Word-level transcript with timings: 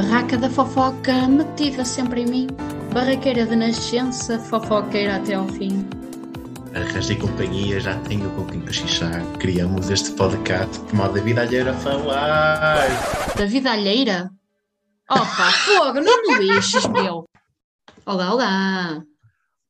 Barraca 0.00 0.38
da 0.38 0.48
fofoca 0.48 1.28
metida 1.28 1.84
sempre 1.84 2.22
em 2.22 2.26
mim, 2.26 2.46
barraqueira 2.90 3.44
de 3.44 3.54
nascença, 3.54 4.38
fofoqueira 4.38 5.16
até 5.16 5.34
ao 5.34 5.46
fim. 5.46 5.86
Arranjei 6.74 7.16
companhia, 7.16 7.78
já 7.78 8.00
tenho 8.04 8.30
com 8.30 8.46
quem 8.46 8.62
cochichar. 8.62 9.22
Criamos 9.38 9.90
este 9.90 10.12
podcast 10.12 10.82
de 10.86 10.94
modo 10.94 11.12
da 11.12 11.20
vida 11.20 11.42
alheira 11.42 11.74
falar. 11.74 12.88
Da 13.36 13.44
vida 13.44 13.72
alheira? 13.72 14.30
Opa, 15.10 15.52
fogo, 15.66 16.00
não 16.00 16.22
me 16.22 16.46
lixes, 16.46 16.86
meu! 16.86 17.26
Olá, 18.06 18.32
olá! 18.32 19.02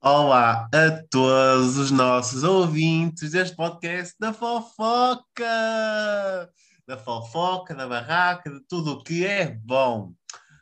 Olá 0.01 0.69
a 0.73 0.91
todos 1.11 1.77
os 1.77 1.91
nossos 1.91 2.45
ouvintes 2.45 3.33
deste 3.33 3.57
podcast 3.57 4.15
da 4.21 4.33
fofoca! 4.33 5.25
Da 6.87 6.97
fofoca, 6.97 7.75
da 7.75 7.89
barraca, 7.89 8.49
de 8.49 8.61
tudo 8.69 8.93
o 8.93 9.03
que 9.03 9.27
é 9.27 9.59
bom. 9.65 10.13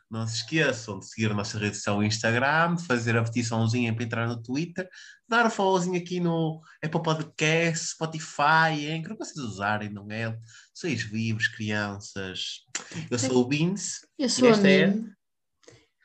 Não 0.09 0.25
se 0.27 0.37
esqueçam 0.37 0.99
de 0.99 1.07
seguir 1.07 1.29
a 1.29 1.35
nossa 1.35 1.59
rede 1.59 1.75
social 1.75 2.03
Instagram, 2.03 2.77
fazer 2.79 3.15
a 3.15 3.23
petiçãozinha 3.23 3.93
para 3.93 4.03
entrar 4.03 4.27
no 4.27 4.41
Twitter, 4.41 4.89
dar 5.27 5.45
o 5.45 5.51
followzinho 5.51 5.97
aqui 6.01 6.19
no 6.19 6.59
Apple 6.83 7.03
Podcast, 7.03 7.89
Spotify, 7.89 8.89
Anchor, 8.91 9.15
que 9.15 9.23
vocês 9.23 9.37
usarem, 9.37 9.89
não 9.89 10.09
é? 10.09 10.35
Sois 10.73 11.03
vivos, 11.03 11.47
crianças. 11.47 12.63
Eu 13.11 13.19
sou 13.19 13.43
o 13.43 13.47
Beans. 13.47 13.99
Eu 14.17 14.29
sou 14.29 14.47
a 14.47 14.51
esta 14.51 14.67
é- 14.67 14.93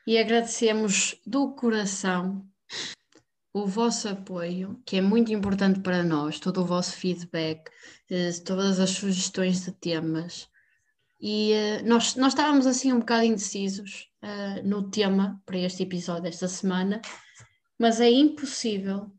e 0.07 0.19
agradecemos 0.19 1.15
do 1.25 1.55
coração 1.55 2.47
o 3.51 3.65
vosso 3.65 4.07
apoio, 4.09 4.79
que 4.85 4.97
é 4.97 5.01
muito 5.01 5.31
importante 5.31 5.79
para 5.79 6.03
nós, 6.03 6.39
todo 6.39 6.61
o 6.61 6.65
vosso 6.65 6.95
feedback, 6.97 7.71
eh, 8.09 8.31
todas 8.45 8.79
as 8.79 8.89
sugestões 8.91 9.63
de 9.63 9.71
temas. 9.71 10.47
E 11.19 11.53
eh, 11.53 11.81
nós, 11.83 12.15
nós 12.15 12.33
estávamos 12.33 12.67
assim 12.67 12.91
um 12.91 12.99
bocado 12.99 13.23
indecisos 13.23 14.09
eh, 14.21 14.61
no 14.63 14.89
tema 14.89 15.41
para 15.45 15.57
este 15.59 15.83
episódio 15.83 16.23
desta 16.23 16.47
semana, 16.47 17.01
mas 17.79 17.99
é 17.99 18.09
impossível, 18.09 19.11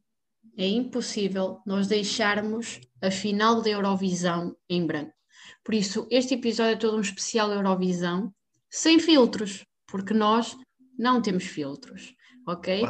é 0.57 0.67
impossível 0.67 1.61
nós 1.67 1.87
deixarmos 1.87 2.81
a 3.03 3.11
final 3.11 3.63
da 3.63 3.71
Eurovisão 3.71 4.57
em 4.69 4.87
branco. 4.87 5.13
Por 5.65 5.75
isso, 5.75 6.07
este 6.11 6.35
episódio 6.35 6.73
é 6.73 6.77
todo 6.77 6.97
um 6.97 7.01
especial 7.01 7.53
Eurovisão, 7.53 8.33
sem 8.71 8.99
filtros, 8.99 9.65
porque 9.87 10.15
nós 10.15 10.57
não 10.99 11.21
temos 11.21 11.45
filtros, 11.45 12.15
ok? 12.47 12.83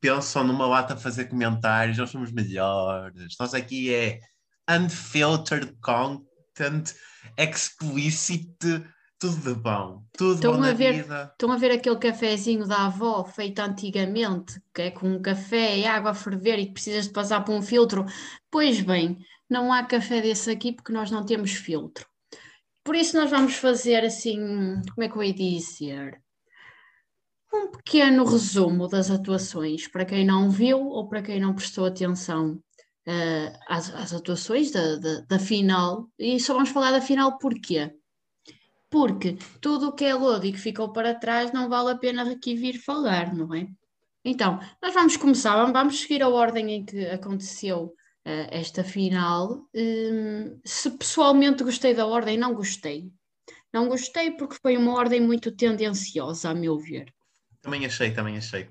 Pensam 0.00 0.44
numa 0.44 0.66
lata 0.66 0.94
a 0.94 0.96
fazer 0.96 1.26
comentários, 1.26 1.98
nós 1.98 2.10
somos 2.10 2.30
melhores. 2.30 3.34
Nós 3.38 3.54
aqui 3.54 3.92
é 3.92 4.20
unfiltered 4.68 5.74
content, 6.58 6.94
explicit, 7.36 8.56
tudo 9.18 9.36
de 9.36 9.54
bom. 9.54 10.02
Tudo 10.16 10.34
Estão 10.34 10.52
bom 10.52 10.58
a 10.58 10.66
na 10.68 10.72
ver- 10.72 11.02
vida. 11.02 11.30
Estão 11.32 11.52
a 11.52 11.56
ver 11.56 11.72
aquele 11.72 11.96
cafezinho 11.98 12.66
da 12.66 12.86
avó 12.86 13.24
feito 13.24 13.60
antigamente, 13.60 14.60
que 14.74 14.82
é 14.82 14.90
com 14.90 15.20
café 15.20 15.78
e 15.78 15.86
água 15.86 16.10
a 16.10 16.14
ferver 16.14 16.58
e 16.58 16.66
que 16.66 16.72
precisas 16.72 17.06
de 17.06 17.12
passar 17.12 17.44
por 17.44 17.54
um 17.54 17.62
filtro? 17.62 18.04
Pois 18.50 18.80
bem, 18.80 19.18
não 19.48 19.72
há 19.72 19.84
café 19.84 20.20
desse 20.20 20.50
aqui 20.50 20.72
porque 20.72 20.92
nós 20.92 21.10
não 21.10 21.24
temos 21.24 21.52
filtro. 21.52 22.06
Por 22.84 22.94
isso 22.94 23.16
nós 23.16 23.30
vamos 23.30 23.54
fazer 23.56 24.04
assim, 24.04 24.36
como 24.94 25.02
é 25.04 25.08
que 25.08 25.16
eu 25.16 25.22
ia 25.22 25.34
dizer? 25.34 26.22
Um 27.52 27.70
pequeno 27.70 28.24
resumo 28.24 28.86
das 28.88 29.10
atuações, 29.10 29.88
para 29.88 30.04
quem 30.04 30.24
não 30.24 30.50
viu 30.50 30.78
ou 30.80 31.08
para 31.08 31.22
quem 31.22 31.40
não 31.40 31.54
prestou 31.54 31.86
atenção 31.86 32.60
eh, 33.14 33.52
às, 33.68 33.84
às 34.02 34.12
atuações 34.14 34.70
da, 34.70 34.96
da, 35.04 35.12
da 35.32 35.38
final. 35.50 36.08
E 36.18 36.38
só 36.40 36.54
vamos 36.54 36.70
falar 36.70 36.92
da 36.92 37.00
final 37.00 37.38
porquê? 37.38 37.82
Porque 38.90 39.36
tudo 39.60 39.88
o 39.88 39.92
que 39.92 40.04
é 40.04 40.14
lodo 40.14 40.46
e 40.46 40.52
que 40.52 40.58
ficou 40.58 40.92
para 40.92 41.14
trás 41.14 41.52
não 41.52 41.68
vale 41.68 41.90
a 41.92 41.96
pena 41.98 42.30
aqui 42.30 42.54
vir 42.54 42.78
falar, 42.78 43.34
não 43.34 43.54
é? 43.54 43.66
Então, 44.24 44.58
nós 44.82 44.94
vamos 44.94 45.16
começar, 45.16 45.56
vamos- 45.56 45.72
vamos 45.72 46.00
seguir 46.00 46.22
a 46.22 46.28
ordem 46.28 46.72
em 46.72 46.84
que 46.84 47.06
aconteceu 47.06 47.94
eh, 48.24 48.48
esta 48.50 48.82
final. 48.84 49.66
Hum, 49.74 50.58
se 50.64 50.90
pessoalmente 50.92 51.64
gostei 51.64 51.94
da 51.94 52.06
ordem, 52.06 52.36
não 52.38 52.54
gostei. 52.54 53.10
Não 53.72 53.88
gostei 53.88 54.30
porque 54.32 54.56
foi 54.62 54.76
uma 54.76 54.94
ordem 54.94 55.20
muito 55.20 55.54
tendenciosa, 55.54 56.50
a 56.50 56.54
meu 56.54 56.78
ver. 56.78 57.12
Também 57.60 57.84
achei, 57.86 58.10
também 58.12 58.36
achei. 58.38 58.68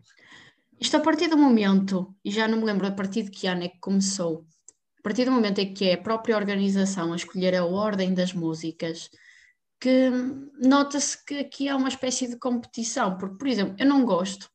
Isto 0.80 0.98
a 0.98 1.00
partir 1.00 1.28
do 1.28 1.38
momento, 1.38 2.16
e 2.24 2.30
já 2.32 2.48
não 2.48 2.60
me 2.60 2.66
lembro 2.66 2.86
a 2.88 2.92
partir 2.92 3.24
de 3.24 3.32
que 3.32 3.48
ano 3.48 3.64
é 3.64 3.70
que 3.70 3.80
começou, 3.80 4.46
a 5.00 5.02
partir 5.02 5.26
do 5.26 5.32
momento 5.32 5.60
em 5.60 5.74
que 5.74 5.86
é 5.90 5.94
a 5.94 6.02
própria 6.02 6.36
organização 6.36 7.14
a 7.14 7.16
escolher 7.16 7.56
a 7.56 7.66
ordem 7.66 8.14
das 8.14 8.32
músicas, 8.34 9.10
que 9.80 10.10
nota-se 10.60 11.24
que 11.26 11.40
aqui 11.40 11.68
há 11.68 11.76
uma 11.76 11.88
espécie 11.88 12.28
de 12.28 12.38
competição, 12.38 13.18
porque, 13.18 13.38
por 13.38 13.48
exemplo, 13.48 13.76
eu 13.80 13.88
não 13.88 14.06
gosto, 14.06 14.50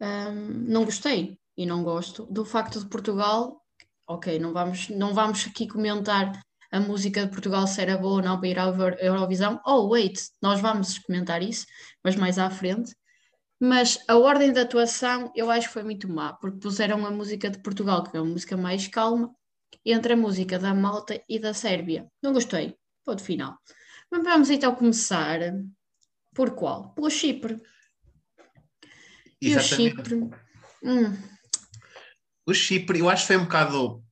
hum, 0.00 0.64
não 0.68 0.84
gostei 0.84 1.38
e 1.56 1.66
não 1.66 1.82
gosto 1.82 2.26
do 2.26 2.44
facto 2.44 2.78
de 2.80 2.88
Portugal, 2.88 3.60
ok, 4.06 4.38
não 4.38 4.52
vamos, 4.52 4.88
não 4.88 5.12
vamos 5.12 5.46
aqui 5.46 5.66
comentar 5.66 6.32
a 6.72 6.80
música 6.80 7.24
de 7.24 7.30
Portugal 7.30 7.66
se 7.66 7.80
era 7.80 7.96
boa 7.96 8.16
ou 8.16 8.22
não 8.22 8.38
para 8.38 8.48
ir 8.48 8.58
à 8.58 8.64
Euro- 8.64 8.96
Eurovisão, 8.98 9.60
oh 9.66 9.88
wait, 9.88 10.18
nós 10.42 10.60
vamos 10.60 10.98
comentar 10.98 11.42
isso, 11.42 11.66
mas 12.02 12.16
mais 12.16 12.38
à 12.38 12.48
frente. 12.50 12.94
Mas 13.60 13.98
a 14.06 14.16
ordem 14.16 14.52
de 14.52 14.60
atuação 14.60 15.32
eu 15.34 15.50
acho 15.50 15.68
que 15.68 15.72
foi 15.74 15.82
muito 15.82 16.08
má, 16.08 16.34
porque 16.34 16.58
puseram 16.58 17.06
a 17.06 17.10
música 17.10 17.48
de 17.48 17.58
Portugal, 17.58 18.04
que 18.04 18.16
é 18.16 18.20
uma 18.20 18.30
música 18.32 18.56
mais 18.56 18.86
calma, 18.86 19.34
entre 19.84 20.12
a 20.12 20.16
música 20.16 20.58
da 20.58 20.74
Malta 20.74 21.22
e 21.28 21.38
da 21.38 21.54
Sérvia. 21.54 22.06
Não 22.22 22.32
gostei, 22.32 22.76
ponto 23.04 23.22
final. 23.22 23.56
Mas 24.10 24.22
vamos 24.22 24.50
então 24.50 24.74
começar 24.74 25.40
por 26.34 26.54
qual? 26.54 26.90
Pelo 26.94 27.10
Chipre. 27.10 27.60
E 29.40 29.56
o. 29.56 29.60
Chipre. 29.60 30.16
hum, 30.82 31.16
O 32.46 32.52
Chipre, 32.54 32.98
eu 32.98 33.08
acho 33.08 33.22
que 33.22 33.28
foi 33.28 33.36
um 33.36 33.44
bocado. 33.44 34.04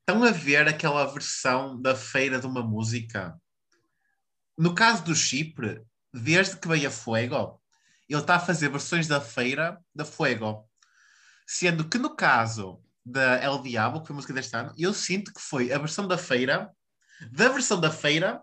Estão 0.00 0.22
a 0.24 0.30
ver 0.30 0.66
aquela 0.68 1.04
versão 1.04 1.80
da 1.80 1.94
feira 1.94 2.40
de 2.40 2.46
uma 2.46 2.62
música? 2.62 3.38
No 4.56 4.74
caso 4.74 5.04
do 5.04 5.14
Chipre, 5.14 5.82
desde 6.12 6.56
que 6.56 6.66
veio 6.66 6.88
a 6.88 6.90
Fuego, 6.90 7.60
ele 8.08 8.20
está 8.20 8.36
a 8.36 8.40
fazer 8.40 8.70
versões 8.70 9.06
da 9.06 9.20
feira 9.20 9.78
da 9.94 10.04
Fuego. 10.04 10.68
Sendo 11.46 11.88
que 11.88 11.98
no 11.98 12.14
caso 12.14 12.82
da 13.04 13.42
El 13.42 13.62
Diabo, 13.62 14.00
que 14.00 14.06
foi 14.06 14.14
a 14.14 14.16
música 14.16 14.34
deste 14.34 14.56
ano, 14.56 14.72
eu 14.76 14.92
sinto 14.92 15.32
que 15.32 15.40
foi 15.40 15.72
a 15.72 15.78
versão 15.78 16.06
da 16.06 16.18
feira, 16.18 16.70
da 17.32 17.48
versão 17.48 17.80
da 17.80 17.90
feira, 17.90 18.42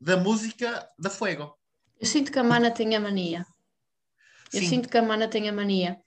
da 0.00 0.16
música 0.16 0.86
da 0.98 1.10
Fuego. 1.10 1.56
eu 2.00 2.06
sinto 2.06 2.30
que 2.30 2.38
a 2.38 2.44
Mana 2.44 2.70
tem 2.70 2.94
a 2.94 3.00
mania. 3.00 3.46
Eu 4.52 4.60
Sim. 4.60 4.68
sinto 4.68 4.88
que 4.88 4.98
a 4.98 5.02
Mana 5.02 5.28
tem 5.28 5.48
a 5.48 5.52
mania. 5.52 6.00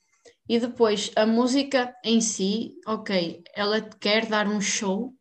E 0.48 0.60
depois, 0.60 1.12
a 1.16 1.26
música 1.26 1.96
em 2.04 2.22
si, 2.22 2.76
ok, 2.86 3.44
ela 3.54 3.82
quer 3.82 4.26
dar 4.26 4.48
um 4.48 4.60
show, 4.60 5.16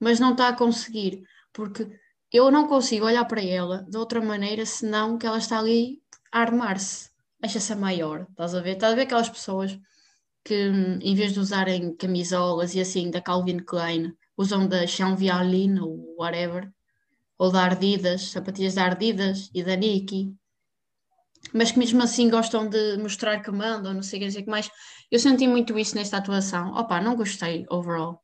mas 0.00 0.18
não 0.18 0.32
está 0.32 0.48
a 0.48 0.56
conseguir, 0.56 1.22
porque 1.52 1.88
eu 2.32 2.50
não 2.50 2.66
consigo 2.66 3.06
olhar 3.06 3.24
para 3.26 3.42
ela 3.42 3.84
de 3.88 3.96
outra 3.96 4.20
maneira 4.20 4.66
senão 4.66 5.16
que 5.16 5.26
ela 5.26 5.38
está 5.38 5.58
ali 5.58 6.01
armar-se. 6.32 7.10
Acha-se 7.42 7.74
maior, 7.74 8.26
estás 8.30 8.54
a 8.54 8.60
ver? 8.60 8.72
Estás 8.72 8.92
a 8.92 8.96
ver 8.96 9.02
aquelas 9.02 9.28
pessoas 9.28 9.78
que, 10.44 10.68
hum, 10.68 10.98
em 11.02 11.14
vez 11.14 11.32
de 11.32 11.40
usarem 11.40 11.94
camisolas 11.96 12.74
e 12.74 12.80
assim 12.80 13.10
da 13.10 13.20
Calvin 13.20 13.58
Klein, 13.58 14.12
usam 14.36 14.66
da 14.66 14.86
Chanvialine 14.86 15.80
ou 15.80 16.16
whatever, 16.18 16.72
ou 17.38 17.50
da 17.52 17.62
Ardidas, 17.62 18.30
sapatilhas 18.30 18.74
da 18.74 18.84
Ardidas 18.84 19.50
e 19.54 19.62
da 19.62 19.76
Nike 19.76 20.34
mas 21.52 21.72
que 21.72 21.78
mesmo 21.78 22.02
assim 22.02 22.30
gostam 22.30 22.68
de 22.68 22.96
mostrar 22.98 23.40
que 23.40 23.50
mandam, 23.50 23.94
não 23.94 24.02
sei 24.02 24.18
o 24.18 24.30
que, 24.30 24.38
o 24.38 24.44
que 24.44 24.50
mais. 24.50 24.70
Eu 25.10 25.18
senti 25.18 25.46
muito 25.46 25.78
isso 25.78 25.94
nesta 25.94 26.18
atuação. 26.18 26.72
Opa, 26.72 27.00
não 27.00 27.16
gostei 27.16 27.66
overall. 27.70 28.22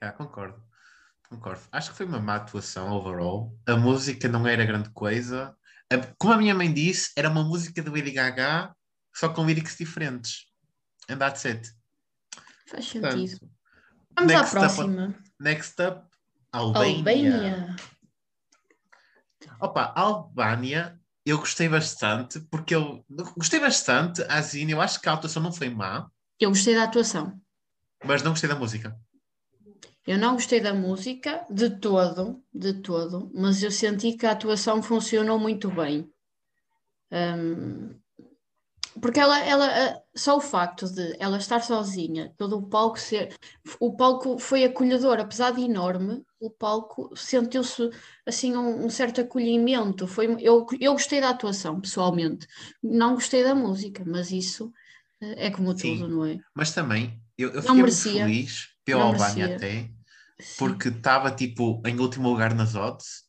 Ah, 0.00 0.12
concordo. 0.12 0.62
Concordo. 1.28 1.62
Acho 1.72 1.90
que 1.90 1.96
foi 1.96 2.06
uma 2.06 2.20
má 2.20 2.36
atuação 2.36 2.92
overall. 2.92 3.56
A 3.66 3.76
música 3.76 4.28
não 4.28 4.46
era 4.46 4.64
grande 4.64 4.90
coisa. 4.90 5.56
Como 6.18 6.32
a 6.34 6.36
minha 6.38 6.54
mãe 6.54 6.72
disse, 6.72 7.10
era 7.16 7.28
uma 7.28 7.42
música 7.42 7.82
de 7.82 7.88
Lady 7.90 8.12
Gaga, 8.12 8.74
só 9.14 9.28
com 9.28 9.44
lyrics 9.46 9.76
diferentes. 9.76 10.46
And 11.08 11.18
that's 11.18 11.44
it. 11.46 11.68
Faz 12.68 12.92
Portanto, 12.92 13.18
sentido. 13.18 13.50
Vamos 14.16 14.32
à 14.32 14.36
next 14.36 14.56
up- 14.56 14.60
próxima. 14.60 15.14
Next 15.40 15.82
up, 15.82 16.06
Albânia. 16.52 16.96
Albânia. 16.98 17.76
Opa, 19.60 19.92
Albânia, 19.96 21.00
eu 21.24 21.38
gostei 21.38 21.68
bastante, 21.68 22.40
porque 22.40 22.74
eu 22.74 23.04
gostei 23.36 23.58
bastante, 23.60 24.22
a 24.28 24.40
Zine, 24.40 24.72
eu 24.72 24.80
acho 24.80 25.00
que 25.00 25.08
a 25.08 25.12
atuação 25.14 25.42
não 25.42 25.52
foi 25.52 25.68
má, 25.70 26.08
Eu 26.38 26.50
gostei 26.50 26.74
da 26.74 26.84
atuação. 26.84 27.40
mas 28.04 28.22
não 28.22 28.30
gostei 28.32 28.48
da 28.48 28.54
música. 28.56 28.96
Eu 30.06 30.18
não 30.18 30.34
gostei 30.34 30.60
da 30.60 30.72
música 30.72 31.44
de 31.50 31.70
todo, 31.70 32.42
de 32.52 32.74
todo, 32.74 33.30
mas 33.34 33.62
eu 33.62 33.70
senti 33.70 34.12
que 34.12 34.26
a 34.26 34.32
atuação 34.32 34.82
funcionou 34.82 35.38
muito 35.38 35.70
bem. 35.70 36.10
Hum, 37.12 38.00
porque 39.00 39.20
ela, 39.20 39.38
ela, 39.44 40.02
só 40.14 40.36
o 40.36 40.40
facto 40.40 40.86
de 40.86 41.16
ela 41.18 41.38
estar 41.38 41.60
sozinha, 41.60 42.32
todo 42.36 42.58
o 42.58 42.68
palco 42.68 42.98
ser. 42.98 43.34
O 43.78 43.94
palco 43.94 44.38
foi 44.38 44.64
acolhedor, 44.64 45.20
apesar 45.20 45.52
de 45.52 45.62
enorme, 45.62 46.24
pelo 46.38 46.50
palco, 46.50 47.14
sentiu-se 47.14 47.90
assim 48.26 48.56
um, 48.56 48.86
um, 48.86 48.90
certo 48.90 49.20
acolhimento. 49.20 50.06
Foi, 50.06 50.36
eu, 50.40 50.66
eu 50.80 50.92
gostei 50.92 51.20
da 51.20 51.30
atuação, 51.30 51.80
pessoalmente. 51.80 52.46
Não 52.82 53.14
gostei 53.14 53.44
da 53.44 53.54
música, 53.54 54.02
mas 54.04 54.32
isso 54.32 54.72
eh, 55.20 55.46
é 55.46 55.50
como 55.50 55.76
Sim, 55.76 55.98
tudo, 55.98 56.08
não 56.08 56.24
é? 56.24 56.38
Mas 56.54 56.74
também, 56.74 57.22
eu, 57.38 57.50
eu 57.50 57.62
fiquei 57.62 57.76
muito 57.76 57.96
feliz 57.96 58.68
pelo 58.84 59.02
Albânia 59.02 59.56
até, 59.56 59.90
porque 60.58 60.88
estava 60.88 61.30
tipo 61.30 61.82
em 61.86 61.98
último 61.98 62.28
lugar 62.28 62.54
nas 62.54 62.74
odds 62.74 63.24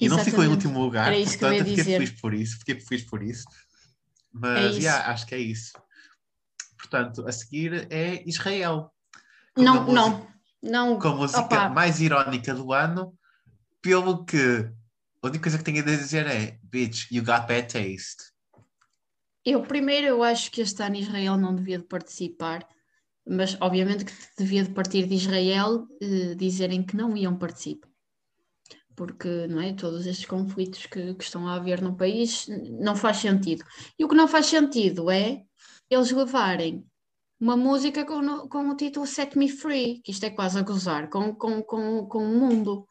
e 0.00 0.08
não 0.08 0.18
ficou 0.18 0.42
em 0.44 0.48
último 0.48 0.80
lugar, 0.80 1.12
portanto 1.12 1.54
eu 1.54 1.64
fiquei 1.64 1.84
feliz 1.84 2.10
por 2.20 2.34
isso, 2.34 2.58
fiquei 2.58 2.80
feliz 2.80 3.04
por 3.04 3.22
isso. 3.22 3.44
Mas 4.32 4.76
é 4.76 4.80
yeah, 4.80 5.10
acho 5.10 5.26
que 5.26 5.34
é 5.34 5.38
isso. 5.38 5.72
Portanto, 6.78 7.26
a 7.28 7.32
seguir 7.32 7.86
é 7.90 8.22
Israel. 8.26 8.90
Não, 9.56 9.84
música, 9.84 9.92
não, 9.92 10.26
não. 10.62 10.98
Com 10.98 11.08
a 11.08 11.14
música 11.16 11.40
Opa. 11.40 11.68
mais 11.68 12.00
irónica 12.00 12.54
do 12.54 12.72
ano, 12.72 13.14
pelo 13.80 14.24
que 14.24 14.68
a 15.22 15.26
única 15.28 15.42
coisa 15.42 15.58
que 15.58 15.64
tenho 15.64 15.80
a 15.80 15.86
dizer 15.86 16.26
é 16.26 16.58
Bitch, 16.64 17.10
you 17.12 17.22
got 17.22 17.46
bad 17.46 17.68
taste. 17.68 18.32
Eu 19.44 19.62
primeiro 19.62 20.06
eu 20.06 20.22
acho 20.22 20.50
que 20.50 20.60
este 20.60 20.82
ano 20.82 20.96
Israel 20.96 21.36
não 21.36 21.54
devia 21.54 21.78
de 21.78 21.84
participar, 21.84 22.66
mas 23.26 23.56
obviamente 23.60 24.04
que 24.04 24.12
devia 24.36 24.64
de 24.64 24.70
partir 24.70 25.06
de 25.06 25.14
Israel 25.14 25.86
eh, 26.00 26.34
dizerem 26.34 26.82
que 26.82 26.96
não 26.96 27.16
iam 27.16 27.36
participar. 27.36 27.88
Porque 28.94 29.46
não 29.46 29.60
é, 29.60 29.72
todos 29.72 30.06
estes 30.06 30.26
conflitos 30.26 30.86
que, 30.86 31.14
que 31.14 31.24
estão 31.24 31.48
a 31.48 31.54
haver 31.54 31.80
no 31.80 31.96
país 31.96 32.46
não 32.80 32.94
faz 32.94 33.18
sentido. 33.18 33.64
E 33.98 34.04
o 34.04 34.08
que 34.08 34.14
não 34.14 34.28
faz 34.28 34.46
sentido 34.46 35.10
é 35.10 35.42
eles 35.88 36.10
levarem 36.10 36.84
uma 37.40 37.56
música 37.56 38.04
com, 38.04 38.48
com 38.48 38.68
o 38.68 38.76
título 38.76 39.06
Set 39.06 39.36
Me 39.36 39.48
Free, 39.48 40.00
que 40.04 40.12
isto 40.12 40.24
é 40.24 40.30
quase 40.30 40.58
a 40.58 40.62
gozar 40.62 41.10
com, 41.10 41.34
com, 41.34 41.62
com, 41.62 42.06
com 42.06 42.24
o 42.24 42.38
mundo. 42.38 42.86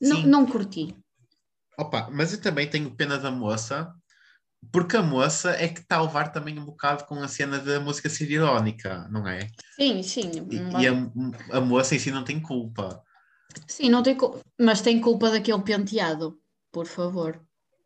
Não, 0.00 0.22
não 0.22 0.46
curti. 0.46 0.96
Opa, 1.78 2.10
mas 2.10 2.32
eu 2.32 2.40
também 2.40 2.68
tenho 2.68 2.94
pena 2.94 3.18
da 3.18 3.30
moça, 3.30 3.94
porque 4.70 4.96
a 4.96 5.02
moça 5.02 5.50
é 5.50 5.68
que 5.68 5.80
está 5.80 5.96
a 5.96 6.02
levar 6.02 6.32
também 6.32 6.58
um 6.58 6.64
bocado 6.64 7.04
com 7.04 7.16
a 7.16 7.28
cena 7.28 7.58
da 7.58 7.80
música 7.80 8.08
ser 8.08 8.30
irónica, 8.30 9.08
não 9.10 9.26
é? 9.26 9.48
Sim, 9.76 10.02
sim. 10.02 10.30
E, 10.50 10.82
e 10.82 10.88
a, 10.88 11.58
a, 11.58 11.60
moça 11.60 11.94
em 11.94 11.98
si 11.98 12.10
não 12.10 12.24
tem 12.24 12.40
culpa. 12.40 13.02
Sim, 13.66 13.90
não 13.90 14.02
tem 14.02 14.16
culpa, 14.16 14.40
mas 14.58 14.80
tem 14.80 15.00
culpa 15.00 15.30
daquele 15.30 15.62
penteado, 15.62 16.38
por 16.70 16.86
favor 16.86 17.40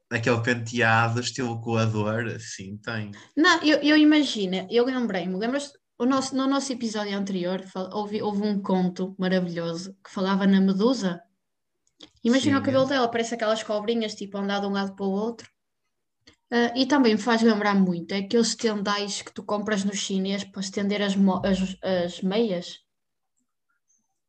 aquele 0.09 0.41
penteado 0.41 1.21
estilo 1.21 1.61
coador, 1.61 2.27
assim, 2.27 2.77
tem. 2.77 3.11
Não, 3.37 3.61
eu, 3.63 3.79
eu 3.79 3.97
imagino, 3.97 4.67
eu 4.71 4.85
lembrei-me, 4.85 5.37
lembras 5.37 5.73
o 5.99 6.05
nosso, 6.05 6.37
no 6.37 6.47
nosso 6.47 6.73
episódio 6.73 7.17
anterior 7.17 7.65
houve, 7.93 8.21
houve 8.21 8.43
um 8.43 8.61
conto 8.61 9.15
maravilhoso 9.19 9.97
que 10.05 10.11
falava 10.11 10.47
na 10.47 10.61
medusa. 10.61 11.23
Imagina 12.23 12.57
Sim. 12.57 12.63
o 12.63 12.65
cabelo 12.65 12.87
dela, 12.87 13.09
parece 13.09 13.35
aquelas 13.35 13.63
cobrinhas, 13.63 14.15
tipo, 14.15 14.37
andar 14.37 14.61
de 14.61 14.67
um 14.67 14.73
lado 14.73 14.95
para 14.95 15.07
o 15.07 15.11
outro. 15.11 15.49
Uh, 16.53 16.71
e 16.77 16.87
também 16.87 17.15
me 17.15 17.21
faz 17.21 17.43
lembrar 17.43 17.75
muito 17.75 18.13
é 18.13 18.19
aqueles 18.19 18.55
tendais 18.55 19.21
que 19.21 19.33
tu 19.33 19.43
compras 19.43 19.83
no 19.83 19.93
chinês 19.93 20.45
para 20.45 20.61
estender 20.61 21.03
as, 21.03 21.15
as, 21.45 21.77
as 21.83 22.23
meias. 22.23 22.87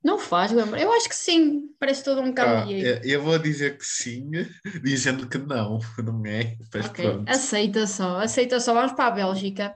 Não 0.04 0.18
faz, 0.18 0.52
lembra? 0.52 0.80
Eu 0.80 0.92
acho 0.94 1.10
que 1.10 1.16
sim, 1.16 1.70
parece 1.80 2.04
todo 2.04 2.22
um 2.22 2.34
cavalheiro. 2.34 3.02
Ah, 3.04 3.08
eu 3.08 3.22
vou 3.22 3.38
dizer 3.38 3.78
que 3.78 3.86
sim, 3.86 4.32
dizendo 4.84 5.28
que 5.28 5.38
não, 5.38 5.80
não 6.04 6.26
é? 6.26 6.58
Mas 6.74 6.86
ok, 6.86 7.10
pronto. 7.10 7.30
aceita 7.30 7.86
só, 7.86 8.20
aceita 8.20 8.60
só. 8.60 8.74
Vamos 8.74 8.94
para 8.94 9.08
a 9.08 9.12
Bélgica. 9.12 9.76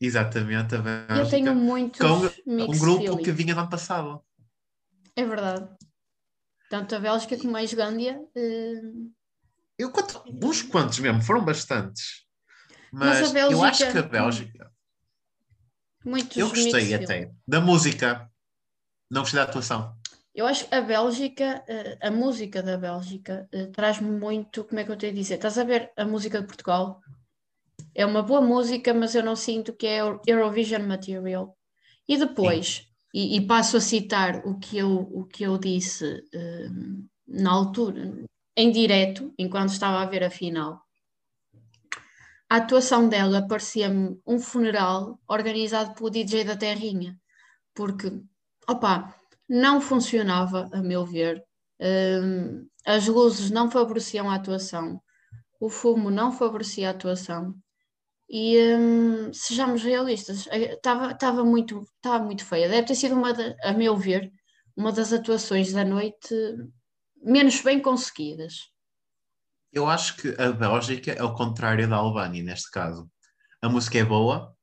Exatamente, 0.00 0.74
a 0.74 0.78
Bélgica. 0.78 1.18
Eu 1.18 1.28
tenho 1.28 1.54
muitos 1.54 2.00
com 2.00 2.30
um 2.46 2.78
grupo 2.78 3.00
feelings. 3.00 3.24
que 3.24 3.32
vinha 3.32 3.54
no 3.54 3.60
ano 3.60 3.70
passado. 3.70 4.22
É 5.16 5.24
verdade. 5.24 5.68
Tanto 6.70 6.94
a 6.94 7.00
Bélgica 7.00 7.36
como 7.36 7.56
a 7.56 7.62
Islândia. 7.62 8.20
Uh... 8.36 9.12
Eu 9.78 9.90
conto, 9.90 10.22
uns 10.26 10.62
quantos 10.62 10.98
mesmo, 10.98 11.22
foram 11.22 11.44
bastantes. 11.44 12.24
Mas, 12.92 13.20
Mas 13.20 13.32
Bélgica... 13.32 13.52
eu 13.52 13.64
acho 13.64 13.92
que 13.92 13.98
a 13.98 14.02
Bélgica. 14.02 14.72
Muitos 16.04 16.36
eu 16.36 16.48
gostei 16.48 16.94
até 16.94 17.32
da 17.46 17.60
música. 17.60 18.30
Não 19.10 19.22
gostei 19.22 19.38
da 19.38 19.44
atuação. 19.44 19.96
Eu 20.34 20.46
acho 20.46 20.68
que 20.68 20.74
a 20.74 20.80
Bélgica, 20.80 21.64
eh, 21.68 21.98
a 22.00 22.10
música 22.10 22.62
da 22.62 22.76
Bélgica, 22.76 23.48
eh, 23.52 23.66
traz-me 23.66 24.10
muito, 24.10 24.64
como 24.64 24.80
é 24.80 24.84
que 24.84 24.90
eu 24.90 24.96
tenho 24.96 25.12
a 25.12 25.14
dizer? 25.14 25.34
Estás 25.34 25.56
a 25.58 25.64
ver 25.64 25.92
a 25.96 26.04
música 26.04 26.40
de 26.40 26.46
Portugal? 26.46 27.00
É 27.94 28.04
uma 28.04 28.22
boa 28.22 28.40
música, 28.40 28.92
mas 28.92 29.14
eu 29.14 29.22
não 29.22 29.36
sinto 29.36 29.72
que 29.72 29.86
é 29.86 30.00
Eurovision 30.26 30.82
material. 30.82 31.56
E 32.08 32.16
depois, 32.16 32.88
e, 33.12 33.36
e, 33.36 33.46
passo 33.46 33.76
a 33.76 33.80
citar 33.80 34.44
o 34.44 34.58
que 34.58 34.76
eu, 34.76 35.08
o 35.12 35.24
que 35.24 35.44
eu 35.44 35.56
disse 35.56 36.04
uh, 36.04 37.08
na 37.28 37.52
altura, 37.52 38.12
em 38.56 38.70
direto, 38.70 39.32
enquanto 39.38 39.70
estava 39.70 40.00
a 40.00 40.06
ver 40.06 40.24
a 40.24 40.30
final. 40.30 40.80
A 42.48 42.56
atuação 42.56 43.08
dela 43.08 43.46
parecia-me 43.48 44.20
um 44.26 44.38
funeral 44.38 45.18
organizado 45.28 45.94
pelo 45.94 46.10
DJ 46.10 46.44
da 46.44 46.56
Terrinha, 46.56 47.18
porque 47.74 48.12
opa, 48.68 49.14
não 49.48 49.80
funcionava, 49.80 50.68
a 50.72 50.82
meu 50.82 51.04
ver. 51.04 51.42
Um, 51.80 52.66
as 52.86 53.06
luzes 53.08 53.50
não 53.50 53.70
favoreciam 53.70 54.30
a 54.30 54.36
atuação, 54.36 55.00
o 55.60 55.68
fumo 55.68 56.10
não 56.10 56.30
favorecia 56.32 56.88
a 56.88 56.90
atuação. 56.92 57.54
E 58.28 58.58
um, 58.76 59.32
sejamos 59.32 59.82
realistas, 59.82 60.46
estava 60.46 61.40
eh, 61.40 61.44
muito, 61.44 61.84
muito 62.22 62.44
feia. 62.44 62.68
Deve 62.68 62.86
ter 62.86 62.94
sido, 62.94 63.14
uma 63.14 63.32
de, 63.32 63.54
a 63.62 63.72
meu 63.72 63.96
ver, 63.96 64.32
uma 64.76 64.92
das 64.92 65.12
atuações 65.12 65.72
da 65.72 65.84
noite 65.84 66.34
menos 67.24 67.60
bem 67.60 67.80
conseguidas. 67.80 68.70
Eu 69.72 69.88
acho 69.88 70.16
que 70.16 70.40
a 70.40 70.52
Bélgica 70.52 71.12
é 71.12 71.22
o 71.22 71.34
contrário 71.34 71.88
da 71.88 71.96
Albânia 71.96 72.42
neste 72.42 72.70
caso. 72.70 73.10
A 73.60 73.68
música 73.68 73.98
é 73.98 74.04
boa, 74.04 74.54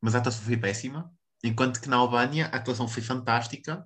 mas 0.00 0.14
a 0.14 0.18
atuação 0.18 0.42
foi 0.42 0.56
péssima. 0.56 1.12
Enquanto 1.42 1.80
que 1.80 1.88
na 1.88 1.96
Albânia 1.96 2.46
a 2.46 2.56
atuação 2.56 2.88
foi 2.88 3.02
fantástica 3.02 3.84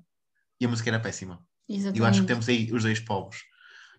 e 0.61 0.67
a 0.67 0.69
música 0.69 0.91
era 0.91 1.01
péssima. 1.01 1.43
Exatamente. 1.69 1.99
Eu 1.99 2.07
acho 2.07 2.21
que 2.21 2.27
temos 2.27 2.49
aí 2.49 2.73
os 2.73 2.83
dois 2.85 3.01
povos. 3.01 3.43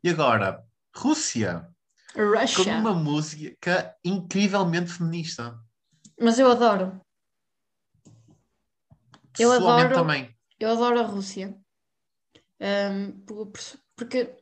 E 0.03 0.09
agora, 0.09 0.63
Rússia. 0.95 1.67
Russia. 2.15 2.63
Com 2.63 2.71
uma 2.71 2.93
música 2.93 3.95
incrivelmente 4.03 4.91
feminista. 4.91 5.59
Mas 6.19 6.39
eu 6.39 6.49
adoro. 6.49 7.01
Eu 9.37 9.51
adoro. 9.51 9.93
também. 9.93 10.35
Eu 10.59 10.71
adoro 10.71 10.99
a 10.99 11.03
Rússia. 11.03 11.57
Porque 13.95 14.35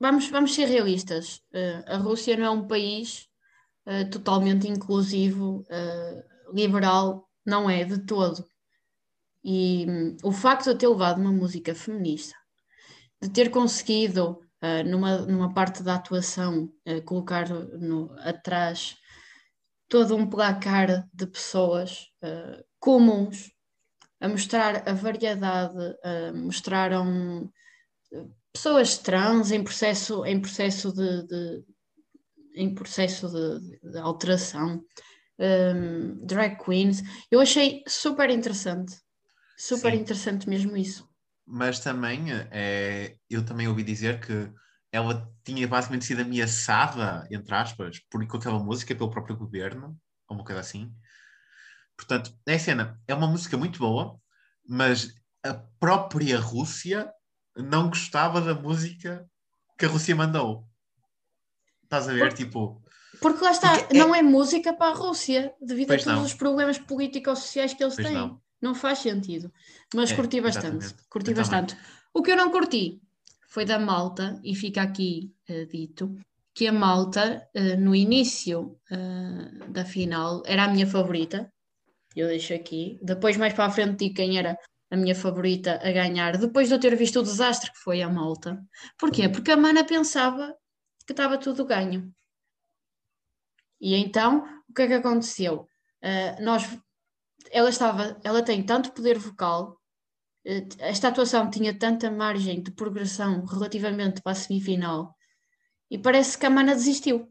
vamos, 0.00 0.28
vamos 0.28 0.54
ser 0.54 0.66
realistas. 0.66 1.42
Uh, 1.52 1.84
a 1.86 1.96
Rússia 1.96 2.36
não 2.36 2.44
é 2.44 2.50
um 2.50 2.66
país 2.66 3.28
uh, 3.86 4.08
totalmente 4.10 4.68
inclusivo, 4.68 5.64
uh, 5.70 6.54
liberal 6.54 7.28
não 7.44 7.68
é 7.68 7.84
de 7.84 8.04
todo. 8.04 8.44
E 9.44 9.86
hum, 9.88 10.16
o 10.24 10.32
facto 10.32 10.72
de 10.72 10.78
ter 10.78 10.88
levado 10.88 11.20
uma 11.20 11.32
música 11.32 11.74
feminista, 11.74 12.34
de 13.22 13.30
ter 13.30 13.50
conseguido, 13.50 14.40
numa, 14.84 15.18
numa 15.18 15.54
parte 15.54 15.80
da 15.82 15.94
atuação, 15.94 16.68
colocar 17.04 17.48
no, 17.48 18.10
atrás 18.18 18.96
todo 19.88 20.16
um 20.16 20.28
placar 20.28 21.06
de 21.14 21.26
pessoas 21.26 22.06
comuns, 22.80 23.52
a 24.20 24.28
mostrar 24.28 24.88
a 24.88 24.92
variedade, 24.92 25.74
mostraram 26.34 27.50
pessoas 28.52 28.98
trans 28.98 29.50
em 29.50 29.62
processo, 29.62 30.24
em 30.24 30.40
processo 30.40 30.92
de, 30.92 31.26
de 31.26 31.64
em 32.54 32.74
processo 32.74 33.28
de, 33.28 33.90
de 33.92 33.98
alteração, 33.98 34.82
um, 35.38 36.26
drag 36.26 36.56
queens. 36.56 37.02
Eu 37.30 37.40
achei 37.40 37.82
super 37.86 38.30
interessante. 38.30 38.96
Super 39.58 39.92
Sim. 39.92 40.00
interessante 40.00 40.48
mesmo 40.48 40.76
isso. 40.76 41.06
Mas 41.46 41.78
também 41.78 42.32
é, 42.50 43.16
eu 43.28 43.44
também 43.44 43.68
ouvi 43.68 43.82
dizer 43.82 44.20
que 44.20 44.50
ela 44.90 45.30
tinha 45.44 45.68
basicamente 45.68 46.06
sido 46.06 46.22
ameaçada, 46.22 47.26
entre 47.30 47.54
aspas, 47.54 48.00
por 48.10 48.22
aquela 48.22 48.58
música 48.58 48.94
pelo 48.94 49.10
próprio 49.10 49.36
governo, 49.36 49.96
ou 50.28 50.36
uma 50.36 50.44
coisa 50.44 50.60
assim. 50.60 50.90
Portanto, 51.96 52.32
é 52.46 52.58
cena, 52.58 53.00
é 53.08 53.14
uma 53.14 53.26
música 53.26 53.56
muito 53.56 53.78
boa, 53.78 54.20
mas 54.68 55.14
a 55.42 55.54
própria 55.54 56.38
Rússia 56.38 57.10
não 57.56 57.88
gostava 57.88 58.40
da 58.40 58.54
música 58.54 59.28
que 59.78 59.86
a 59.86 59.88
Rússia 59.88 60.14
mandou. 60.14 60.68
Estás 61.84 62.08
a 62.08 62.12
ver? 62.12 62.28
Por... 62.28 62.36
Tipo, 62.36 62.82
porque 63.20 63.42
lá 63.42 63.50
está, 63.50 63.78
Porque 63.78 63.96
é... 63.96 63.98
não 63.98 64.14
é 64.14 64.22
música 64.22 64.72
para 64.72 64.92
a 64.92 64.94
Rússia, 64.94 65.54
devido 65.60 65.88
pois 65.88 66.02
a 66.02 66.04
todos 66.04 66.18
não. 66.18 66.26
os 66.26 66.34
problemas 66.34 66.78
políticos-sociais 66.78 67.74
que 67.74 67.82
eles 67.82 67.94
pois 67.94 68.06
têm. 68.06 68.16
Não. 68.16 68.40
não. 68.60 68.74
faz 68.74 68.98
sentido. 68.98 69.52
Mas 69.94 70.10
é, 70.10 70.16
curti 70.16 70.40
bastante. 70.40 70.84
Exatamente. 70.84 71.08
Curti 71.08 71.30
eu 71.30 71.36
bastante. 71.36 71.74
Também. 71.74 71.90
O 72.14 72.22
que 72.22 72.32
eu 72.32 72.36
não 72.36 72.50
curti 72.50 73.00
foi 73.48 73.64
da 73.64 73.78
Malta, 73.78 74.38
e 74.44 74.54
fica 74.54 74.82
aqui 74.82 75.32
uh, 75.48 75.66
dito, 75.66 76.14
que 76.54 76.66
a 76.66 76.72
Malta, 76.72 77.48
uh, 77.54 77.80
no 77.80 77.94
início 77.94 78.78
uh, 78.90 79.72
da 79.72 79.84
final, 79.84 80.42
era 80.46 80.64
a 80.64 80.68
minha 80.68 80.86
favorita. 80.86 81.50
Eu 82.16 82.28
deixo 82.28 82.54
aqui. 82.54 82.98
Depois, 83.02 83.36
mais 83.36 83.52
para 83.52 83.66
a 83.66 83.70
frente, 83.70 83.98
digo 83.98 84.14
quem 84.14 84.38
era 84.38 84.58
a 84.90 84.96
minha 84.96 85.14
favorita 85.14 85.80
a 85.82 85.92
ganhar, 85.92 86.38
depois 86.38 86.68
de 86.68 86.74
eu 86.74 86.80
ter 86.80 86.96
visto 86.96 87.18
o 87.18 87.22
desastre 87.22 87.70
que 87.72 87.78
foi 87.78 88.00
a 88.02 88.08
Malta. 88.08 88.64
Porquê? 88.98 89.28
Porque 89.28 89.50
a 89.50 89.56
Mana 89.56 89.84
pensava 89.84 90.56
que 91.04 91.12
estava 91.12 91.36
tudo 91.36 91.66
ganho. 91.66 92.12
E 93.80 93.94
então, 93.94 94.44
o 94.68 94.72
que 94.72 94.82
é 94.82 94.86
que 94.86 94.94
aconteceu? 94.94 95.68
Uh, 96.02 96.42
nós, 96.42 96.64
ela 97.50 97.68
estava, 97.68 98.18
ela 98.24 98.42
tem 98.42 98.62
tanto 98.62 98.92
poder 98.92 99.18
vocal, 99.18 99.78
uh, 100.46 100.68
esta 100.78 101.08
atuação 101.08 101.50
tinha 101.50 101.76
tanta 101.76 102.10
margem 102.10 102.62
de 102.62 102.70
progressão 102.70 103.44
relativamente 103.44 104.22
para 104.22 104.32
a 104.32 104.36
semifinal, 104.36 105.14
e 105.90 105.98
parece 105.98 106.38
que 106.38 106.46
a 106.46 106.50
Mana 106.50 106.74
desistiu. 106.74 107.30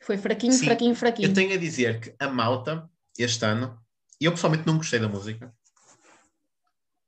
Foi 0.00 0.16
fraquinho, 0.16 0.52
Sim, 0.52 0.64
fraquinho, 0.64 0.94
fraquinho. 0.94 1.28
Eu 1.28 1.34
tenho 1.34 1.54
a 1.54 1.56
dizer 1.56 2.00
que 2.00 2.14
a 2.18 2.28
Malta, 2.28 2.90
este 3.18 3.44
ano, 3.44 3.80
eu 4.20 4.32
pessoalmente 4.32 4.66
não 4.66 4.76
gostei 4.76 4.98
da 4.98 5.08
música. 5.08 5.54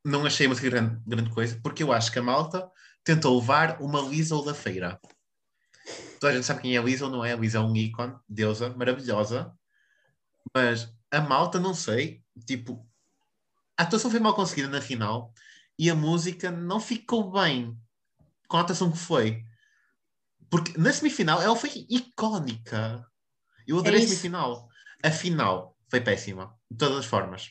Não 0.04 0.26
achei 0.26 0.46
a 0.46 0.48
música 0.48 0.68
grande, 0.68 1.00
grande 1.06 1.30
coisa, 1.30 1.58
porque 1.62 1.82
eu 1.82 1.92
acho 1.92 2.12
que 2.12 2.18
a 2.18 2.22
Malta 2.22 2.70
tentou 3.02 3.38
levar 3.38 3.80
uma 3.80 4.00
Liesel 4.00 4.44
da 4.44 4.54
feira. 4.54 5.00
Toda 6.20 6.32
a 6.32 6.36
gente 6.36 6.46
sabe 6.46 6.62
quem 6.62 6.76
é 6.76 6.78
a 6.78 6.82
Liesel, 6.82 7.10
não 7.10 7.24
é? 7.24 7.32
A 7.32 7.36
Liesel 7.36 7.62
é 7.62 7.66
um 7.66 7.76
ícone, 7.76 8.16
deusa, 8.28 8.70
maravilhosa. 8.70 9.52
Mas 10.54 10.92
a 11.10 11.20
Malta, 11.20 11.58
não 11.58 11.74
sei, 11.74 12.22
tipo, 12.46 12.86
a 13.76 13.82
atuação 13.82 14.10
foi 14.10 14.20
mal 14.20 14.34
conseguida 14.34 14.68
na 14.68 14.80
final 14.80 15.32
e 15.78 15.90
a 15.90 15.94
música 15.94 16.50
não 16.50 16.80
ficou 16.80 17.30
bem 17.30 17.78
com 18.48 18.56
a 18.56 18.60
atuação 18.60 18.90
que 18.90 18.98
foi. 18.98 19.44
Porque 20.50 20.78
na 20.78 20.92
semifinal 20.92 21.42
ela 21.42 21.56
foi 21.56 21.86
icónica. 21.88 23.04
Eu 23.66 23.78
adorei 23.78 24.00
é 24.00 24.04
a 24.04 24.06
semifinal. 24.06 24.68
A 25.02 25.10
final 25.10 25.73
foi 25.94 26.00
péssima, 26.00 26.52
de 26.68 26.78
todas 26.78 26.98
as 26.98 27.06
formas. 27.06 27.50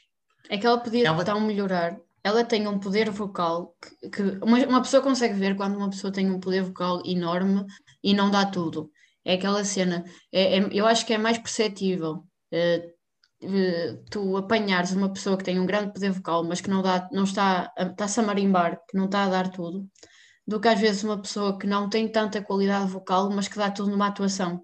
É 0.49 0.57
que 0.57 0.67
ela 0.67 0.77
podia 0.77 1.07
ela... 1.07 1.23
tão 1.23 1.39
melhorar. 1.39 1.97
Ela 2.21 2.43
tem 2.43 2.67
um 2.67 2.77
poder 2.77 3.09
vocal 3.09 3.73
que, 3.81 4.09
que 4.09 4.21
uma, 4.43 4.57
uma, 4.65 4.81
pessoa 4.81 5.01
consegue 5.01 5.33
ver 5.35 5.55
quando 5.55 5.77
uma 5.77 5.89
pessoa 5.89 6.11
tem 6.11 6.29
um 6.29 6.41
poder 6.41 6.63
vocal 6.63 7.01
enorme 7.05 7.65
e 8.03 8.13
não 8.13 8.29
dá 8.29 8.45
tudo. 8.45 8.91
É 9.23 9.35
aquela 9.35 9.63
cena. 9.63 10.03
É, 10.31 10.57
é 10.57 10.69
eu 10.73 10.85
acho 10.85 11.05
que 11.05 11.13
é 11.13 11.17
mais 11.17 11.37
perceptível. 11.37 12.25
É, 12.51 12.89
tu 14.11 14.35
apanhares 14.35 14.91
uma 14.91 15.11
pessoa 15.11 15.37
que 15.37 15.43
tem 15.43 15.57
um 15.57 15.65
grande 15.65 15.93
poder 15.93 16.11
vocal, 16.11 16.43
mas 16.43 16.59
que 16.59 16.69
não, 16.69 16.81
dá, 16.81 17.07
não 17.13 17.23
está, 17.23 17.73
está-se 17.77 18.19
a 18.19 18.23
marimbar, 18.23 18.81
que 18.89 18.97
não 18.97 19.05
está 19.05 19.23
a 19.23 19.29
dar 19.29 19.49
tudo, 19.49 19.87
do 20.45 20.59
que 20.59 20.67
às 20.67 20.79
vezes 20.79 21.03
uma 21.03 21.21
pessoa 21.21 21.57
que 21.57 21.67
não 21.67 21.89
tem 21.89 22.09
tanta 22.09 22.41
qualidade 22.41 22.91
vocal, 22.91 23.29
mas 23.29 23.47
que 23.47 23.57
dá 23.57 23.71
tudo 23.71 23.91
numa 23.91 24.07
atuação. 24.07 24.63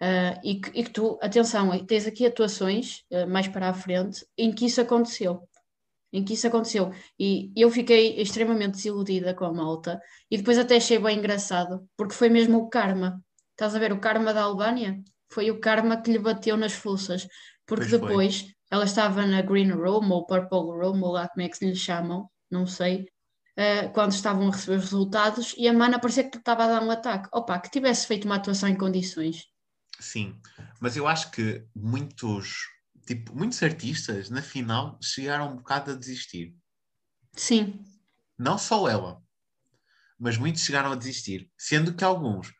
Uh, 0.00 0.38
e, 0.44 0.60
que, 0.60 0.78
e, 0.78 0.84
que, 0.84 0.90
tu, 0.90 1.18
atenção, 1.22 1.84
tens 1.86 2.06
aqui 2.06 2.26
atuações 2.26 3.02
uh, 3.10 3.26
mais 3.26 3.48
para 3.48 3.70
a 3.70 3.74
frente 3.74 4.26
em 4.36 4.52
que 4.52 4.66
isso 4.66 4.80
aconteceu. 4.80 5.48
Em 6.12 6.22
que 6.22 6.34
isso 6.34 6.46
aconteceu. 6.46 6.92
E 7.18 7.50
eu 7.56 7.70
fiquei 7.70 8.20
extremamente 8.20 8.72
desiludida 8.72 9.34
com 9.34 9.46
a 9.46 9.52
malta 9.52 10.00
e 10.30 10.36
depois 10.36 10.58
até 10.58 10.76
achei 10.76 10.98
bem 10.98 11.18
engraçado, 11.18 11.88
porque 11.96 12.14
foi 12.14 12.28
mesmo 12.28 12.58
o 12.58 12.68
karma. 12.68 13.22
Estás 13.52 13.74
a 13.74 13.78
ver 13.78 13.92
o 13.92 14.00
karma 14.00 14.34
da 14.34 14.42
Albânia? 14.42 15.02
Foi 15.32 15.50
o 15.50 15.60
karma 15.60 16.00
que 16.00 16.12
lhe 16.12 16.18
bateu 16.18 16.56
nas 16.56 16.72
fuças, 16.72 17.26
porque 17.66 17.86
pois 17.88 17.90
depois 17.90 18.40
foi. 18.40 18.50
ela 18.70 18.84
estava 18.84 19.26
na 19.26 19.42
Green 19.42 19.70
Room 19.70 20.10
ou 20.10 20.26
Purple 20.26 20.58
Room, 20.58 21.02
ou 21.02 21.12
lá 21.12 21.28
como 21.28 21.44
é 21.44 21.48
que 21.48 21.56
se 21.56 21.66
lhe 21.66 21.74
chamam, 21.74 22.28
não 22.50 22.66
sei, 22.66 23.08
uh, 23.58 23.90
quando 23.92 24.12
estavam 24.12 24.48
a 24.48 24.50
receber 24.50 24.76
os 24.76 24.84
resultados, 24.84 25.54
e 25.56 25.66
a 25.66 25.72
Mana 25.72 25.98
parecia 25.98 26.30
que 26.30 26.36
estava 26.36 26.64
a 26.64 26.68
dar 26.68 26.82
um 26.82 26.90
ataque. 26.90 27.28
Opa, 27.32 27.58
que 27.58 27.70
tivesse 27.70 28.06
feito 28.06 28.26
uma 28.26 28.36
atuação 28.36 28.68
em 28.68 28.76
condições. 28.76 29.46
Sim, 29.98 30.38
mas 30.80 30.96
eu 30.96 31.06
acho 31.08 31.30
que 31.30 31.64
muitos, 31.74 32.66
tipo, 33.06 33.34
muitos 33.34 33.62
artistas 33.62 34.30
na 34.30 34.42
final 34.42 34.98
chegaram 35.02 35.52
um 35.52 35.56
bocado 35.56 35.92
a 35.92 35.94
desistir. 35.94 36.54
Sim. 37.34 37.84
Não 38.38 38.58
só 38.58 38.88
ela, 38.88 39.22
mas 40.18 40.36
muitos 40.36 40.62
chegaram 40.62 40.92
a 40.92 40.96
desistir, 40.96 41.50
sendo 41.56 41.94
que 41.94 42.04
alguns 42.04 42.52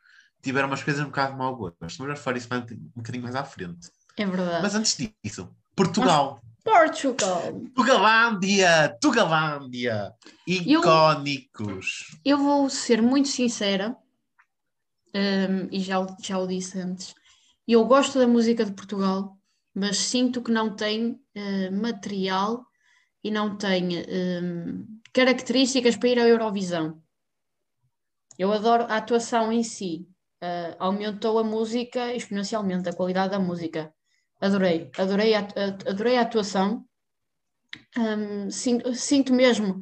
tiveram 0.42 0.68
umas 0.68 0.82
coisas 0.82 1.02
um 1.02 1.08
bocado 1.08 1.32
de 1.32 1.38
mau 1.38 1.56
gosto. 1.56 1.76
Mas 1.80 1.96
vamos 1.96 2.18
falar 2.20 2.36
isso 2.36 2.48
um 2.52 2.90
bocadinho 2.96 3.24
mais 3.24 3.34
à 3.34 3.44
frente. 3.44 3.90
É 4.16 4.24
verdade. 4.24 4.62
Mas 4.62 4.74
antes 4.74 4.96
disso, 4.96 5.54
Portugal. 5.74 6.40
Portugal. 6.64 7.60
Tugalândia, 7.74 8.96
Tugalândia. 9.00 10.12
Icónicos. 10.46 12.18
Eu, 12.24 12.38
eu 12.38 12.44
vou 12.44 12.68
ser 12.68 13.00
muito 13.00 13.28
sincera, 13.28 13.96
um, 15.14 15.68
e 15.70 15.80
já, 15.80 16.04
já 16.20 16.38
o 16.38 16.46
disse 16.46 16.78
antes. 16.80 17.14
Eu 17.66 17.84
gosto 17.84 18.18
da 18.18 18.28
música 18.28 18.64
de 18.64 18.72
Portugal, 18.72 19.36
mas 19.74 19.96
sinto 19.98 20.42
que 20.42 20.52
não 20.52 20.74
tem 20.74 21.12
uh, 21.12 21.72
material 21.72 22.64
e 23.22 23.30
não 23.30 23.56
tem 23.56 24.04
um, 24.08 25.00
características 25.12 25.96
para 25.96 26.08
ir 26.08 26.18
à 26.20 26.28
Eurovisão. 26.28 27.02
Eu 28.38 28.52
adoro 28.52 28.84
a 28.84 28.96
atuação 28.96 29.50
em 29.50 29.64
si, 29.64 30.06
uh, 30.42 30.76
aumentou 30.78 31.38
a 31.38 31.44
música 31.44 32.14
exponencialmente, 32.14 32.88
a 32.88 32.92
qualidade 32.92 33.32
da 33.32 33.38
música 33.38 33.92
adorei, 34.40 34.90
adorei 34.96 35.34
a, 35.34 35.40
adorei 35.88 36.18
a 36.18 36.22
atuação. 36.22 36.86
Um, 37.96 38.50
sinto, 38.50 38.94
sinto, 38.94 39.32
mesmo 39.32 39.80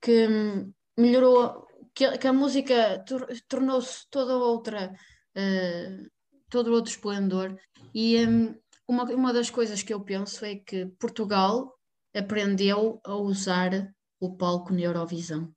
que 0.00 0.26
melhorou, 0.96 1.66
que, 1.94 2.18
que 2.18 2.26
a 2.26 2.32
música 2.32 3.04
tornou-se 3.48 4.06
toda 4.10 4.36
outra, 4.36 4.92
uh, 5.36 6.10
todo 6.50 6.72
outro 6.72 6.90
esplendor. 6.90 7.58
E 7.94 8.26
um, 8.26 8.54
uma, 8.86 9.04
uma 9.04 9.32
das 9.32 9.48
coisas 9.48 9.82
que 9.82 9.94
eu 9.94 10.00
penso 10.00 10.44
é 10.44 10.56
que 10.56 10.86
Portugal 10.98 11.74
aprendeu 12.14 13.00
a 13.04 13.14
usar 13.14 13.94
o 14.18 14.36
palco 14.36 14.72
na 14.72 14.80
Eurovisão. 14.80 15.54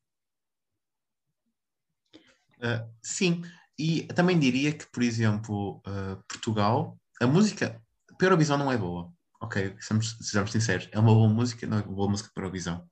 Uh, 2.59 2.87
sim, 3.01 3.43
e 3.77 4.03
também 4.03 4.39
diria 4.39 4.71
que, 4.71 4.85
por 4.89 5.03
exemplo, 5.03 5.79
uh, 5.79 6.23
Portugal, 6.27 6.97
a 7.21 7.27
música 7.27 7.81
para 8.17 8.27
Eurovisão 8.27 8.57
não 8.57 8.71
é 8.71 8.77
boa. 8.77 9.11
Ok, 9.41 9.75
sejamos, 9.79 10.17
sejamos 10.21 10.51
sinceros. 10.51 10.87
É 10.91 10.99
uma 10.99 11.13
boa 11.13 11.27
música, 11.27 11.67
não 11.67 11.77
é 11.79 11.81
uma 11.81 11.93
boa 11.93 12.09
música 12.09 12.29
para 12.33 12.43
Eurovisão. 12.43 12.87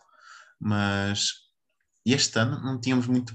Mas 0.59 1.33
este 2.05 2.37
ano 2.39 2.59
não 2.61 2.81
tínhamos 2.81 3.07
muito 3.07 3.33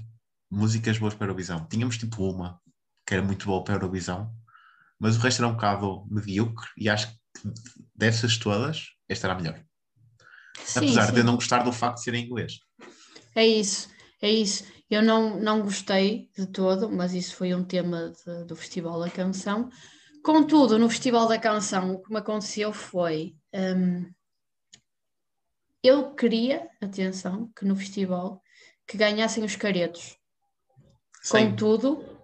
músicas 0.51 0.99
boas 0.99 1.15
para 1.15 1.25
Eurovisão. 1.25 1.65
Tínhamos 1.67 1.97
tipo 1.97 2.29
uma, 2.29 2.61
que 3.05 3.13
era 3.13 3.23
muito 3.23 3.45
boa 3.47 3.63
para 3.63 3.75
Eurovisão, 3.75 4.31
mas 4.99 5.17
o 5.17 5.19
resto 5.19 5.41
era 5.41 5.47
um 5.47 5.53
bocado 5.53 6.05
medíocre 6.09 6.67
e 6.77 6.89
acho 6.89 7.07
que 7.09 7.17
dessas 7.95 8.37
todas, 8.37 8.87
esta 9.07 9.27
era 9.27 9.33
a 9.33 9.37
melhor. 9.37 9.63
Sim, 10.63 10.79
Apesar 10.79 11.07
sim. 11.07 11.13
de 11.13 11.19
eu 11.19 11.23
não 11.23 11.35
gostar 11.35 11.63
do 11.63 11.71
facto 11.71 11.97
de 11.97 12.03
ser 12.03 12.13
em 12.13 12.25
inglês. 12.25 12.59
É 13.35 13.45
isso, 13.45 13.89
é 14.21 14.29
isso. 14.29 14.65
Eu 14.89 15.03
não, 15.03 15.39
não 15.39 15.61
gostei 15.61 16.29
de 16.35 16.47
todo, 16.47 16.89
mas 16.89 17.13
isso 17.13 17.35
foi 17.35 17.53
um 17.53 17.63
tema 17.63 18.11
de, 18.25 18.45
do 18.45 18.55
Festival 18.55 18.99
da 18.99 19.09
Canção. 19.09 19.69
Contudo, 20.23 20.79
no 20.79 20.89
Festival 20.89 21.27
da 21.27 21.37
Canção, 21.37 21.93
o 21.93 22.01
que 22.01 22.11
me 22.11 22.19
aconteceu 22.19 22.73
foi. 22.73 23.35
Um, 23.53 24.11
eu 25.83 26.15
queria, 26.15 26.67
atenção, 26.81 27.51
que 27.55 27.63
no 27.63 27.75
festival 27.75 28.41
que 28.87 28.97
ganhassem 28.97 29.43
os 29.43 29.55
caretos. 29.55 30.17
Sim. 31.21 31.49
Contudo, 31.49 32.16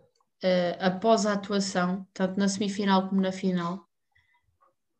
uh, 0.43 0.77
após 0.79 1.25
a 1.25 1.33
atuação, 1.33 2.05
tanto 2.13 2.39
na 2.39 2.47
semifinal 2.47 3.07
como 3.07 3.21
na 3.21 3.31
final, 3.31 3.87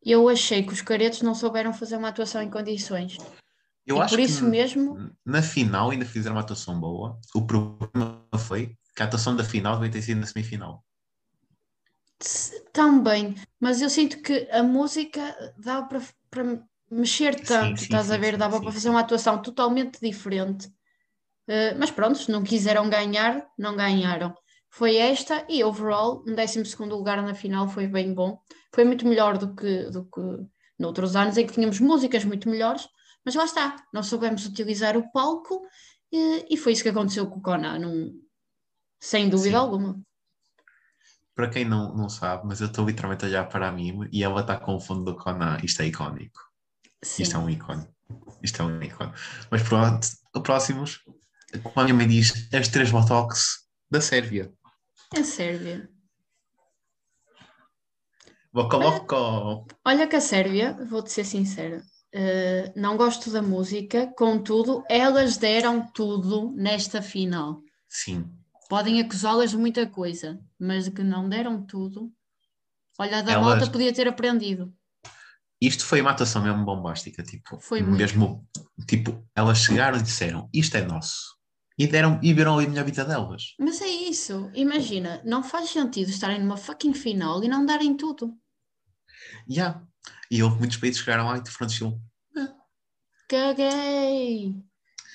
eu 0.06 0.28
achei 0.28 0.64
que 0.64 0.74
os 0.74 0.82
caretos 0.82 1.22
não 1.22 1.36
souberam 1.36 1.74
fazer 1.74 1.98
uma 1.98 2.10
atuação 2.10 2.42
em 2.42 2.50
condições. 2.50 3.18
Eu 3.86 3.98
e 3.98 4.02
acho 4.02 4.16
por 4.16 4.20
isso 4.20 4.44
que 4.44 4.50
mesmo. 4.50 5.12
Na 5.26 5.42
final 5.42 5.92
ainda 5.92 6.06
fizeram 6.06 6.36
uma 6.36 6.42
atuação 6.42 6.80
boa. 6.80 7.20
O 7.34 7.46
problema 7.46 8.26
foi 8.38 8.78
que 8.96 9.02
a 9.02 9.06
atuação 9.06 9.36
da 9.36 9.44
final 9.44 9.76
devia 9.76 9.92
ter 9.92 10.02
sido 10.02 10.20
na 10.20 10.26
semifinal. 10.26 10.84
Também, 12.72 13.36
mas 13.60 13.82
eu 13.82 13.90
sinto 13.90 14.22
que 14.22 14.48
a 14.50 14.64
música 14.64 15.54
dá 15.58 15.82
para, 15.82 16.02
para 16.30 16.64
mexer 16.90 17.36
tanto, 17.36 17.80
sim, 17.80 17.84
estás 17.84 18.08
sim, 18.08 18.14
a 18.14 18.18
ver? 18.18 18.38
Dava 18.38 18.62
para 18.62 18.72
fazer 18.72 18.90
uma 18.90 19.02
atuação 19.02 19.42
totalmente 19.42 20.00
diferente. 20.00 20.68
Uh, 21.48 21.76
mas 21.78 21.92
pronto, 21.92 22.18
se 22.18 22.32
não 22.32 22.44
quiseram 22.44 22.90
ganhar, 22.90 23.46
não 23.58 23.76
ganharam. 23.76 24.34
Foi 24.76 24.96
esta 24.96 25.46
e 25.48 25.64
overall, 25.64 26.24
um 26.28 26.34
12 26.34 26.64
lugar 26.90 27.22
na 27.22 27.36
final 27.36 27.68
foi 27.68 27.86
bem 27.86 28.12
bom. 28.12 28.40
Foi 28.74 28.84
muito 28.84 29.08
melhor 29.08 29.38
do 29.38 29.54
que, 29.54 29.84
do 29.92 30.06
que 30.06 30.22
noutros 30.80 31.16
anos 31.16 31.38
em 31.38 31.46
que 31.46 31.54
tínhamos 31.54 31.80
músicas 31.80 32.26
muito 32.26 32.50
melhores, 32.50 32.88
mas 33.24 33.36
lá 33.36 33.46
está, 33.46 33.76
nós 33.94 34.08
soubemos 34.08 34.48
utilizar 34.48 34.98
o 34.98 35.12
palco 35.12 35.62
e, 36.12 36.48
e 36.50 36.58
foi 36.58 36.74
isso 36.74 36.82
que 36.82 36.90
aconteceu 36.90 37.28
com 37.28 37.38
o 37.38 37.42
Conan, 37.42 38.12
sem 39.00 39.30
dúvida 39.30 39.60
alguma 39.60 40.02
para 41.36 41.50
quem 41.50 41.66
não, 41.66 41.96
não 41.96 42.10
sabe, 42.10 42.46
mas 42.46 42.62
eu 42.62 42.68
estou 42.68 42.86
literalmente 42.86 43.26
a 43.26 43.28
olhar 43.28 43.50
para 43.50 43.68
a 43.68 43.72
mim 43.72 44.08
e 44.12 44.24
ela 44.24 44.42
está 44.42 44.58
com 44.58 44.76
o 44.76 44.80
fundo 44.80 45.04
do 45.04 45.16
Conan. 45.16 45.58
Isto 45.64 45.82
é 45.82 45.88
icónico. 45.88 46.40
Sim. 47.04 47.24
Isto 47.24 47.38
é 47.38 47.40
um 47.40 47.50
ícone. 47.50 47.88
Isto 48.42 48.62
é 48.62 48.66
um 48.66 48.82
ícone. 48.82 49.12
Mas 49.50 49.64
pronto, 49.64 50.08
próximos, 50.44 51.04
como 51.64 51.74
a 51.76 51.84
minha 51.84 51.96
mãe 51.96 52.08
diz, 52.08 52.48
as 52.54 52.68
três 52.68 52.92
botox 52.92 53.68
da 53.90 54.00
Sérvia. 54.00 54.52
É 55.16 55.24
Sérvia. 55.24 55.90
Boca 58.52 58.78
Olha, 58.78 59.66
olha 59.86 60.08
que 60.08 60.16
a 60.16 60.22
Sérvia, 60.22 60.74
vou-te 60.90 61.12
ser 61.12 61.26
sincera, 61.26 61.84
Uh, 62.16 62.70
não 62.80 62.96
gosto 62.96 63.32
da 63.32 63.42
música, 63.42 64.06
contudo, 64.16 64.84
elas 64.88 65.36
deram 65.36 65.84
tudo 65.92 66.54
nesta 66.56 67.02
final. 67.02 67.60
Sim. 67.90 68.30
Podem 68.70 69.02
acusá-las 69.02 69.50
de 69.50 69.58
muita 69.58 69.88
coisa, 69.88 70.40
mas 70.60 70.84
de 70.86 70.92
que 70.92 71.02
não 71.02 71.28
deram 71.28 71.66
tudo. 71.66 72.14
Olha, 73.00 73.18
a 73.18 73.22
da 73.24 73.32
Elas- 73.32 73.68
podia 73.68 73.92
ter 73.92 74.08
aprendido. 74.08 74.72
Isto 75.60 75.84
foi 75.86 76.02
uma 76.02 76.12
atuação 76.12 76.44
mesmo 76.44 76.64
bombástica, 76.64 77.24
tipo, 77.24 77.60
Foi 77.60 77.82
muito. 77.82 77.98
mesmo, 77.98 78.48
tipo, 78.88 79.28
elas 79.36 79.58
chegaram 79.58 79.98
e 79.98 80.04
disseram, 80.04 80.48
isto 80.54 80.78
é 80.78 80.86
nosso. 80.86 81.33
E 81.78 81.88
deram, 81.88 82.20
e 82.22 82.34
viram 82.34 82.56
ali 82.58 82.68
a 82.68 82.70
minha 82.70 82.84
vida 82.84 83.04
delas. 83.04 83.56
Mas 83.60 83.82
é 83.82 83.88
isso, 83.88 84.52
imagina, 84.54 85.22
não 85.26 85.44
faz 85.44 85.70
sentido 85.72 86.10
estarem 86.10 86.40
numa 86.40 86.56
fucking 86.58 86.94
final 86.94 87.44
e 87.44 87.48
não 87.48 87.66
darem 87.66 87.96
tudo. 87.98 88.38
Yeah. 89.50 89.82
E 90.30 90.44
houve 90.44 90.60
muitos 90.60 90.78
países 90.78 91.00
que 91.00 91.06
chegaram 91.06 91.26
lá 91.28 91.38
e 91.38 91.50
foram 91.50 91.70
estilo, 91.72 92.02
Caguei! 93.28 94.56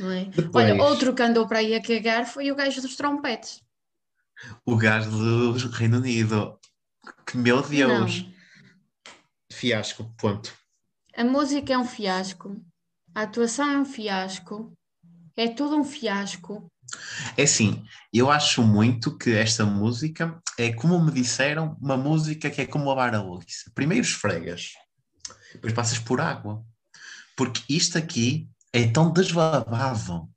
Não 0.00 0.10
é? 0.10 0.24
Depois- 0.26 0.70
Olha, 0.70 0.82
outro 0.82 1.14
que 1.14 1.22
andou 1.22 1.46
para 1.46 1.58
aí 1.58 1.74
a 1.74 1.82
cagar 1.82 2.26
foi 2.26 2.50
o 2.50 2.54
gajo 2.56 2.80
dos 2.80 2.96
trompetes. 2.96 3.62
o 4.64 4.76
gajo 4.76 5.10
do 5.10 5.68
Reino 5.70 5.98
Unido. 5.98 6.58
Que 7.26 7.36
meu 7.36 7.62
Deus. 7.62 8.22
Não. 8.22 8.32
Fiasco, 9.52 10.04
ponto. 10.18 10.52
A 11.16 11.24
música 11.24 11.72
é 11.72 11.78
um 11.78 11.84
fiasco, 11.84 12.60
a 13.14 13.22
atuação 13.22 13.68
é 13.70 13.78
um 13.78 13.84
fiasco, 13.84 14.72
é 15.38 15.48
tudo 15.48 15.76
um 15.76 15.84
fiasco. 15.84 16.70
É 17.36 17.42
assim, 17.42 17.84
eu 18.12 18.30
acho 18.30 18.62
muito 18.62 19.16
que 19.16 19.30
esta 19.30 19.64
música 19.64 20.40
é 20.58 20.72
como 20.72 20.98
me 21.00 21.12
disseram, 21.12 21.76
uma 21.80 21.96
música 21.96 22.50
que 22.50 22.60
é 22.60 22.66
como 22.66 22.88
lavar 22.88 23.14
a 23.14 23.22
louça. 23.22 23.70
Primeiro 23.74 24.04
esfregas, 24.04 24.72
depois 25.52 25.72
passas 25.72 25.98
por 25.98 26.20
água. 26.20 26.64
Porque 27.36 27.62
isto 27.72 27.96
aqui 27.96 28.48
é 28.72 28.88
tão 28.88 29.12
deslavado, 29.12 30.28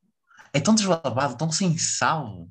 é 0.53 0.59
tão 0.59 0.75
deslavado, 0.75 1.35
tão 1.35 1.51
sem 1.51 1.77
sal. 1.77 2.47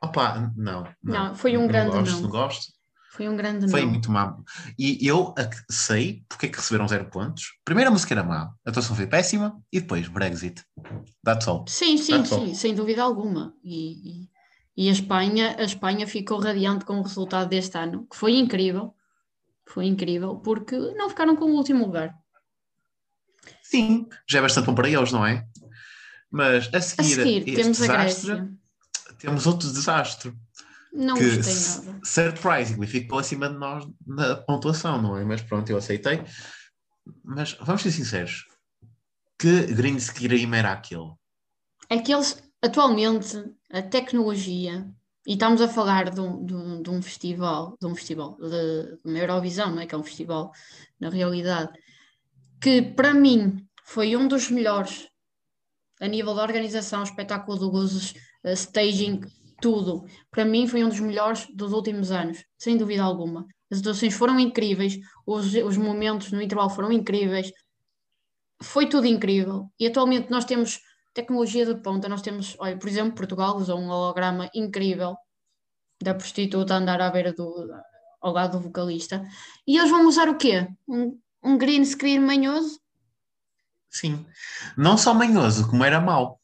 Opa, 0.00 0.52
não. 0.54 0.86
Não, 1.02 1.34
foi 1.34 1.56
um 1.56 1.66
grande 1.66 1.96
gosto, 1.96 2.12
não. 2.12 2.20
Não 2.20 2.28
gosto. 2.28 2.75
Foi 3.16 3.28
um 3.28 3.36
grande 3.36 3.68
Foi 3.70 3.80
não. 3.80 3.88
muito 3.90 4.10
má. 4.10 4.36
E 4.78 5.06
eu 5.06 5.34
sei 5.70 6.22
porque 6.28 6.46
é 6.46 6.48
que 6.50 6.56
receberam 6.58 6.86
zero 6.86 7.06
pontos. 7.06 7.54
Primeiro 7.64 7.88
a 7.88 7.92
música 7.92 8.12
era 8.12 8.22
má, 8.22 8.52
a 8.64 8.70
atuação 8.70 8.94
foi 8.94 9.06
péssima 9.06 9.58
e 9.72 9.80
depois 9.80 10.06
Brexit. 10.08 10.62
That's 11.24 11.48
all. 11.48 11.64
Sim, 11.66 11.96
sim, 11.96 12.12
That's 12.18 12.32
all. 12.32 12.46
sim, 12.46 12.54
sem 12.54 12.74
dúvida 12.74 13.02
alguma. 13.02 13.54
E, 13.64 14.26
e, 14.26 14.84
e 14.84 14.88
a 14.90 14.92
Espanha, 14.92 15.56
a 15.58 15.62
Espanha 15.62 16.06
ficou 16.06 16.38
radiante 16.38 16.84
com 16.84 16.98
o 16.98 17.02
resultado 17.02 17.48
deste 17.48 17.78
ano, 17.78 18.06
que 18.10 18.16
foi 18.16 18.36
incrível. 18.36 18.94
Foi 19.64 19.86
incrível, 19.86 20.36
porque 20.36 20.76
não 20.76 21.08
ficaram 21.08 21.34
com 21.36 21.46
o 21.46 21.54
último 21.56 21.86
lugar. 21.86 22.14
Sim, 23.62 24.06
já 24.28 24.38
é 24.38 24.42
bastante 24.42 24.66
bom 24.66 24.74
para 24.74 24.88
eles, 24.88 25.10
não 25.10 25.26
é? 25.26 25.46
Mas 26.30 26.68
a 26.74 26.78
A 26.78 26.80
seguir, 26.80 27.14
seguir, 27.14 27.38
este 27.48 27.54
temos 27.54 27.80
a 27.82 27.86
desastre, 27.86 28.26
Grécia. 28.34 28.52
temos 29.18 29.46
outro 29.46 29.68
desastre 29.72 30.34
Não 30.96 31.14
que 31.14 31.36
gostei 31.36 31.84
nada. 31.84 32.00
surprisingly 32.02 32.86
ficou 32.86 33.18
acima 33.18 33.50
de 33.50 33.58
nós 33.58 33.86
na 34.06 34.36
pontuação, 34.36 35.00
não 35.00 35.16
é? 35.16 35.24
Mas 35.24 35.42
pronto, 35.42 35.68
eu 35.68 35.76
aceitei. 35.76 36.24
Mas 37.22 37.52
vamos 37.60 37.82
ser 37.82 37.90
sinceros, 37.92 38.46
que 39.38 39.66
green 39.74 40.00
screen 40.00 40.54
era 40.54 40.72
aquele? 40.72 41.12
É 41.90 41.98
que 41.98 42.12
eles, 42.12 42.42
atualmente, 42.62 43.36
a 43.70 43.82
tecnologia, 43.82 44.90
e 45.26 45.34
estamos 45.34 45.60
a 45.60 45.68
falar 45.68 46.10
de 46.10 46.20
um, 46.20 46.44
de 46.44 46.54
um, 46.54 46.82
de 46.82 46.90
um 46.90 47.02
festival, 47.02 47.76
de 47.78 47.86
um 47.86 47.94
festival, 47.94 48.36
de, 48.38 48.98
uma 49.04 49.18
Eurovisão, 49.18 49.70
não 49.74 49.82
é? 49.82 49.86
Que 49.86 49.94
é 49.94 49.98
um 49.98 50.02
festival, 50.02 50.50
na 50.98 51.10
realidade, 51.10 51.72
que 52.60 52.80
para 52.80 53.12
mim 53.12 53.66
foi 53.84 54.16
um 54.16 54.26
dos 54.26 54.50
melhores 54.50 55.08
a 56.00 56.08
nível 56.08 56.34
de 56.34 56.40
organização, 56.40 57.02
espetáculo 57.02 57.58
de 57.58 57.64
luzes, 57.64 58.14
eh, 58.44 58.52
staging, 58.52 59.20
tudo. 59.60 60.04
Para 60.30 60.44
mim 60.44 60.66
foi 60.66 60.84
um 60.84 60.88
dos 60.88 61.00
melhores 61.00 61.46
dos 61.54 61.72
últimos 61.72 62.10
anos, 62.10 62.44
sem 62.58 62.76
dúvida 62.76 63.02
alguma. 63.02 63.46
As 63.70 63.80
atuações 63.80 64.14
foram 64.14 64.38
incríveis, 64.38 64.98
os, 65.26 65.54
os 65.54 65.76
momentos 65.76 66.30
no 66.30 66.40
intervalo 66.40 66.70
foram 66.70 66.92
incríveis, 66.92 67.50
foi 68.62 68.88
tudo 68.88 69.06
incrível. 69.06 69.70
E 69.78 69.86
atualmente 69.86 70.30
nós 70.30 70.44
temos 70.44 70.80
tecnologia 71.12 71.66
de 71.66 71.74
ponta, 71.80 72.08
nós 72.08 72.22
temos, 72.22 72.56
olha, 72.58 72.78
por 72.78 72.88
exemplo, 72.88 73.14
Portugal 73.14 73.56
usou 73.56 73.78
um 73.78 73.88
holograma 73.88 74.48
incrível 74.54 75.16
da 76.02 76.14
prostituta 76.14 76.74
a 76.74 76.76
andar 76.78 77.00
à 77.00 77.10
beira 77.10 77.32
do, 77.32 77.70
ao 78.20 78.32
lado 78.32 78.58
do 78.58 78.64
vocalista. 78.64 79.26
E 79.66 79.78
eles 79.78 79.90
vão 79.90 80.06
usar 80.06 80.28
o 80.28 80.36
quê? 80.36 80.68
Um, 80.86 81.18
um 81.42 81.56
green 81.56 81.84
screen 81.84 82.20
manhoso? 82.20 82.78
Sim. 83.90 84.26
Não 84.76 84.98
só 84.98 85.14
manhoso, 85.14 85.68
como 85.70 85.84
era 85.84 86.00
mau. 86.00 86.40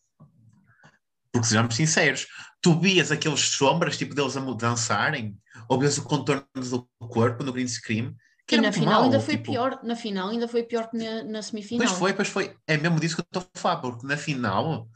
Porque 1.30 1.46
sejamos 1.46 1.76
sinceros, 1.76 2.26
tu 2.62 2.78
vias 2.80 3.10
aqueles 3.10 3.40
sombras, 3.40 3.98
tipo 3.98 4.14
deles 4.14 4.36
a 4.36 4.40
dançarem, 4.40 5.36
ou 5.68 5.78
vias 5.78 5.98
o 5.98 6.04
contorno 6.04 6.46
do 6.54 6.88
corpo 7.08 7.42
no 7.42 7.52
green 7.52 7.68
screen, 7.68 8.14
que 8.46 8.56
E 8.56 8.60
na 8.60 8.72
final 8.72 8.94
mau, 8.94 9.04
ainda 9.04 9.20
foi 9.20 9.36
tipo, 9.36 9.52
pior, 9.52 9.80
na 9.82 9.96
final 9.96 10.28
ainda 10.28 10.48
foi 10.48 10.62
pior 10.62 10.88
que 10.88 10.96
na, 10.96 11.24
na 11.24 11.42
semifinal. 11.42 11.86
Pois 11.86 11.98
foi, 11.98 12.12
pois 12.14 12.28
foi. 12.28 12.56
É 12.66 12.76
mesmo 12.76 13.00
disso 13.00 13.16
que 13.16 13.22
eu 13.22 13.24
estou 13.24 13.42
a 13.54 13.58
falar, 13.58 13.76
porque 13.80 14.06
na 14.06 14.16
final 14.16 14.88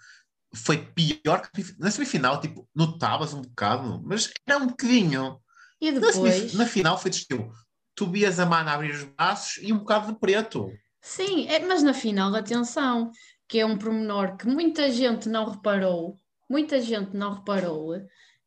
foi 0.55 0.79
pior 0.79 1.43
que 1.51 1.63
na 1.79 1.91
semifinal, 1.91 2.41
tipo, 2.41 2.69
notavas 2.75 3.35
um 3.35 3.43
bocado, 3.43 4.03
mas 4.05 4.31
era 4.47 4.59
um 4.59 4.69
bocadinho. 4.69 5.41
E 5.81 5.93
Na, 5.93 6.13
semif- 6.13 6.13
depois, 6.13 6.53
na 6.55 6.67
final 6.67 6.99
foi 6.99 7.11
estilo, 7.11 7.53
tu 7.95 8.11
vias 8.11 8.39
a 8.41 8.47
mana 8.47 8.73
abrir 8.73 8.95
os 8.95 9.05
braços 9.05 9.59
e 9.63 9.73
um 9.73 9.79
bocado 9.79 10.13
de 10.13 10.19
preto. 10.19 10.71
sim, 11.03 11.47
é, 11.49 11.61
mas 11.61 11.83
na 11.83 11.95
final, 11.95 12.35
atenção, 12.35 13.11
que 13.49 13.59
é 13.59 13.67
um 13.67 13.79
pormenor 13.79 14.37
que 14.37 14.47
muita 14.47 14.91
gente 14.91 15.29
não 15.29 15.51
reparou, 15.51 16.21
muita 16.49 16.81
gente 16.81 17.17
não 17.17 17.35
reparou, 17.35 17.95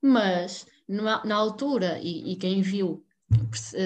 mas 0.02 0.66
na, 0.88 1.24
na 1.26 1.36
altura, 1.36 2.00
e, 2.02 2.34
e 2.34 2.36
quem 2.36 2.62
viu 2.62 3.06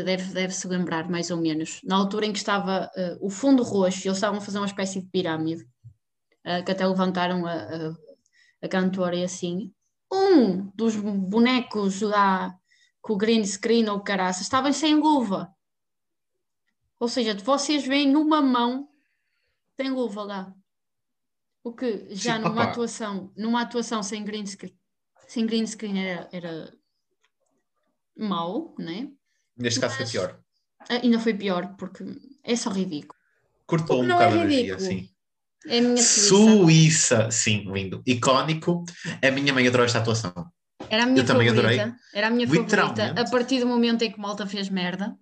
deve, 0.06 0.34
deve 0.34 0.54
se 0.54 0.68
lembrar 0.68 1.10
mais 1.10 1.30
ou 1.30 1.38
menos, 1.38 1.82
na 1.84 1.96
altura 1.96 2.26
em 2.26 2.32
que 2.32 2.38
estava 2.38 2.90
eh, 2.96 3.18
o 3.20 3.30
fundo 3.30 3.64
roxo, 3.64 4.08
eles 4.08 4.18
estavam 4.18 4.40
a 4.40 4.42
fazer 4.42 4.58
uma 4.58 4.68
espécie 4.68 5.02
de 5.02 5.08
pirâmide, 5.08 5.68
eh, 6.44 6.62
que 6.62 6.72
até 6.72 6.88
levantaram 6.88 7.46
a, 7.46 7.54
a, 7.54 7.96
a 8.62 8.68
cantora 8.70 9.16
e 9.16 9.24
assim, 9.24 9.74
um 10.12 10.72
dos 10.76 10.96
bonecos 10.96 12.02
lá 12.02 12.56
com 13.02 13.14
o 13.14 13.18
green 13.18 13.46
screen 13.46 13.90
ou 13.90 14.00
caraça 14.00 14.42
estavam 14.42 14.72
sem 14.72 14.96
luva. 14.96 15.54
Ou 17.00 17.10
seja, 17.10 17.36
vocês 17.36 17.86
veem 17.86 18.10
numa 18.10 18.42
mão 18.42 18.88
tem 19.76 19.90
luva 19.90 20.24
lá. 20.24 20.54
O 21.64 21.74
que 21.74 22.08
já 22.14 22.36
Sim, 22.36 22.42
numa 22.42 22.62
opa. 22.62 22.64
atuação, 22.72 23.32
numa 23.38 23.62
atuação 23.62 24.04
sem 24.04 24.24
green 24.26 24.46
screen, 24.46 24.76
sem 25.28 25.46
green 25.46 25.66
screen 25.66 25.98
era, 25.98 26.30
era 26.32 26.74
mau, 28.18 28.76
né? 28.78 29.10
Neste 29.58 29.80
caso 29.80 29.96
foi 29.96 30.06
pior. 30.06 30.40
Ainda 30.90 31.20
foi 31.20 31.34
pior, 31.34 31.76
porque 31.78 32.04
é 32.44 32.56
só 32.56 32.70
ridículo. 32.70 33.18
Cortou 33.66 34.02
um 34.02 34.08
não 34.08 34.22
é 34.22 34.26
bocado 34.26 34.42
a 34.42 34.46
energia, 34.46 34.78
sim. 34.78 35.10
É 35.66 35.78
a 35.78 35.82
minha 35.82 35.98
Suíça. 35.98 36.28
Suíça, 36.28 37.32
sim, 37.32 37.72
lindo. 37.72 38.04
Icónico. 38.06 38.84
A 39.26 39.32
minha 39.32 39.54
mãe 39.54 39.66
adorou 39.66 39.86
esta 39.86 40.00
atuação. 40.00 40.34
Era 40.90 41.04
a 41.04 41.06
minha 41.06 41.22
Eu 41.22 41.26
também 41.26 41.48
favorita. 41.48 41.82
adorei. 41.82 41.96
Era 42.14 42.28
a 42.28 42.30
minha 42.30 42.46
favorita. 42.46 43.22
A 43.22 43.30
partir 43.30 43.62
do 43.62 43.68
momento 43.68 44.02
em 44.02 44.12
que 44.12 44.20
Malta 44.20 44.46
fez 44.46 44.68
merda. 44.68 45.18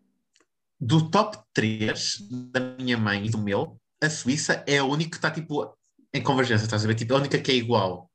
Do 0.79 1.11
top 1.11 1.37
3 1.53 2.17
da 2.51 2.59
minha 2.59 2.97
mãe 2.97 3.27
e 3.27 3.29
do 3.29 3.37
meu, 3.37 3.79
a 4.01 4.09
Suíça 4.09 4.63
é 4.65 4.79
a 4.79 4.83
única 4.83 5.11
que 5.11 5.17
está 5.17 5.29
tipo 5.29 5.77
em 6.13 6.21
convergência, 6.21 6.65
estás 6.65 6.83
a 6.83 6.87
ver? 6.87 6.95
Tipo, 6.95 7.13
a 7.13 7.17
única 7.17 7.39
que 7.39 7.51
é 7.51 7.55
igual. 7.55 8.09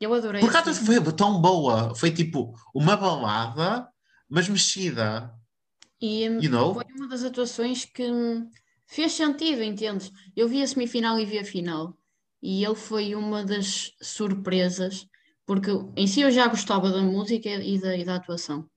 Eu 0.00 0.12
adorei. 0.14 0.40
Porque 0.40 0.56
a 0.56 0.58
a 0.58 0.62
atuação 0.62 0.84
Suíça. 0.84 1.04
foi 1.04 1.12
tão 1.14 1.40
boa. 1.40 1.94
Foi 1.94 2.10
tipo 2.12 2.54
uma 2.74 2.96
balada, 2.96 3.88
mas 4.28 4.48
mexida. 4.48 5.34
E 6.00 6.28
hum, 6.28 6.40
You 6.40 6.50
know? 6.50 6.74
foi 6.74 6.84
uma 6.96 7.08
das 7.08 7.24
atuações 7.24 7.84
que 7.84 8.04
hum, 8.10 8.48
fez 8.86 9.12
sentido, 9.12 9.62
entendes? 9.62 10.12
Eu 10.36 10.48
vi 10.48 10.62
a 10.62 10.66
semifinal 10.66 11.18
e 11.18 11.24
vi 11.26 11.38
a 11.38 11.44
final. 11.44 11.96
E 12.40 12.64
ele 12.64 12.74
foi 12.76 13.14
uma 13.14 13.44
das 13.44 13.92
surpresas, 14.00 15.06
porque 15.44 15.70
em 15.96 16.06
si 16.06 16.20
eu 16.20 16.30
já 16.30 16.46
gostava 16.46 16.90
da 16.90 17.02
música 17.02 17.48
e 17.48 17.80
da, 17.80 17.96
e 17.96 18.04
da 18.04 18.16
atuação. 18.16 18.68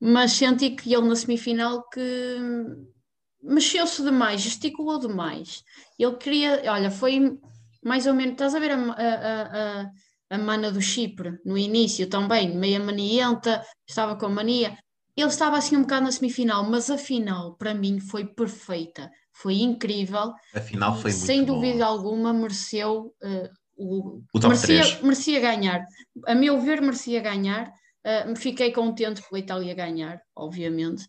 Mas 0.00 0.32
senti 0.32 0.70
que 0.70 0.94
ele 0.94 1.08
na 1.08 1.16
semifinal 1.16 1.88
que 1.90 2.00
hum, 2.40 2.86
mexeu-se 3.42 4.02
demais, 4.02 4.40
gesticulou 4.40 4.98
demais. 4.98 5.62
Ele 5.98 6.16
queria, 6.16 6.62
olha, 6.72 6.90
foi 6.90 7.38
mais 7.82 8.06
ou 8.06 8.14
menos, 8.14 8.32
estás 8.32 8.54
a 8.54 8.58
ver 8.58 8.72
a, 8.72 8.76
a, 8.76 9.82
a, 9.82 9.90
a- 10.30 10.38
mana 10.38 10.70
do 10.70 10.80
Chipre 10.80 11.38
no 11.44 11.56
início 11.56 12.08
também, 12.08 12.54
meia 12.56 12.80
manienta, 12.80 13.64
estava 13.88 14.16
com 14.16 14.28
mania. 14.28 14.76
Ele 15.16 15.28
estava 15.28 15.56
assim 15.56 15.76
um 15.76 15.82
bocado 15.82 16.04
na 16.04 16.12
semifinal, 16.12 16.62
mas 16.68 16.90
a 16.90 16.98
final 16.98 17.56
para 17.56 17.74
mim 17.74 17.98
foi 17.98 18.24
perfeita, 18.24 19.10
foi 19.32 19.54
incrível 19.60 20.32
A 20.54 20.60
final 20.60 20.94
foi 20.96 21.10
sem 21.10 21.44
dúvida 21.44 21.84
alguma 21.84 22.32
mereceu 22.32 23.12
eh, 23.22 23.50
o, 23.76 24.18
O 24.32 24.40
top 24.40 24.48
merecia, 24.48 24.80
3. 24.82 25.02
merecia 25.02 25.40
ganhar. 25.40 25.84
A 26.26 26.34
meu 26.34 26.60
ver, 26.60 26.80
merecia 26.80 27.20
ganhar. 27.20 27.72
Me 28.26 28.36
fiquei 28.36 28.72
contente 28.72 29.22
pela 29.22 29.38
Itália 29.38 29.74
ganhar, 29.74 30.20
obviamente. 30.34 31.06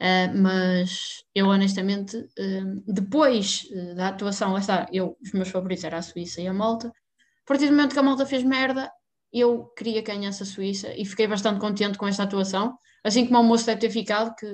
Uh, 0.00 0.32
mas 0.34 1.22
eu 1.34 1.46
honestamente, 1.48 2.16
uh, 2.16 2.82
depois 2.86 3.66
uh, 3.70 3.94
da 3.94 4.08
atuação, 4.08 4.54
lá 4.54 4.58
está, 4.58 4.86
eu, 4.90 5.14
os 5.22 5.32
meus 5.32 5.50
favoritos 5.50 5.84
eram 5.84 5.98
a 5.98 6.02
Suíça 6.02 6.40
e 6.40 6.46
a 6.46 6.54
Malta. 6.54 6.88
A 6.88 7.46
partir 7.46 7.66
do 7.66 7.72
momento 7.72 7.92
que 7.92 7.98
a 7.98 8.02
Malta 8.02 8.24
fez 8.24 8.42
merda, 8.42 8.90
eu 9.30 9.66
queria 9.76 10.02
que 10.02 10.10
ganhasse 10.10 10.42
a 10.42 10.46
Suíça 10.46 10.94
e 10.96 11.04
fiquei 11.04 11.26
bastante 11.26 11.60
contente 11.60 11.98
com 11.98 12.08
esta 12.08 12.22
atuação, 12.22 12.78
assim 13.04 13.26
como 13.26 13.40
o 13.40 13.44
moço 13.44 13.66
deve 13.66 13.80
ter 13.80 13.90
ficado, 13.90 14.34
que 14.36 14.46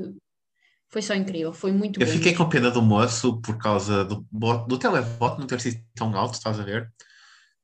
foi 0.88 1.00
só 1.00 1.14
incrível, 1.14 1.52
foi 1.52 1.70
muito 1.70 2.00
Eu 2.00 2.06
bom. 2.06 2.12
fiquei 2.12 2.34
com 2.34 2.48
pena 2.48 2.70
do 2.70 2.82
moço 2.82 3.40
por 3.40 3.56
causa 3.56 4.04
do, 4.04 4.26
do 4.66 4.78
televoto 4.78 5.38
não 5.38 5.46
ter 5.46 5.60
sido 5.60 5.80
tão 5.94 6.16
alto, 6.16 6.34
estás 6.34 6.58
a 6.58 6.64
ver? 6.64 6.92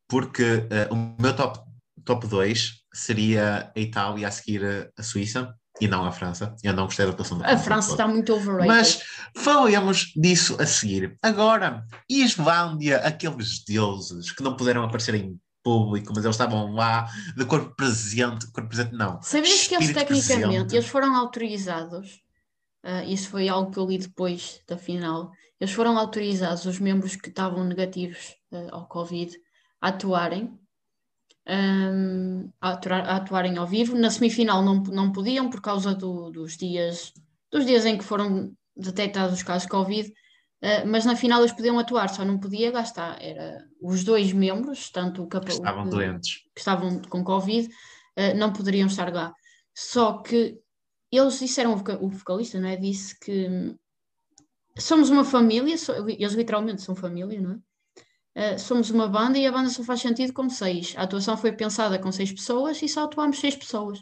Porque 0.07 0.45
uh, 0.45 0.95
o 0.95 1.21
meu 1.21 1.35
top, 1.35 1.59
top 2.05 2.29
2 2.29 2.85
seria 2.95 3.73
a 3.75 3.81
Itália 3.81 4.29
a 4.29 4.31
seguir 4.31 4.93
a 4.97 5.03
Suíça 5.03 5.53
e 5.81 5.89
não 5.89 6.05
a 6.05 6.13
França. 6.13 6.55
Eu 6.63 6.73
não 6.73 6.85
gostei 6.85 7.07
da 7.07 7.13
atuação 7.13 7.39
da 7.39 7.47
A 7.47 7.59
França 7.59 7.93
está 7.93 8.07
muito 8.07 8.33
overrated. 8.33 8.69
Mas 8.69 9.03
falemos 9.37 10.13
disso 10.17 10.57
a 10.61 10.67
seguir. 10.67 11.17
Agora, 11.23 11.85
Islândia, 12.09 12.99
aqueles 12.99 13.65
deuses 13.65 14.31
que 14.33 14.43
não 14.43 14.57
puderam 14.57 14.85
aparecer 14.85 15.15
em 15.15 15.39
público, 15.63 16.13
mas 16.15 16.25
eles 16.25 16.35
estavam 16.35 16.73
lá 16.73 17.09
de 17.37 17.45
corpo 17.45 17.75
presente, 17.77 18.51
corpo 18.51 18.69
presente 18.69 18.93
não. 18.93 19.23
Sabias 19.23 19.67
que 19.67 19.75
eles 19.75 19.93
tecnicamente 19.93 20.47
presente. 20.47 20.75
eles 20.75 20.87
foram 20.87 21.15
autorizados, 21.15 22.21
ah, 22.83 23.05
isso 23.05 23.29
foi 23.31 23.49
algo 23.49 23.71
que 23.71 23.79
eu 23.79 23.87
li 23.87 23.99
depois 23.99 24.61
da 24.69 24.77
final, 24.77 25.31
eles 25.61 25.73
foram 25.73 25.97
autorizados, 25.97 26.67
os 26.67 26.81
membros 26.81 27.15
que 27.15 27.29
estavam 27.29 27.65
negativos 27.65 28.35
ah, 28.53 28.69
ao 28.73 28.89
Covid, 28.89 29.33
a 29.81 29.89
atuarem, 29.89 30.59
ahm, 31.47 32.49
a, 32.61 32.71
atuar- 32.71 33.09
a 33.09 33.17
atuarem 33.17 33.57
ao 33.57 33.67
vivo. 33.67 33.97
Na 33.97 34.11
semifinal 34.11 34.63
não, 34.63 34.83
não 34.85 35.13
podiam 35.13 35.49
por 35.51 35.61
causa 35.61 35.95
do- 35.95 36.31
dos 36.31 36.57
dias, 36.57 37.13
dos 37.51 37.67
dias 37.67 37.85
em 37.85 37.99
que 37.99 38.05
foram 38.05 38.53
detectados 38.77 39.35
os 39.35 39.43
casos 39.43 39.63
de 39.65 39.69
Covid, 39.69 40.13
ah, 40.63 40.85
mas 40.87 41.05
na 41.05 41.17
final 41.17 41.41
eles 41.41 41.53
podiam 41.53 41.79
atuar, 41.79 42.09
só 42.09 42.25
não 42.25 42.39
podia, 42.39 42.71
está, 42.81 43.17
era 43.21 43.65
os 43.81 44.05
dois 44.05 44.33
membros, 44.33 44.91
tanto 44.91 45.25
o 45.25 45.29
Que 45.29 45.39
estavam 45.51 45.87
o- 45.87 45.91
doentes. 45.91 46.39
que 46.55 46.61
estavam 46.61 47.01
com 47.03 47.23
Covid 47.25 47.69
eh, 48.17 48.35
não 48.35 48.53
poderiam 48.53 48.87
estar 48.87 49.13
lá. 49.13 49.33
Só 49.75 50.19
que 50.19 50.59
eles 51.11 51.39
disseram, 51.41 51.73
o 51.73 51.77
voca- 51.77 51.99
o 52.03 52.09
vocalista 52.09 52.61
não 52.61 52.69
é? 52.69 52.77
disse 52.77 53.19
que 53.19 53.49
hum, 53.49 53.77
somos 54.79 55.11
uma 55.11 55.25
família, 55.25 55.75
eles 56.19 56.33
literalmente 56.35 56.83
são 56.83 56.95
família, 56.95 57.41
não 57.41 57.53
é? 57.53 57.59
Eh, 58.35 58.57
somos 58.57 58.91
uma 58.91 59.07
banda 59.09 59.39
e 59.39 59.47
a 59.47 59.53
banda 59.53 59.69
só 59.69 59.83
faz 59.83 60.01
sentido 60.01 60.33
com 60.33 60.49
seis. 60.49 60.95
A 60.97 61.03
atuação 61.03 61.37
foi 61.37 61.53
pensada 61.53 61.99
com 61.99 62.11
seis 62.11 62.33
pessoas 62.33 62.81
e 62.83 62.89
só 62.89 63.05
atuámos 63.05 63.39
seis 63.39 63.55
pessoas. 63.55 64.01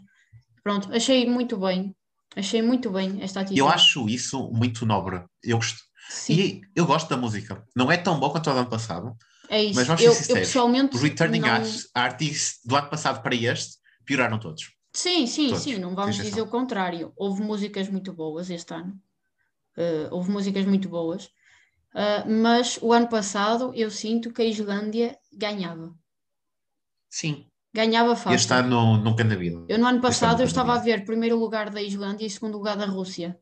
Pronto, 0.63 0.93
achei 0.93 1.29
muito 1.29 1.57
bem. 1.59 1.95
Achei 2.37 2.63
muito 2.63 2.91
bem 2.91 3.21
esta 3.23 3.41
atitude. 3.41 3.59
Eu 3.59 3.69
acho 3.69 4.09
isso 4.09 4.51
muito 4.53 4.87
nobre. 4.87 5.25
Eu 5.43 5.57
gosto. 5.57 5.79
Sim, 6.09 6.35
E 6.35 6.61
eu 6.75 6.87
gosto 6.87 7.09
da 7.09 7.17
música. 7.17 7.65
Não 7.75 7.91
é 7.91 7.97
tão 7.97 8.19
bom 8.19 8.31
quanto 8.31 8.51
a 8.51 8.53
do 8.53 8.59
ano 8.61 8.69
passado. 8.71 9.17
é 9.49 9.65
isso. 9.65 9.77
mas 9.77 9.87
vamos 9.87 10.01
ser 10.01 10.09
eu, 10.09 10.13
eu 10.13 10.17
sinceros, 10.17 10.49
pessoalmente. 10.49 10.97
Os 10.97 11.03
Returning 11.03 11.41
não... 11.41 11.63
Artists 11.95 12.61
do 12.65 12.77
ano 12.77 12.89
passado 12.89 13.23
para 13.23 13.35
este 13.35 13.79
pioraram 14.05 14.39
todos. 14.39 14.73
Sim, 14.93 15.27
sim, 15.27 15.49
Todos, 15.49 15.63
sim, 15.63 15.79
não 15.79 15.95
vamos 15.95 16.17
dizer 16.17 16.41
o 16.41 16.47
contrário. 16.47 17.13
Houve 17.17 17.43
músicas 17.43 17.89
muito 17.89 18.13
boas 18.13 18.51
este 18.51 18.75
ano. 18.75 19.01
Eh, 19.77 20.09
houve 20.11 20.31
músicas 20.31 20.67
muito 20.67 20.89
boas. 20.89 21.29
Uh, 21.93 22.31
mas 22.31 22.79
o 22.81 22.93
ano 22.93 23.09
passado 23.09 23.73
eu 23.75 23.91
sinto 23.91 24.33
que 24.33 24.43
a 24.43 24.45
Islândia 24.45 25.19
ganhava. 25.33 25.93
Sim. 27.09 27.47
Ganhava 27.75 28.15
fácil. 28.15 28.37
Este 28.37 28.53
ano 28.53 28.97
nunca 28.97 29.25
na 29.25 29.35
vida. 29.35 29.65
Eu 29.69 29.79
no 29.79 29.87
ano 29.87 30.01
passado 30.01 30.41
eu 30.41 30.45
na 30.45 30.51
estava 30.51 30.75
a 30.75 30.79
ver 30.79 31.05
primeiro 31.05 31.37
lugar 31.37 31.71
da 31.71 31.83
Islândia 31.83 32.27
e 32.27 32.31
segundo 32.31 32.57
lugar 32.57 32.77
da 32.77 32.87
Rússia. 32.87 33.39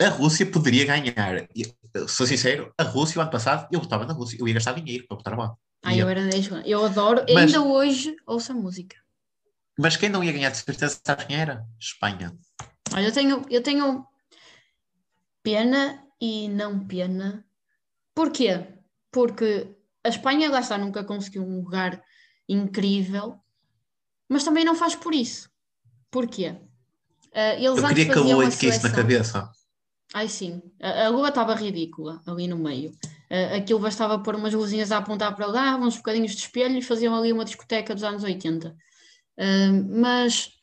A 0.00 0.08
Rússia 0.08 0.46
poderia 0.46 0.84
ganhar. 0.84 1.48
E, 1.54 1.72
Sou 2.06 2.26
sincero, 2.26 2.72
a 2.76 2.82
Rússia 2.82 3.18
o 3.18 3.22
ano 3.22 3.30
passado 3.30 3.66
eu 3.72 3.80
votava 3.80 4.04
na 4.04 4.12
Rússia. 4.12 4.36
Eu 4.38 4.46
ia 4.46 4.54
gastar 4.54 4.72
dinheiro 4.72 5.06
para 5.08 5.16
votar 5.16 5.38
lá. 5.38 5.56
Ah, 5.82 5.96
eu 5.96 6.08
era 6.08 6.26
da 6.28 6.36
Islândia. 6.36 6.70
Eu 6.70 6.84
adoro, 6.84 7.24
Mas- 7.32 7.54
ainda 7.54 7.62
hoje 7.62 8.16
ouço 8.26 8.52
a 8.52 8.54
música. 8.54 8.96
Mas 9.78 9.96
quem 9.96 10.08
não 10.08 10.22
ia 10.22 10.32
ganhar 10.32 10.50
de 10.50 10.56
certeza, 10.58 11.00
sabe 11.04 11.26
quem 11.26 11.36
era? 11.36 11.64
Espanha. 11.78 12.36
Olha, 12.92 13.06
eu 13.06 13.12
tenho, 13.12 13.46
eu 13.48 13.62
tenho 13.62 14.04
pena 15.42 16.04
e 16.20 16.48
não 16.48 16.86
pena. 16.86 17.44
Porquê? 18.14 18.66
Porque 19.10 19.74
a 20.04 20.08
Espanha, 20.08 20.50
lá 20.50 20.60
está, 20.60 20.76
nunca 20.78 21.04
conseguiu 21.04 21.42
um 21.42 21.56
lugar 21.56 22.02
incrível, 22.48 23.38
mas 24.28 24.44
também 24.44 24.64
não 24.64 24.74
faz 24.74 24.94
por 24.94 25.14
isso. 25.14 25.50
Porquê? 26.10 26.56
Ah, 27.34 27.54
eles 27.54 27.78
Eu 27.78 27.88
queria 27.88 28.06
que 28.06 28.18
a 28.18 28.20
Lua 28.20 28.50
caísse 28.50 28.82
na 28.82 28.90
cabeça. 28.90 29.50
Ai 30.14 30.26
sim, 30.26 30.62
a, 30.80 31.04
a 31.04 31.08
lua 31.10 31.28
estava 31.28 31.54
ridícula 31.54 32.22
ali 32.26 32.48
no 32.48 32.56
meio. 32.56 32.92
Ah, 33.30 33.56
aquilo 33.56 33.78
bastava 33.78 34.18
pôr 34.18 34.34
umas 34.36 34.54
luzinhas 34.54 34.90
a 34.90 34.98
apontar 34.98 35.34
para 35.36 35.46
lá, 35.46 35.76
uns 35.76 35.96
bocadinhos 35.96 36.32
de 36.32 36.38
espelho 36.38 36.78
e 36.78 36.82
faziam 36.82 37.14
ali 37.14 37.32
uma 37.32 37.44
discoteca 37.44 37.94
dos 37.94 38.04
anos 38.04 38.24
80. 38.24 38.74
Ah, 39.38 39.44
mas 39.88 40.57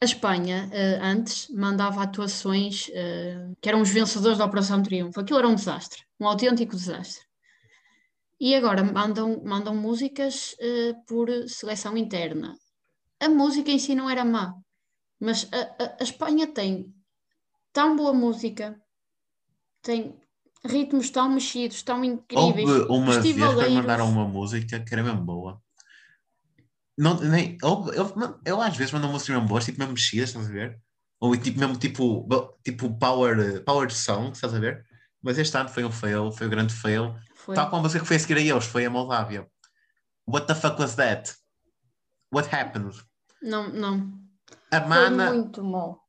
a 0.00 0.04
Espanha, 0.04 0.70
ah, 0.72 1.06
antes, 1.12 1.48
mandava 1.50 2.02
atuações 2.02 2.90
ah, 2.94 3.52
que 3.60 3.68
eram 3.68 3.80
os 3.82 3.90
vencedores 3.90 4.38
da 4.38 4.44
Operação 4.46 4.82
Triunfo. 4.82 5.20
Aquilo 5.20 5.38
era 5.38 5.48
um 5.48 5.54
desastre, 5.54 6.02
um 6.20 6.26
autêntico 6.28 6.76
desastre. 6.76 7.22
E 8.46 8.48
agora 8.58 8.82
mandam, 8.98 9.28
mandam 9.52 9.74
músicas 9.86 10.36
ah, 10.68 10.92
por 11.08 11.26
seleção 11.58 11.94
interna. 12.04 12.48
A 13.26 13.28
música 13.40 13.70
em 13.72 13.78
si 13.84 13.94
não 13.96 14.10
era 14.14 14.24
má, 14.34 14.46
mas 15.26 15.38
a, 15.60 15.62
a- 15.84 15.96
a 16.00 16.04
Espanha 16.10 16.46
tem 16.58 16.70
tão 17.72 17.96
boa 17.96 18.14
música, 18.24 18.66
tem 19.82 20.20
ritmos 20.64 21.10
tão 21.10 21.28
mexidos, 21.30 21.82
tão 21.82 22.04
incríveis, 22.04 22.68
Houve 22.70 22.92
uma 22.92 23.20
vez 23.20 23.26
que 23.34 23.68
mandaram 23.74 24.08
uma 24.08 24.26
música 24.28 24.78
que 24.84 24.94
era 24.94 25.02
mesmo 25.02 25.22
boa. 25.24 25.60
Não, 26.98 27.18
nem, 27.20 27.56
houve- 27.62 27.96
eu, 27.96 28.12
eu 28.44 28.60
às 28.60 28.76
vezes 28.76 28.92
mando 28.92 29.08
músicas 29.08 29.36
mesmo 29.36 29.48
boas, 29.48 29.64
tipo 29.64 29.78
mesmo 29.78 29.92
mexidas, 29.94 30.30
estás 30.30 30.46
a 30.48 30.52
ver? 30.52 30.78
Ou 31.20 31.36
tipo, 31.36 31.58
mesmo 31.58 31.76
tipo, 31.76 32.28
tipo 32.64 32.98
power, 32.98 33.62
power 33.64 33.90
song, 33.90 34.32
estás 34.32 34.52
a 34.52 34.58
ver? 34.58 34.84
Mas 35.22 35.38
este 35.38 35.56
ano 35.56 35.68
foi 35.68 35.84
um 35.84 35.92
fail, 35.92 36.30
foi 36.32 36.46
um 36.46 36.50
grande 36.50 36.74
fail. 36.74 37.14
Foi. 37.34 37.54
Tal 37.54 37.66
como 37.70 37.80
a 37.80 37.82
música 37.84 38.00
que 38.00 38.06
foi 38.06 38.16
a 38.16 38.20
seguir 38.20 38.36
a 38.38 38.40
eles, 38.40 38.64
foi 38.66 38.84
a 38.84 38.90
Moldávia. 38.90 39.46
What 40.26 40.46
the 40.46 40.54
fuck 40.54 40.80
was 40.80 40.94
that? 40.96 41.34
What 42.32 42.54
happened? 42.54 42.94
Não, 43.42 43.68
não. 43.72 44.12
A 44.72 44.80
Foi 44.80 44.88
Mana, 44.88 45.32
muito 45.32 45.62
mal. 45.64 46.04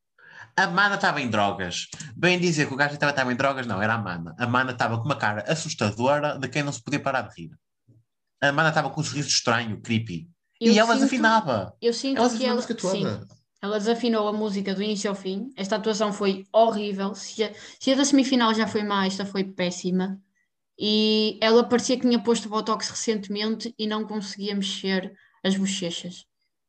a 0.58 0.68
Mana 0.68 0.96
estava 0.96 1.22
em 1.22 1.30
drogas. 1.30 1.88
Bem 2.16 2.40
dizer 2.40 2.68
que 2.68 2.74
o 2.74 2.78
gajo 2.78 2.96
estava 2.96 3.32
em 3.32 3.36
drogas, 3.36 3.66
não, 3.66 3.82
era 3.82 3.94
a 3.94 3.98
Mana. 3.98 4.36
A 4.38 4.46
Mana 4.48 4.72
estava 4.72 4.98
com 4.98 5.06
uma 5.06 5.16
cara 5.18 5.44
assustadora 5.48 6.38
de 6.38 6.48
quem 6.50 6.62
não 6.64 6.72
se 6.74 6.84
podia 6.84 7.00
parar 7.00 7.22
de 7.24 7.36
rir. 7.42 7.52
A 8.42 8.52
Mana 8.52 8.70
estava 8.70 8.90
com 8.90 9.00
um 9.02 9.04
sorriso 9.04 9.30
estranho, 9.30 9.80
creepy. 9.82 10.30
Eu 10.60 10.74
e 10.74 10.78
ela 10.80 10.88
sinto- 10.94 11.00
desafinava. 11.00 11.74
Eu 11.82 11.94
sinto 11.94 12.18
Ela 12.20 12.30
que 12.38 12.46
ela, 12.46 12.56
música 12.56 12.76
toda. 12.76 12.94
sim, 12.94 13.28
ela 13.62 13.78
desafinou 13.78 14.28
a 14.28 14.34
música 14.34 14.74
do 14.76 14.82
início 14.84 15.10
ao 15.10 15.16
fim. 15.16 15.52
Esta 15.56 15.76
atuação 15.78 16.12
foi 16.12 16.46
horrível. 16.52 17.16
Se 17.16 17.44
a, 17.44 17.52
se 17.80 17.92
a 17.92 17.96
da 17.96 18.06
semifinal 18.06 18.54
já 18.54 18.68
foi 18.68 18.84
má, 18.84 19.06
esta 19.06 19.26
foi 19.26 19.44
péssima. 19.44 20.20
E 20.78 21.38
ela 21.42 21.64
parecia 21.68 21.96
que 21.98 22.04
tinha 22.08 22.22
posto 22.24 22.48
Botox 22.50 22.90
recentemente 22.90 23.74
e 23.78 23.86
não 23.86 24.06
conseguia 24.06 24.56
mexer 24.56 25.14
as 25.44 25.56
bochechas. 25.58 26.26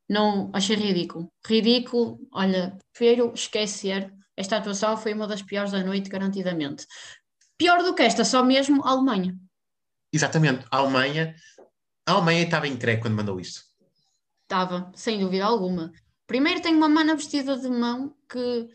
Não, 0.08 0.50
achei 0.52 0.74
ridículo. 0.74 1.30
Ridículo. 1.46 2.18
Olha, 2.32 2.76
prefiro 2.92 3.32
esquecer. 3.32 4.12
Esta 4.36 4.56
atuação 4.56 4.96
foi 4.96 5.12
uma 5.14 5.26
das 5.28 5.42
piores 5.42 5.70
da 5.70 5.84
noite, 5.84 6.10
garantidamente. 6.10 6.86
Pior 7.56 7.82
do 7.84 7.94
que 7.94 8.02
esta, 8.02 8.24
só 8.24 8.42
mesmo 8.44 8.84
a 8.84 8.90
Alemanha. 8.90 9.36
Exatamente. 10.12 10.64
A 10.70 10.78
Alemanha. 10.78 11.36
A 12.08 12.12
Alemanha 12.12 12.42
estava 12.42 12.66
em 12.66 12.76
creque 12.76 13.02
quando 13.02 13.14
mandou 13.14 13.38
isto. 13.38 13.60
Estava, 14.50 14.90
sem 14.96 15.20
dúvida 15.20 15.44
alguma. 15.44 15.92
Primeiro 16.26 16.60
tem 16.60 16.74
uma 16.74 16.88
mana 16.88 17.14
vestida 17.14 17.56
de 17.56 17.68
mão 17.68 18.16
que 18.28 18.68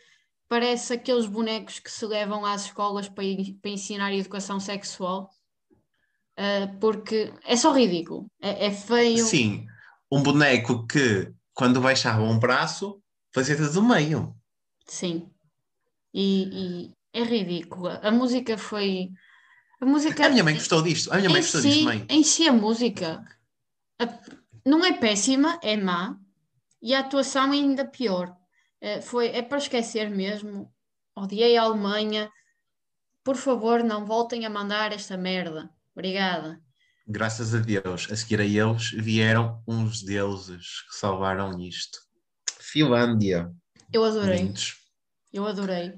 parece 0.48 0.94
aqueles 0.94 1.26
bonecos 1.26 1.80
que 1.80 1.92
se 1.92 2.06
levam 2.06 2.46
às 2.46 2.64
escolas 2.64 3.10
para, 3.10 3.26
para 3.62 3.72
ensinar 3.72 4.14
educação 4.14 4.58
sexual, 4.58 5.30
Ah, 6.38 6.74
porque 6.80 7.34
é 7.44 7.58
só 7.58 7.74
ridículo, 7.74 8.28
é, 8.42 8.68
é 8.68 8.72
feio. 8.72 9.26
Sim. 9.26 9.66
Um 10.10 10.24
boneco 10.24 10.88
que, 10.88 11.34
quando 11.54 11.82
baixava 11.82 12.24
um 12.24 12.40
braço, 12.40 13.02
fazia 13.34 13.58
do 13.58 13.84
meio. 13.84 14.34
Sim. 14.88 15.30
E, 16.14 16.88
e 16.88 16.92
é 17.12 17.22
ridícula. 17.22 18.00
A 18.02 18.12
música 18.12 18.58
foi. 18.58 19.10
A 19.82 19.86
música. 19.86 20.26
A 20.26 20.30
minha 20.30 20.44
mãe 20.44 20.54
gostou 20.54 20.82
disto. 20.82 21.12
A 21.12 21.18
minha 21.18 21.30
mãe 21.30 21.42
gostou 21.42 21.60
si, 21.60 21.68
disto, 21.70 21.84
mãe. 21.84 22.06
em 22.10 22.24
si 22.24 22.48
a 22.48 22.54
música 22.54 23.26
a- 24.00 24.20
não 24.66 24.84
é 24.84 24.94
péssima, 24.94 25.60
é 25.62 25.78
má, 25.78 26.18
e 26.82 26.94
a 26.94 27.00
atuação 27.00 27.54
é 27.54 27.58
ainda 27.58 27.86
pior. 27.86 28.36
Eh, 28.82 29.02
foi, 29.02 29.28
é 29.28 29.42
para 29.42 29.58
esquecer 29.58 30.10
mesmo. 30.10 30.72
Odiei 31.16 31.58
a 31.58 31.64
Alemanha. 31.64 32.30
Por 33.24 33.36
favor, 33.36 33.84
não 33.84 34.06
voltem 34.06 34.46
a 34.46 34.50
mandar 34.50 34.92
esta 34.92 35.16
merda. 35.18 35.70
Obrigada. 35.96 36.60
Graças 37.08 37.54
a 37.54 37.60
Deus, 37.60 38.08
a 38.12 38.16
seguir 38.16 38.42
a 38.42 38.46
eles 38.46 38.90
vieram 38.92 39.64
uns 39.68 40.02
deuses 40.04 40.82
que 40.90 40.96
salvaram 40.96 41.60
isto. 41.60 42.00
Finlândia. 42.60 43.52
Eu 43.94 44.04
adorei. 44.04 44.38
lindos. 44.40 44.76
Eu 45.32 45.46
adorei. 45.48 45.94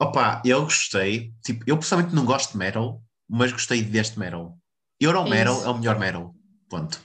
Opa, 0.00 0.42
eu 0.44 0.64
gostei. 0.64 1.32
Tipo, 1.44 1.64
eu 1.66 1.78
pessoalmente 1.78 2.14
não 2.14 2.24
gosto 2.24 2.52
de 2.52 2.58
metal, 2.58 3.02
mas 3.28 3.52
gostei 3.52 3.82
deste 3.82 4.18
metal. 4.18 4.58
Euro 5.00 5.26
É 5.26 5.30
metal 5.30 5.56
isso. 5.56 5.66
é 5.66 5.70
o 5.70 5.78
melhor 5.78 5.98
metal. 5.98 6.34
Ponto. 6.68 7.00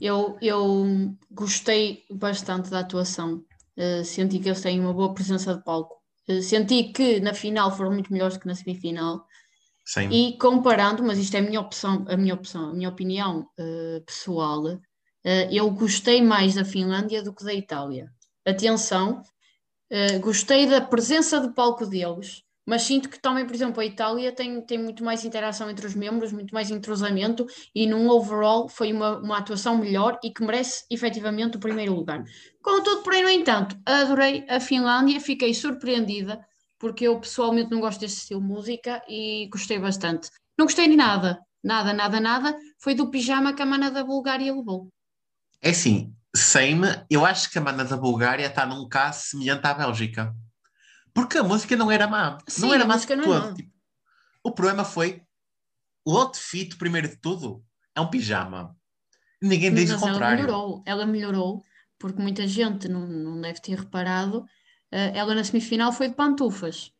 Eu, 0.00 0.36
eu 0.40 1.14
gostei 1.30 2.04
bastante 2.10 2.70
da 2.70 2.80
atuação. 2.80 3.44
Uh, 3.76 4.04
senti 4.04 4.38
que 4.38 4.48
eles 4.48 4.60
têm 4.60 4.80
uma 4.80 4.92
boa 4.92 5.12
presença 5.12 5.54
de 5.54 5.62
palco. 5.62 5.96
Uh, 6.28 6.42
senti 6.42 6.84
que 6.84 7.20
na 7.20 7.34
final 7.34 7.76
foram 7.76 7.92
muito 7.92 8.12
melhores 8.12 8.36
que 8.36 8.46
na 8.46 8.54
semifinal. 8.54 9.26
Sim. 9.84 10.08
E 10.10 10.38
comparando, 10.38 11.02
mas 11.02 11.18
isto 11.18 11.34
é 11.34 11.40
a 11.40 11.42
minha 11.42 11.60
opção, 11.60 12.04
a 12.08 12.16
minha 12.16 12.34
opção, 12.34 12.70
a 12.70 12.74
minha 12.74 12.88
opinião 12.88 13.46
uh, 13.58 14.00
pessoal, 14.04 14.80
eu 15.50 15.70
gostei 15.70 16.20
mais 16.20 16.54
da 16.54 16.66
Finlândia 16.66 17.22
do 17.22 17.34
que 17.34 17.42
da 17.44 17.54
Itália. 17.54 18.12
Atenção, 18.44 19.22
gostei 20.20 20.66
da 20.66 20.82
presença 20.82 21.40
de 21.40 21.54
palco 21.54 21.86
deles, 21.86 22.42
mas 22.66 22.82
sinto 22.82 23.08
que 23.08 23.20
também, 23.20 23.46
por 23.46 23.54
exemplo, 23.54 23.80
a 23.80 23.84
Itália 23.84 24.32
tem, 24.32 24.60
tem 24.62 24.78
muito 24.78 25.04
mais 25.04 25.24
interação 25.24 25.70
entre 25.70 25.86
os 25.86 25.94
membros, 25.94 26.32
muito 26.32 26.54
mais 26.54 26.70
entrosamento 26.70 27.46
e 27.74 27.86
num 27.86 28.08
overall 28.08 28.68
foi 28.68 28.92
uma, 28.92 29.18
uma 29.18 29.38
atuação 29.38 29.76
melhor 29.76 30.18
e 30.22 30.30
que 30.30 30.42
merece 30.42 30.84
efetivamente 30.90 31.56
o 31.56 31.60
primeiro 31.60 31.94
lugar. 31.94 32.24
Contudo, 32.62 33.02
porém, 33.02 33.22
no 33.22 33.28
entanto, 33.28 33.76
adorei 33.84 34.44
a 34.48 34.58
Finlândia, 34.58 35.20
fiquei 35.20 35.52
surpreendida 35.52 36.40
porque 36.78 37.06
eu 37.06 37.18
pessoalmente 37.18 37.70
não 37.70 37.80
gosto 37.80 38.00
desse 38.00 38.18
estilo 38.18 38.40
de 38.40 38.46
música 38.46 39.02
e 39.08 39.48
gostei 39.50 39.78
bastante. 39.78 40.28
Não 40.58 40.66
gostei 40.66 40.88
de 40.88 40.96
nada, 40.96 41.38
nada, 41.62 41.92
nada, 41.92 42.20
nada. 42.20 42.56
Foi 42.78 42.94
do 42.94 43.10
pijama 43.10 43.54
que 43.54 43.62
a 43.62 43.66
mana 43.66 43.90
da 43.90 44.04
Bulgária 44.04 44.54
levou. 44.54 44.88
É 45.62 45.70
assim, 45.70 46.14
sei-me, 46.36 46.88
eu 47.08 47.24
acho 47.24 47.50
que 47.50 47.58
a 47.58 47.60
mana 47.60 47.84
da 47.84 47.96
Bulgária 47.96 48.46
está 48.46 48.66
num 48.66 48.86
caso 48.86 49.28
semelhante 49.28 49.66
à 49.66 49.72
Bélgica. 49.72 50.34
Porque 51.14 51.38
a 51.38 51.44
música 51.44 51.76
não 51.76 51.90
era 51.90 52.06
má. 52.08 52.38
Sim, 52.48 52.62
não 52.62 52.74
era 52.74 52.84
a 52.84 52.86
má 52.86 52.96
de 52.96 53.14
não 53.14 53.24
é 53.24 53.40
todo. 53.40 53.54
Tipo, 53.54 53.72
o 54.42 54.50
problema 54.52 54.84
foi 54.84 55.22
o 56.04 56.16
outfit, 56.18 56.76
primeiro 56.76 57.08
de 57.08 57.16
tudo, 57.16 57.64
é 57.94 58.00
um 58.00 58.10
pijama. 58.10 58.76
Ninguém 59.40 59.72
diz 59.72 59.90
Mas 59.90 60.02
o 60.02 60.06
ela 60.06 60.12
contrário. 60.12 60.36
melhorou, 60.36 60.82
ela 60.86 61.06
melhorou, 61.06 61.62
porque 61.98 62.20
muita 62.20 62.46
gente 62.46 62.88
não, 62.88 63.06
não 63.06 63.40
deve 63.40 63.60
ter 63.60 63.74
reparado. 63.78 64.44
eh, 64.90 65.12
ela 65.14 65.34
na 65.34 65.44
semifinal 65.44 65.92
foi 65.92 66.08
de 66.08 66.14
pantufas. 66.14 66.90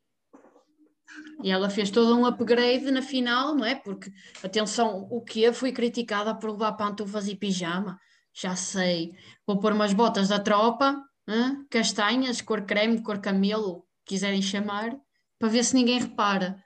E 1.42 1.50
ela 1.50 1.68
fez 1.68 1.90
todo 1.90 2.16
um 2.16 2.24
upgrade 2.24 2.90
na 2.90 3.02
final, 3.02 3.54
não 3.54 3.64
é? 3.64 3.74
Porque, 3.74 4.10
atenção, 4.42 5.06
o 5.10 5.20
que 5.20 5.52
Fui 5.52 5.72
criticada 5.72 6.34
por 6.34 6.50
levar 6.50 6.72
pantufas 6.72 7.28
e 7.28 7.36
pijama. 7.36 7.98
Já 8.32 8.56
sei. 8.56 9.12
Vou 9.46 9.60
pôr 9.60 9.72
umas 9.72 9.92
botas 9.92 10.28
da 10.28 10.38
tropa, 10.40 10.96
hã? 11.28 11.64
castanhas, 11.70 12.40
cor 12.40 12.62
creme, 12.62 13.02
cor 13.02 13.20
camelo, 13.20 13.84
quiserem 14.06 14.42
chamar, 14.42 14.96
para 15.38 15.48
ver 15.48 15.64
se 15.64 15.74
ninguém 15.74 15.98
repara. 16.00 16.62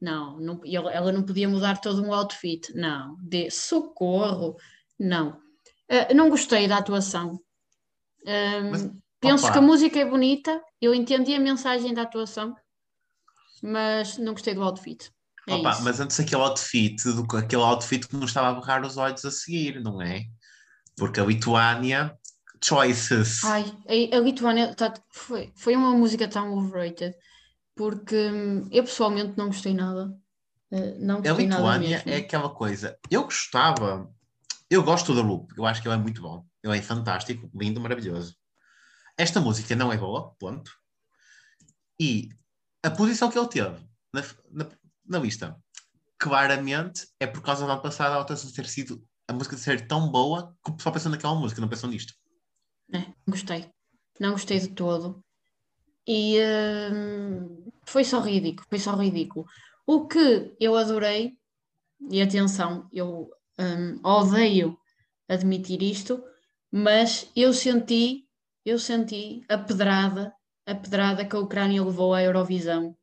Não, 0.00 0.38
não 0.40 0.60
ela 0.64 1.12
não 1.12 1.22
podia 1.22 1.48
mudar 1.48 1.78
todo 1.80 2.02
um 2.02 2.12
outfit. 2.14 2.72
Não, 2.74 3.16
de 3.20 3.50
socorro. 3.50 4.56
Não. 4.98 5.38
Eh, 5.88 6.14
não 6.14 6.30
gostei 6.30 6.66
da 6.66 6.78
atuação. 6.78 7.38
Ahm, 8.26 8.70
Mas, 8.70 8.90
penso 9.20 9.44
opa. 9.44 9.52
que 9.52 9.58
a 9.58 9.62
música 9.62 9.98
é 9.98 10.04
bonita, 10.04 10.62
eu 10.80 10.94
entendi 10.94 11.34
a 11.34 11.40
mensagem 11.40 11.92
da 11.92 12.02
atuação, 12.02 12.54
mas 13.62 14.16
não 14.18 14.32
gostei 14.32 14.54
do 14.54 14.62
outfit. 14.62 15.10
É 15.48 15.54
Opa, 15.54 15.80
mas 15.80 16.00
antes 16.00 16.18
aquele 16.20 16.42
outfit, 16.42 17.02
do, 17.04 17.26
que- 17.26 17.36
aquele 17.36 17.62
outfit 17.62 18.06
que 18.06 18.16
nos 18.16 18.30
estava 18.30 18.48
a 18.48 18.54
borrar 18.54 18.84
os 18.86 18.96
olhos 18.96 19.24
a 19.24 19.30
seguir, 19.30 19.80
não 19.82 20.00
é? 20.00 20.24
Porque 20.96 21.18
a 21.20 21.24
Lituânia, 21.24 22.16
choices. 22.62 23.42
Ai, 23.44 23.64
a, 24.12 24.16
a 24.16 24.20
Lituânia 24.20 24.74
tá- 24.74 24.94
foi, 25.10 25.52
foi 25.56 25.76
uma 25.76 25.92
música 25.92 26.28
tão 26.28 26.52
overrated, 26.56 27.14
porque 27.74 28.16
hum, 28.16 28.68
eu 28.70 28.84
pessoalmente 28.84 29.36
não 29.36 29.46
gostei 29.46 29.74
nada. 29.74 30.14
Eh, 30.70 30.94
não 30.98 31.16
a 31.16 31.20
gostei 31.20 31.46
nada 31.46 31.62
Lituânia 31.62 31.96
mesmo. 31.96 32.10
é 32.10 32.16
aquela 32.18 32.50
coisa. 32.50 32.98
Eu 33.10 33.24
gostava, 33.24 34.10
eu 34.68 34.82
gosto 34.82 35.14
do 35.14 35.22
Loop, 35.22 35.52
eu 35.56 35.66
acho 35.66 35.82
que 35.82 35.88
ele 35.88 35.94
é 35.94 35.98
muito 35.98 36.22
bom. 36.22 36.44
Ele 36.62 36.76
é 36.76 36.82
fantástico, 36.82 37.50
lindo, 37.54 37.80
maravilhoso. 37.80 38.36
Esta 39.16 39.40
música 39.40 39.74
não 39.74 39.92
é 39.92 39.96
boa, 39.96 40.34
ponto. 40.38 40.70
E 41.98 42.28
a 42.82 42.90
posição 42.90 43.30
que 43.30 43.38
ele 43.38 43.48
teve 43.48 43.76
na, 44.12 44.22
na, 44.50 44.68
na 45.06 45.18
lista, 45.18 45.56
claramente 46.18 47.06
é 47.18 47.26
por 47.26 47.42
causa 47.42 47.64
do 47.64 47.70
ano 47.70 47.82
passado 47.82 48.18
a 48.18 48.24
ter 48.24 48.66
sido 48.66 49.02
a 49.28 49.32
música 49.32 49.56
ser 49.56 49.86
tão 49.86 50.10
boa 50.10 50.56
que 50.64 50.70
o 50.70 50.74
pessoal 50.76 50.92
pensou 50.92 51.10
naquela 51.10 51.34
música, 51.34 51.60
não 51.60 51.68
pensou 51.68 51.88
nisto. 51.88 52.14
É, 52.92 53.12
gostei. 53.28 53.70
Não 54.18 54.32
gostei 54.32 54.58
de 54.58 54.68
todo. 54.68 55.22
E 56.06 56.38
hum, 56.92 57.70
foi 57.86 58.04
só 58.04 58.20
ridículo, 58.20 58.66
foi 58.68 58.78
só 58.78 58.94
ridículo. 58.94 59.46
O 59.86 60.06
que 60.06 60.54
eu 60.58 60.76
adorei, 60.76 61.36
e 62.10 62.20
atenção, 62.20 62.88
eu 62.92 63.30
hum, 63.58 64.00
odeio 64.04 64.76
admitir 65.28 65.82
isto, 65.82 66.22
mas 66.70 67.30
eu 67.36 67.52
senti, 67.52 68.26
eu 68.64 68.78
senti 68.78 69.44
a 69.48 69.58
pedrada, 69.58 70.32
a 70.66 70.74
pedrada 70.74 71.24
que 71.24 71.36
a 71.36 71.38
Ucrânia 71.38 71.82
levou 71.84 72.14
à 72.14 72.22
Eurovisão. 72.22 72.96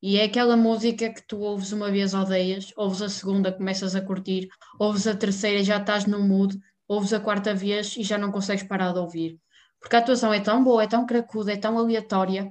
E 0.00 0.16
é 0.16 0.24
aquela 0.24 0.56
música 0.56 1.12
que 1.12 1.26
tu 1.26 1.40
ouves 1.40 1.72
uma 1.72 1.90
vez, 1.90 2.14
odeias, 2.14 2.72
ouves 2.76 3.02
a 3.02 3.08
segunda, 3.08 3.52
começas 3.52 3.96
a 3.96 4.00
curtir, 4.00 4.48
ouves 4.78 5.06
a 5.08 5.16
terceira, 5.16 5.64
já 5.64 5.78
estás 5.78 6.06
no 6.06 6.20
mood, 6.20 6.56
ouves 6.88 7.12
a 7.12 7.20
quarta 7.20 7.54
vez 7.54 7.96
e 7.96 8.02
já 8.02 8.16
não 8.18 8.32
consegues 8.32 8.64
parar 8.64 8.92
de 8.92 8.98
ouvir. 8.98 9.38
Porque 9.80 9.94
a 9.94 9.98
atuação 10.00 10.32
é 10.32 10.40
tão 10.40 10.64
boa, 10.64 10.82
é 10.82 10.88
tão 10.88 11.06
cracuda, 11.06 11.52
é 11.52 11.56
tão 11.56 11.78
aleatória, 11.78 12.50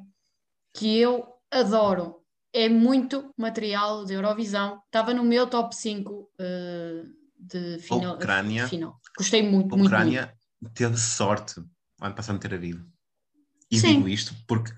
que 0.74 0.98
eu 0.98 1.28
adoro. 1.52 2.22
É 2.54 2.70
muito 2.70 3.34
material 3.38 4.06
de 4.06 4.14
Eurovisão. 4.14 4.82
Estava 4.86 5.14
no 5.14 5.24
meu 5.24 5.48
top 5.48 5.76
5 5.76 6.32
eh, 6.40 7.04
de 7.38 7.80
final, 7.80 8.16
Ucrânia. 8.16 8.64
de 8.64 8.70
final. 8.70 9.00
Gostei 9.18 9.44
muito, 9.44 9.74
A 9.74 9.78
muito. 9.78 9.88
Ucrânia 9.88 10.34
teve 10.74 10.98
sorte 10.98 11.60
o 11.60 12.06
ano 12.06 12.16
passado 12.16 12.36
de 12.40 12.48
ter 12.48 12.56
havido. 12.56 12.86
E 13.70 13.80
Sim. 13.80 13.96
digo 13.96 14.08
isto 14.08 14.34
porque 14.48 14.72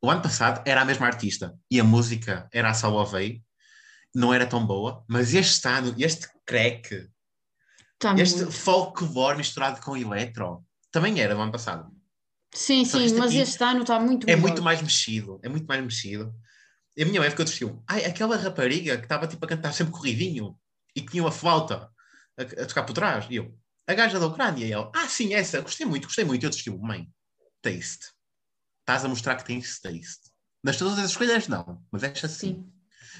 o 0.00 0.10
ano 0.10 0.22
passado 0.22 0.62
era 0.64 0.82
a 0.82 0.84
mesma 0.84 1.06
artista 1.06 1.58
e 1.70 1.80
a 1.80 1.84
música 1.84 2.48
era 2.52 2.70
a 2.70 2.74
Salovey, 2.74 3.42
não 4.14 4.32
era 4.32 4.46
tão 4.46 4.64
boa, 4.64 5.04
mas 5.08 5.34
este 5.34 5.66
ano, 5.68 5.94
este 5.98 6.28
crack, 6.46 7.08
Tá 7.98 8.14
este 8.14 8.38
muito. 8.38 8.52
folklore 8.52 9.36
misturado 9.36 9.80
com 9.80 9.96
electro, 9.96 10.64
também 10.90 11.20
era 11.20 11.34
do 11.34 11.40
ano 11.40 11.52
passado. 11.52 11.90
Sim, 12.54 12.84
Só 12.84 12.98
sim, 12.98 13.04
este 13.04 13.18
mas 13.18 13.34
este 13.34 13.62
ano 13.62 13.82
está 13.82 13.98
muito 14.00 14.24
É 14.24 14.34
melhor. 14.34 14.40
muito 14.48 14.62
mais 14.62 14.80
mexido, 14.80 15.38
é 15.42 15.48
muito 15.48 15.66
mais 15.66 15.82
mexido. 15.82 16.34
E 16.96 17.02
a 17.02 17.06
minha 17.06 17.20
época 17.22 17.44
do 17.44 17.50
estilo, 17.50 17.82
ai, 17.86 18.04
aquela 18.04 18.36
rapariga 18.36 18.96
que 18.96 19.04
estava 19.04 19.26
tipo 19.26 19.44
a 19.44 19.48
cantar 19.48 19.72
sempre 19.72 19.92
corridinho 19.92 20.58
e 20.96 21.00
que 21.02 21.10
tinha 21.12 21.22
uma 21.22 21.30
flauta 21.32 21.90
a, 22.36 22.42
a 22.42 22.66
tocar 22.66 22.84
por 22.84 22.92
trás. 22.92 23.26
E 23.30 23.36
eu, 23.36 23.56
a 23.86 23.94
gaja 23.94 24.18
da 24.18 24.26
Ucrânia, 24.26 24.64
e 24.66 24.72
ela, 24.72 24.90
ah, 24.94 25.06
sim, 25.08 25.34
essa, 25.34 25.60
gostei 25.60 25.86
muito, 25.86 26.04
gostei 26.06 26.24
muito. 26.24 26.44
Eu 26.44 26.50
estilo, 26.50 26.80
mãe, 26.80 27.08
taste. 27.62 28.12
Estás 28.80 29.04
a 29.04 29.08
mostrar 29.08 29.36
que 29.36 29.44
tens 29.44 29.78
taste. 29.80 30.30
Nas 30.64 30.76
todas 30.76 30.98
as 30.98 31.10
escolhas, 31.10 31.46
não, 31.46 31.84
mas 31.92 32.02
esta 32.02 32.26
sim. 32.28 32.54
Sim. 32.54 32.72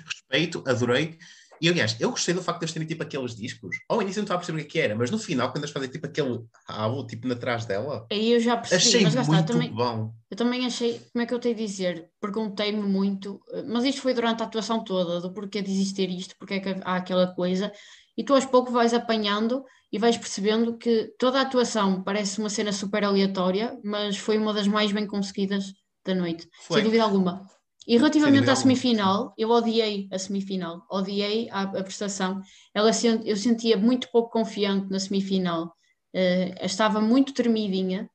Respeito, 0.07 0.65
adorei. 0.67 1.19
E 1.61 1.69
aliás, 1.69 1.97
eu 2.01 2.11
gostei 2.11 2.35
do 2.35 2.43
facto 2.43 2.61
de 2.61 2.65
eles 2.65 2.73
terem 2.73 2.89
tipo 2.89 3.03
aqueles 3.03 3.35
discos. 3.35 3.77
Ao 3.89 4.01
início 4.01 4.19
eu 4.19 4.23
não 4.23 4.25
estava 4.25 4.39
a 4.39 4.45
perceber 4.45 4.63
o 4.63 4.67
que 4.67 4.79
é 4.81 4.85
era, 4.85 4.97
mas 4.97 5.11
no 5.11 5.19
final, 5.19 5.51
quando 5.51 5.65
eles 5.65 5.71
fazem 5.71 5.91
tipo 5.91 6.07
aquele 6.07 6.41
rabo, 6.69 7.07
tipo 7.07 7.27
na 7.27 7.35
trás 7.35 7.65
dela, 7.67 8.07
Aí 8.11 8.33
eu 8.33 8.41
já 8.41 8.57
percebi, 8.57 8.83
achei 8.83 9.03
mas 9.03 9.15
lá 9.15 9.23
está, 9.23 9.33
muito 9.33 9.53
também, 9.53 9.73
bom. 9.73 10.13
Eu 10.31 10.37
também 10.37 10.67
achei, 10.67 11.01
como 11.13 11.23
é 11.23 11.27
que 11.27 11.35
eu 11.35 11.39
tenho 11.39 11.55
a 11.55 11.59
dizer? 11.59 12.11
Perguntei-me 12.21 12.83
muito, 12.83 13.41
eh, 13.53 13.63
mas 13.63 13.85
isto 13.85 14.01
foi 14.01 14.15
durante 14.15 14.43
a 14.43 14.47
atuação 14.47 14.85
toda, 14.85 15.21
do 15.21 15.33
porquê 15.33 15.63
de 15.63 15.71
existir 15.71 16.09
isto, 16.11 16.35
porque 16.39 16.55
é 16.55 16.61
que 16.61 16.69
há 16.85 16.97
aquela 16.97 17.35
coisa, 17.35 17.73
e 18.17 18.25
tu 18.25 18.35
aos 18.35 18.45
poucos 18.45 18.73
vais 18.73 18.93
apanhando 18.93 19.65
e 19.93 19.99
vais 19.99 20.17
percebendo 20.17 20.77
que 20.77 21.15
toda 21.19 21.39
a 21.39 21.43
atuação 21.43 22.03
parece 22.03 22.39
uma 22.39 22.51
cena 22.51 22.73
super 22.73 23.05
aleatória, 23.05 23.79
mas 23.83 24.17
foi 24.17 24.37
uma 24.37 24.53
das 24.53 24.69
mais 24.69 24.93
bem 24.93 25.07
conseguidas 25.07 25.73
da 26.05 26.15
noite, 26.15 26.49
Foi. 26.67 26.77
sem 26.77 26.85
dúvida 26.85 27.05
alguma. 27.05 27.47
E 27.89 27.97
relativamente 27.97 28.51
à 28.51 28.55
semifinal, 28.55 29.33
eu 29.39 29.49
odiei 29.49 30.11
a 30.13 30.19
semifinal, 30.19 30.87
odiei 30.91 31.49
a, 31.51 31.63
a 31.63 31.83
prestação. 31.83 32.43
Ela, 32.75 32.91
eu 33.25 33.35
sentia 33.35 33.79
muito 33.79 34.11
pouco 34.13 34.31
confiante 34.31 34.91
na 34.91 35.01
semifinal, 35.01 35.75
eh, 36.13 36.55
estava 36.67 37.01
muito 37.01 37.33
tremidinha, 37.33 38.07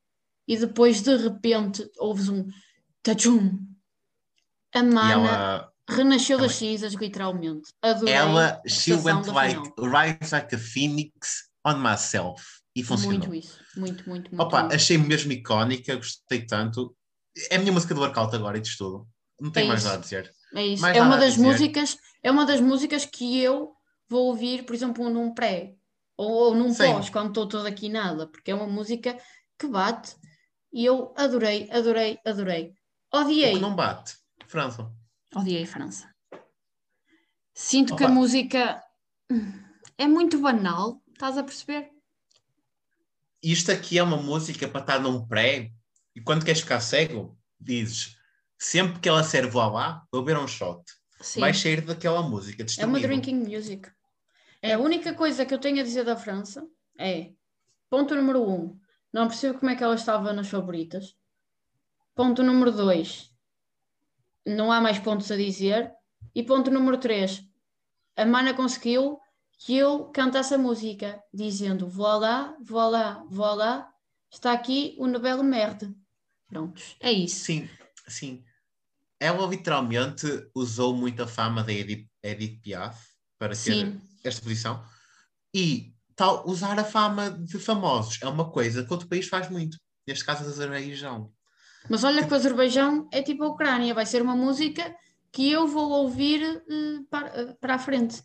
e 0.47 0.55
depois 0.55 1.01
de 1.01 1.15
repente 1.15 1.89
ouves 1.97 2.29
um 2.29 2.47
tachum. 3.01 3.57
A 4.75 4.83
mana 4.83 5.11
ela, 5.11 5.73
renasceu 5.89 6.37
das 6.37 6.51
ela- 6.51 6.59
cinzas, 6.59 6.93
literalmente. 6.93 7.69
Adorei 7.81 8.13
ela, 8.13 8.61
she 8.67 8.93
went 8.93 9.25
like, 9.25 9.73
rise 9.79 10.31
like 10.31 10.53
a 10.53 10.59
phoenix 10.59 11.49
on 11.65 11.79
myself. 11.79 12.43
E 12.75 12.83
funcionou. 12.83 13.27
Muito 13.27 13.33
isso, 13.33 13.59
muito, 13.75 14.07
muito, 14.07 14.29
muito. 14.29 14.41
Opa, 14.41 14.61
muito. 14.61 14.75
achei 14.75 14.99
mesmo 14.99 15.31
icónica, 15.31 15.95
gostei 15.95 16.45
tanto. 16.45 16.95
É 17.49 17.55
a 17.55 17.59
minha 17.59 17.71
música 17.71 17.95
do 17.95 18.01
workout 18.01 18.35
agora 18.35 18.59
e 18.59 18.61
de 18.61 18.77
tudo. 18.77 19.07
Não 19.43 19.51
tenho 19.51 19.65
É 19.65 19.67
mais 19.67 19.83
nada 19.83 19.97
a 19.97 19.99
dizer. 19.99 20.33
É 20.55 20.65
isso. 20.65 20.81
mais 20.81 20.95
É 20.95 21.01
uma 21.01 21.17
das 21.17 21.35
músicas, 21.35 21.97
é 22.23 22.31
uma 22.31 22.45
das 22.45 22.61
músicas 22.61 23.05
que 23.05 23.41
eu 23.41 23.75
vou 24.07 24.27
ouvir, 24.27 24.63
por 24.63 24.73
exemplo, 24.73 25.09
num 25.09 25.33
pré 25.33 25.75
ou, 26.15 26.31
ou 26.31 26.55
num 26.55 26.71
Sim. 26.71 26.93
pós, 26.93 27.09
quando 27.09 27.27
estou 27.27 27.45
toda 27.45 27.67
aqui 27.67 27.89
nada, 27.89 28.25
porque 28.25 28.51
é 28.51 28.55
uma 28.55 28.67
música 28.67 29.17
que 29.59 29.67
bate. 29.67 30.15
e 30.71 30.85
eu 30.85 31.13
adorei, 31.17 31.69
adorei, 31.69 32.17
adorei. 32.25 32.73
Odiei. 33.13 33.51
O 33.51 33.55
que 33.55 33.61
não 33.61 33.75
bate. 33.75 34.15
França. 34.47 34.89
Odiei 35.35 35.65
França. 35.65 36.09
Sinto 37.53 37.97
que 37.97 38.03
a 38.03 38.07
Opa. 38.07 38.15
música 38.15 38.81
é 39.97 40.07
muito 40.07 40.39
banal, 40.39 41.01
estás 41.11 41.37
a 41.37 41.43
perceber? 41.43 41.89
Isto 43.41 43.73
aqui 43.73 43.97
é 43.97 44.03
uma 44.03 44.17
música 44.17 44.69
para 44.69 44.79
estar 44.79 44.99
num 44.99 45.27
pré 45.27 45.69
e 46.15 46.21
quando 46.21 46.45
queres 46.45 46.61
ficar 46.61 46.79
cego, 46.79 47.37
dizes 47.59 48.15
sempre 48.57 48.99
que 48.99 49.09
ela 49.09 49.23
serve 49.23 49.55
lá 49.55 49.67
lá, 49.67 50.03
vou 50.11 50.23
beber 50.23 50.39
um 50.39 50.47
shot. 50.47 50.83
Sim. 51.21 51.39
Vais 51.39 51.57
sair 51.57 51.81
daquela 51.81 52.21
música. 52.21 52.65
É 52.77 52.85
uma 52.85 52.99
drinking 52.99 53.35
music. 53.35 53.89
É 54.61 54.73
a 54.73 54.79
única 54.79 55.13
coisa 55.13 55.45
que 55.45 55.53
eu 55.53 55.59
tenho 55.59 55.79
a 55.79 55.83
dizer 55.83 56.03
da 56.03 56.15
França 56.15 56.65
é 56.97 57.31
ponto 57.89 58.15
número 58.15 58.41
um, 58.49 58.79
não 59.11 59.27
percebo 59.27 59.59
como 59.59 59.71
é 59.71 59.75
que 59.75 59.83
ela 59.83 59.95
estava 59.95 60.33
nas 60.33 60.47
favoritas. 60.47 61.15
Ponto 62.15 62.43
número 62.43 62.71
dois, 62.71 63.31
não 64.45 64.71
há 64.71 64.79
mais 64.79 64.99
pontos 64.99 65.31
a 65.31 65.35
dizer. 65.35 65.91
E 66.35 66.41
ponto 66.41 66.71
número 66.71 66.97
três, 66.97 67.43
a 68.15 68.25
mana 68.25 68.53
conseguiu 68.53 69.19
que 69.59 69.77
eu 69.77 70.05
cantasse 70.05 70.53
a 70.53 70.57
música, 70.57 71.21
dizendo 71.33 71.87
voilà, 71.87 72.55
voilà, 72.59 73.23
voilà, 73.29 73.87
está 74.31 74.51
aqui 74.51 74.95
o 74.97 75.07
Nobel 75.07 75.43
Merde. 75.43 75.93
Prontos, 76.47 76.95
é 76.99 77.11
isso. 77.11 77.45
Sim, 77.45 77.69
sim. 78.07 78.43
Ela 79.19 79.45
literalmente 79.47 80.27
usou 80.53 80.95
muita 80.95 81.25
fama 81.27 81.63
da 81.63 81.71
Edith, 81.71 82.07
Edith 82.21 82.59
Piaf 82.61 82.99
para 83.37 83.49
ter 83.49 83.55
Sim. 83.55 84.01
esta 84.23 84.41
posição. 84.41 84.83
E 85.53 85.93
tal, 86.15 86.47
usar 86.47 86.77
a 86.79 86.83
fama 86.83 87.29
de 87.29 87.59
famosos 87.59 88.19
é 88.21 88.27
uma 88.27 88.49
coisa 88.51 88.83
que 88.83 88.91
outro 88.91 89.07
país 89.07 89.27
faz 89.27 89.49
muito. 89.49 89.77
Neste 90.07 90.25
caso, 90.25 90.43
a 90.43 90.47
Azerbaijão. 90.47 91.31
Mas 91.89 92.03
olha 92.03 92.25
que 92.25 92.31
o 92.31 92.35
Azerbaijão 92.35 93.07
é 93.11 93.21
tipo 93.21 93.43
a 93.43 93.49
Ucrânia, 93.49 93.93
vai 93.93 94.05
ser 94.05 94.21
uma 94.21 94.35
música 94.35 94.95
que 95.31 95.51
eu 95.51 95.67
vou 95.67 95.91
ouvir 95.91 96.41
eh, 96.43 96.99
para, 97.09 97.27
eh, 97.27 97.55
para 97.59 97.75
a 97.75 97.79
frente. 97.79 98.21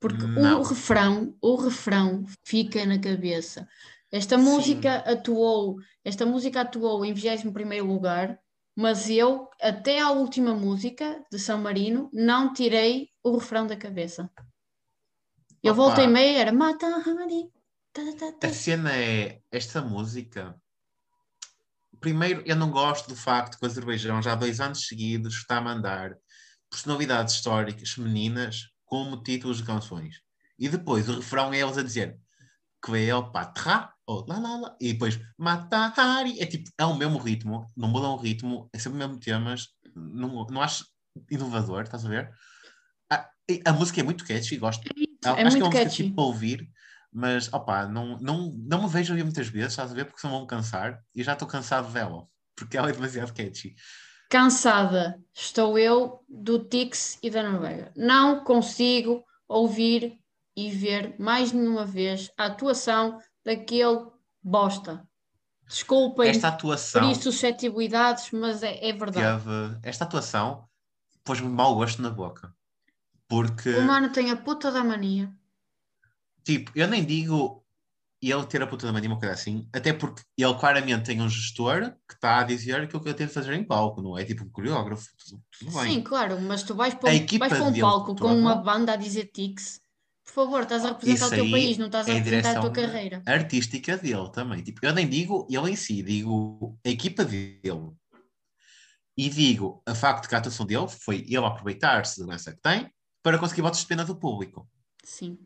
Porque 0.00 0.26
Não. 0.26 0.60
o 0.60 0.62
refrão, 0.62 1.36
o 1.40 1.56
refrão 1.56 2.24
fica 2.44 2.84
na 2.86 2.98
cabeça. 2.98 3.68
Esta 4.10 4.38
Sim. 4.38 4.44
música 4.44 4.96
atuou, 4.98 5.76
esta 6.04 6.24
música 6.24 6.60
atuou 6.60 7.04
em 7.04 7.12
21º 7.12 7.86
lugar, 7.86 8.38
mas 8.80 9.10
eu, 9.10 9.50
até 9.60 10.00
à 10.00 10.10
última 10.10 10.54
música 10.54 11.20
de 11.32 11.36
São 11.36 11.58
Marino, 11.58 12.08
não 12.12 12.52
tirei 12.52 13.10
o 13.24 13.36
refrão 13.36 13.66
da 13.66 13.76
cabeça. 13.76 14.30
Eu 15.60 15.72
Opa. 15.72 15.82
voltei 15.82 16.06
meio, 16.06 16.38
era 16.38 16.52
Mata 16.52 16.86
Hari. 16.86 17.50
A 18.40 18.52
cena 18.52 18.94
é 18.94 19.40
esta 19.50 19.82
música. 19.82 20.54
Primeiro, 21.98 22.40
eu 22.46 22.54
não 22.54 22.70
gosto 22.70 23.08
do 23.08 23.16
facto 23.16 23.58
que 23.58 23.66
o 23.66 23.68
Azerbaijão 23.68 24.22
já 24.22 24.34
há 24.34 24.36
dois 24.36 24.60
anos 24.60 24.86
seguidos 24.86 25.34
está 25.34 25.56
a 25.56 25.60
mandar 25.60 26.16
personalidades 26.70 27.34
históricas 27.34 27.90
femininas 27.90 28.68
como 28.84 29.20
títulos 29.24 29.56
de 29.56 29.64
canções. 29.64 30.22
E 30.56 30.68
depois 30.68 31.08
o 31.08 31.16
refrão 31.16 31.52
é 31.52 31.58
eles 31.58 31.76
a 31.76 31.82
dizer 31.82 32.16
que 32.84 33.08
é 33.08 33.14
o 33.14 33.30
patra, 33.30 33.92
ou 34.06 34.24
lá 34.28 34.38
lá 34.38 34.56
lá, 34.56 34.76
e 34.80 34.92
depois 34.92 35.18
matahari. 35.36 36.40
É 36.40 36.46
tipo, 36.46 36.70
é 36.78 36.84
o 36.84 36.96
mesmo 36.96 37.18
ritmo, 37.18 37.70
não 37.76 37.88
muda 37.88 38.08
o 38.08 38.16
ritmo, 38.16 38.68
é 38.72 38.78
sempre 38.78 38.96
o 38.96 38.98
mesmo 38.98 39.20
temas. 39.20 39.68
Não, 39.94 40.46
não 40.46 40.62
acho 40.62 40.86
inovador, 41.30 41.82
estás 41.82 42.04
a 42.04 42.08
ver? 42.08 42.30
A, 43.10 43.28
e 43.48 43.60
a 43.64 43.72
música 43.72 44.00
é 44.00 44.02
muito 44.02 44.24
catchy, 44.24 44.56
gosto. 44.56 44.86
É 44.86 45.30
acho 45.30 45.56
que 45.56 45.62
é 45.62 45.64
uma 45.64 45.70
música 45.70 45.70
catchy. 45.70 46.04
tipo 46.04 46.14
para 46.14 46.24
ouvir, 46.24 46.70
mas 47.12 47.52
opá, 47.52 47.86
não, 47.86 48.18
não, 48.18 48.52
não 48.56 48.82
me 48.82 48.88
vejo 48.88 49.12
ouvir 49.12 49.24
muitas 49.24 49.48
vezes, 49.48 49.72
estás 49.72 49.90
a 49.90 49.94
ver? 49.94 50.04
Porque 50.04 50.20
senão 50.20 50.38
vão 50.38 50.46
cansar 50.46 51.02
e 51.14 51.22
já 51.22 51.32
estou 51.32 51.48
cansado 51.48 51.92
dela, 51.92 52.26
porque 52.54 52.76
ela 52.76 52.90
é 52.90 52.92
demasiado 52.92 53.34
catchy. 53.34 53.74
Cansada 54.30 55.18
estou 55.34 55.78
eu 55.78 56.22
do 56.28 56.58
Tix 56.58 57.18
e 57.22 57.30
da 57.30 57.42
Noruega. 57.42 57.90
Não 57.96 58.44
consigo 58.44 59.24
ouvir 59.48 60.17
e 60.58 60.70
ver 60.70 61.14
mais 61.18 61.52
nenhuma 61.52 61.84
vez 61.84 62.30
a 62.36 62.46
atuação 62.46 63.18
daquele 63.44 64.06
bosta. 64.42 65.06
Desculpem 65.66 66.30
Esta 66.30 66.50
por 66.50 66.56
atuação 66.56 67.10
isso 67.12 67.22
suscetibilidades, 67.24 68.30
mas 68.32 68.62
é, 68.62 68.88
é 68.88 68.92
verdade. 68.92 69.42
teve, 69.42 69.78
esta 69.82 70.04
atuação 70.04 70.66
pôs-me 71.24 71.48
mau 71.48 71.74
gosto 71.74 72.00
na 72.02 72.10
boca. 72.10 72.52
Porque, 73.28 73.70
O 73.76 73.82
mano 73.82 74.10
tem 74.10 74.30
a 74.30 74.36
puta 74.36 74.70
da 74.72 74.82
mania. 74.82 75.30
tipo, 76.42 76.72
eu 76.74 76.88
nem 76.88 77.04
digo 77.04 77.62
ele 78.20 78.46
ter 78.46 78.60
a 78.62 78.66
puta 78.66 78.86
da 78.86 78.92
mania, 78.92 79.08
uma 79.10 79.18
coisa 79.18 79.34
assim, 79.34 79.68
até 79.72 79.92
porque 79.92 80.22
ele 80.36 80.54
claramente 80.54 81.04
tem 81.04 81.20
um 81.20 81.28
gestor 81.28 81.92
que 82.08 82.14
está 82.14 82.40
a 82.40 82.42
dizer 82.44 82.80
aquilo 82.80 83.00
que 83.02 83.08
ele 83.08 83.16
tem 83.16 83.26
de 83.26 83.32
fazer 83.32 83.52
em 83.52 83.64
palco, 83.64 84.02
não 84.02 84.18
é? 84.18 84.24
Tipo 84.24 84.44
um 84.44 84.50
coreógrafo, 84.50 85.06
tudo, 85.18 85.42
tudo 85.58 85.72
bem. 85.72 85.92
Sim, 85.92 86.02
claro, 86.02 86.40
mas 86.40 86.62
tu 86.62 86.74
vais 86.74 86.94
para, 86.94 87.10
um- 87.10 87.26
vais 87.38 87.52
para 87.52 87.62
um 87.64 87.78
palco 87.78 88.14
com 88.16 88.26
uma 88.34 88.56
banda 88.56 88.94
a 88.94 88.96
dizer 88.96 89.26
Tix. 89.26 89.80
Por 90.38 90.44
favor, 90.44 90.62
estás 90.62 90.84
a 90.84 90.90
representar 90.90 91.14
Isso 91.16 91.26
o 91.26 91.30
teu 91.30 91.44
aí 91.46 91.50
país, 91.50 91.78
não 91.78 91.86
estás 91.86 92.06
a 92.06 92.10
é 92.10 92.14
a 92.14 92.18
representar 92.18 92.56
a 92.56 92.60
tua 92.60 92.70
carreira. 92.70 93.22
artística 93.26 93.96
dele 93.96 94.30
também. 94.30 94.62
Tipo, 94.62 94.86
eu 94.86 94.94
nem 94.94 95.08
digo 95.08 95.48
ele 95.50 95.72
em 95.72 95.74
si, 95.74 96.00
digo 96.00 96.78
a 96.86 96.88
equipa 96.88 97.24
dele. 97.24 97.90
E 99.16 99.28
digo, 99.28 99.82
a 99.84 99.96
facto 99.96 100.28
que 100.28 100.34
a 100.36 100.38
atuação 100.38 100.64
dele 100.64 100.86
foi 100.86 101.24
ele 101.26 101.44
aproveitar-se 101.44 102.20
da 102.20 102.26
doença 102.26 102.52
que 102.52 102.60
tem 102.60 102.88
para 103.20 103.36
conseguir 103.36 103.62
votos 103.62 103.80
de 103.80 103.86
pena 103.86 104.04
do 104.04 104.14
público. 104.14 104.70
Sim. 105.02 105.36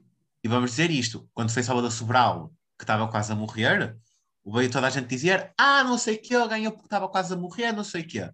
E 0.44 0.48
vamos 0.48 0.72
dizer 0.72 0.90
isto, 0.90 1.26
quando 1.32 1.50
foi 1.50 1.62
Salvador 1.62 1.90
Sobral, 1.90 2.52
que 2.78 2.84
estava 2.84 3.08
quase 3.08 3.32
a 3.32 3.34
morrer, 3.34 3.96
veio 4.44 4.70
toda 4.70 4.88
a 4.88 4.90
gente 4.90 5.08
dizer, 5.08 5.54
ah, 5.56 5.82
não 5.84 5.96
sei 5.96 6.16
o 6.16 6.20
que, 6.20 6.34
ele 6.34 6.48
ganhou 6.48 6.70
porque 6.70 6.86
estava 6.86 7.08
quase 7.08 7.32
a 7.32 7.36
morrer, 7.36 7.72
não 7.72 7.82
sei 7.82 8.02
o 8.02 8.06
quê. 8.06 8.30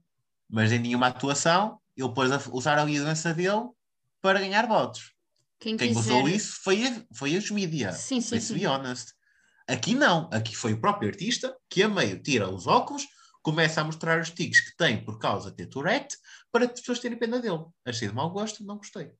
Mas 0.50 0.72
em 0.72 0.80
nenhuma 0.80 1.06
atuação, 1.06 1.78
ele 1.96 2.12
pôs 2.12 2.32
a 2.32 2.42
usar 2.50 2.80
ali 2.80 2.98
a 2.98 3.02
doença 3.04 3.32
dele 3.32 3.68
para 4.20 4.40
ganhar 4.40 4.66
votos. 4.66 5.16
Quem, 5.60 5.76
Quem 5.76 5.88
quiser. 5.88 6.00
usou 6.00 6.28
isso 6.28 6.60
foi, 6.62 6.86
a- 6.86 7.04
foi 7.12 7.36
as 7.36 7.50
mídia. 7.50 7.92
Sim, 7.92 8.20
sim, 8.20 8.34
Let's 8.36 8.48
sim. 8.48 8.54
be 8.54 8.66
honest. 8.66 9.12
Aqui 9.66 9.94
não. 9.94 10.28
Aqui 10.32 10.56
foi 10.56 10.72
o 10.72 10.80
próprio 10.80 11.08
artista 11.10 11.54
que 11.68 11.82
a 11.82 11.88
meio 11.88 12.22
tira 12.22 12.48
os 12.48 12.66
óculos, 12.66 13.06
começa 13.42 13.80
a 13.80 13.84
mostrar 13.84 14.20
os 14.20 14.30
tiques 14.30 14.60
que 14.60 14.76
tem 14.76 15.04
por 15.04 15.18
causa 15.18 15.50
de 15.50 15.56
ter 15.56 15.66
Tourette, 15.66 16.16
para 16.52 16.64
as 16.64 16.72
pessoas 16.72 16.98
terem 17.00 17.18
pena 17.18 17.38
dele. 17.40 17.64
Achei 17.84 18.08
de 18.08 18.14
mau 18.14 18.30
gosto, 18.30 18.64
não 18.64 18.76
gostei. 18.78 19.10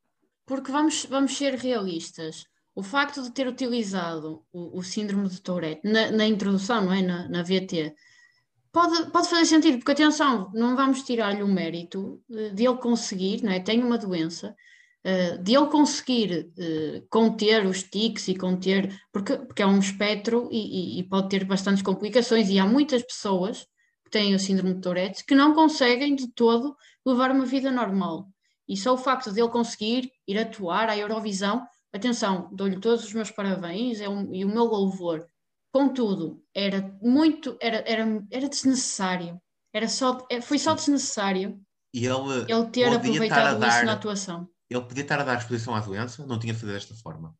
Porque 0.47 0.71
vamos, 0.73 1.05
vamos 1.07 1.37
ser 1.37 1.55
realistas. 1.55 2.45
O 2.75 2.83
facto 2.83 3.23
de 3.23 3.31
ter 3.33 3.47
utilizado 3.49 4.45
o, 4.53 4.79
o 4.79 4.83
síndrome 4.83 5.29
de 5.29 5.41
Tourette 5.41 5.81
na, 5.85 6.11
na 6.13 6.27
introdução, 6.27 6.85
não 6.85 6.93
é? 6.93 7.03
Na, 7.03 7.29
na 7.29 7.43
VT, 7.43 7.95
pode, 8.73 9.11
pode 9.11 9.29
fazer 9.29 9.45
sentido, 9.47 9.79
porque 9.79 9.93
atenção, 9.93 10.51
não 10.55 10.77
vamos 10.77 11.03
tirar-lhe 11.03 11.43
o 11.43 11.49
mérito 11.49 12.23
eh, 12.31 12.51
de 12.51 12.65
ele 12.67 12.77
conseguir, 12.79 13.43
não 13.43 13.51
é? 13.53 13.59
Tem 13.61 13.83
uma 13.83 13.99
doença, 13.99 14.55
de 15.39 15.55
ele 15.57 15.67
conseguir 15.67 16.51
eh, 16.59 17.03
conter 17.09 17.65
os 17.67 17.83
tics 17.83 18.29
e 18.29 18.35
conter, 18.37 18.83
porque, 19.13 19.37
porque 19.39 19.63
é 19.63 19.67
um 19.67 19.79
espectro 19.79 20.49
e, 20.51 20.59
e- 20.59 21.01
e 21.01 21.03
pode 21.09 21.29
ter 21.29 21.45
bastantes 21.45 21.83
complicações, 21.83 22.49
e 22.51 22.59
há 22.59 22.67
muitas 22.67 23.03
pessoas 23.03 23.67
que 24.05 24.11
têm 24.11 24.35
o 24.35 24.39
síndrome 24.39 24.75
de 24.75 24.81
Tourette 24.81 25.25
que 25.25 25.35
não 25.35 25.55
conseguem 25.55 26.15
de 26.15 26.29
todo 26.33 26.77
levar 27.07 27.31
uma 27.31 27.45
vida 27.47 27.71
normal. 27.71 28.29
E 28.69 28.77
só 28.77 28.93
o 28.95 28.99
facto 28.99 29.33
de 29.33 29.41
ele 29.41 29.49
conseguir 29.51 30.11
ir 30.27 30.39
atuar 30.39 30.89
à 30.91 30.97
Eurovisão, 30.97 31.67
atenção, 31.93 32.51
dou-lhe 32.53 32.79
todos 32.81 33.05
os 33.05 33.13
meus 33.15 33.31
parabéns 33.31 34.01
é 34.01 34.09
um- 34.09 34.35
e 34.35 34.45
o 34.45 34.49
meu 34.49 34.65
louvor. 34.65 35.27
Contudo, 35.73 36.43
era 36.55 36.81
muito, 37.03 37.57
era, 37.61 37.83
era, 37.87 38.05
era 38.31 38.49
desnecessário. 38.49 39.41
Era 39.73 39.89
só, 39.89 40.27
é- 40.31 40.41
foi 40.41 40.59
só 40.59 40.75
desnecessário 40.75 41.61
E 41.95 42.05
ele, 42.07 42.45
ele 42.53 42.67
ter 42.67 42.85
a 42.85 42.97
aproveitado 42.97 43.67
isso 43.67 43.79
na 43.85 43.85
dar, 43.85 43.95
atuação. 43.95 44.49
Ele 44.71 44.85
podia 44.85 45.03
estar 45.03 45.21
a 45.21 45.25
dar 45.25 45.39
exposição 45.39 45.75
à 45.75 45.81
doença, 45.81 46.27
não 46.27 46.39
tinha 46.39 46.53
de 46.53 46.61
fazer 46.61 46.73
desta 46.73 46.95
forma. 46.95 47.35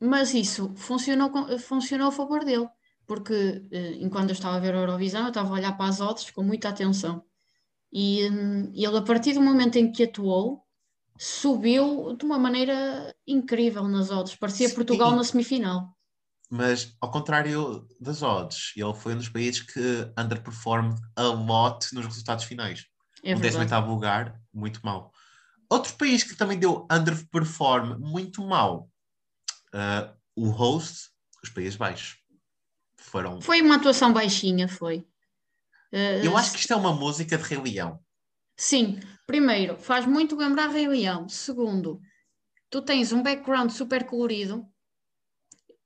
Mas 0.00 0.34
isso 0.34 0.72
funcionou, 0.76 1.58
funcionou 1.58 2.08
a 2.08 2.12
favor 2.12 2.44
dele, 2.44 2.68
porque 3.06 3.66
eh, 3.70 3.96
enquanto 4.00 4.30
eu 4.30 4.34
estava 4.34 4.56
a 4.56 4.60
ver 4.60 4.74
a 4.74 4.78
Eurovisão, 4.78 5.22
eu 5.22 5.28
estava 5.28 5.48
a 5.48 5.52
olhar 5.52 5.76
para 5.76 5.86
as 5.86 6.00
odds 6.00 6.30
com 6.30 6.42
muita 6.42 6.68
atenção. 6.68 7.24
E 7.92 8.28
hum, 8.30 8.70
ele, 8.74 8.96
a 8.98 9.02
partir 9.02 9.32
do 9.32 9.40
momento 9.40 9.76
em 9.76 9.90
que 9.90 10.04
atuou, 10.04 10.62
subiu 11.18 12.14
de 12.16 12.24
uma 12.24 12.38
maneira 12.38 13.14
incrível 13.26 13.88
nas 13.88 14.10
odds. 14.10 14.36
Parecia 14.36 14.68
Sim. 14.68 14.74
Portugal 14.74 15.16
na 15.16 15.24
semifinal. 15.24 15.96
Mas, 16.50 16.96
ao 17.00 17.10
contrário 17.10 17.86
das 18.00 18.22
odds, 18.22 18.72
ele 18.76 18.94
foi 18.94 19.14
um 19.14 19.18
dos 19.18 19.28
países 19.28 19.60
que 19.60 20.10
underperformed 20.18 20.98
a 21.14 21.24
lot 21.24 21.94
nos 21.94 22.06
resultados 22.06 22.44
finais. 22.44 22.86
É 23.22 23.34
o 23.34 23.38
verdade. 23.38 23.70
18º 23.70 23.86
lugar, 23.86 24.40
muito 24.54 24.80
mal. 24.82 25.12
Outro 25.70 25.94
país 25.94 26.22
que 26.22 26.36
também 26.36 26.58
deu 26.58 26.86
underperform 26.90 27.98
muito 27.98 28.42
mal, 28.42 28.88
ah, 29.72 30.14
o 30.34 30.48
host, 30.48 31.10
os 31.42 31.50
Países 31.50 31.76
Baixos. 31.76 32.16
Foram... 32.96 33.40
Foi 33.40 33.60
uma 33.62 33.76
atuação 33.76 34.12
baixinha, 34.12 34.68
foi. 34.68 35.06
Eh, 35.92 36.26
Eu 36.26 36.36
acho 36.36 36.52
que 36.52 36.58
isto 36.58 36.72
é 36.72 36.76
uma 36.76 36.92
música 36.92 37.36
de 37.38 37.42
Rei 37.44 37.58
Leão. 37.58 38.00
Sim, 38.56 38.98
primeiro, 39.26 39.78
faz 39.78 40.04
muito 40.04 40.36
lembrar 40.36 40.68
Rei 40.68 40.88
Leão. 40.88 41.28
Segundo, 41.28 42.00
tu 42.68 42.82
tens 42.82 43.12
um 43.12 43.22
background 43.22 43.70
super 43.70 44.04
colorido. 44.04 44.66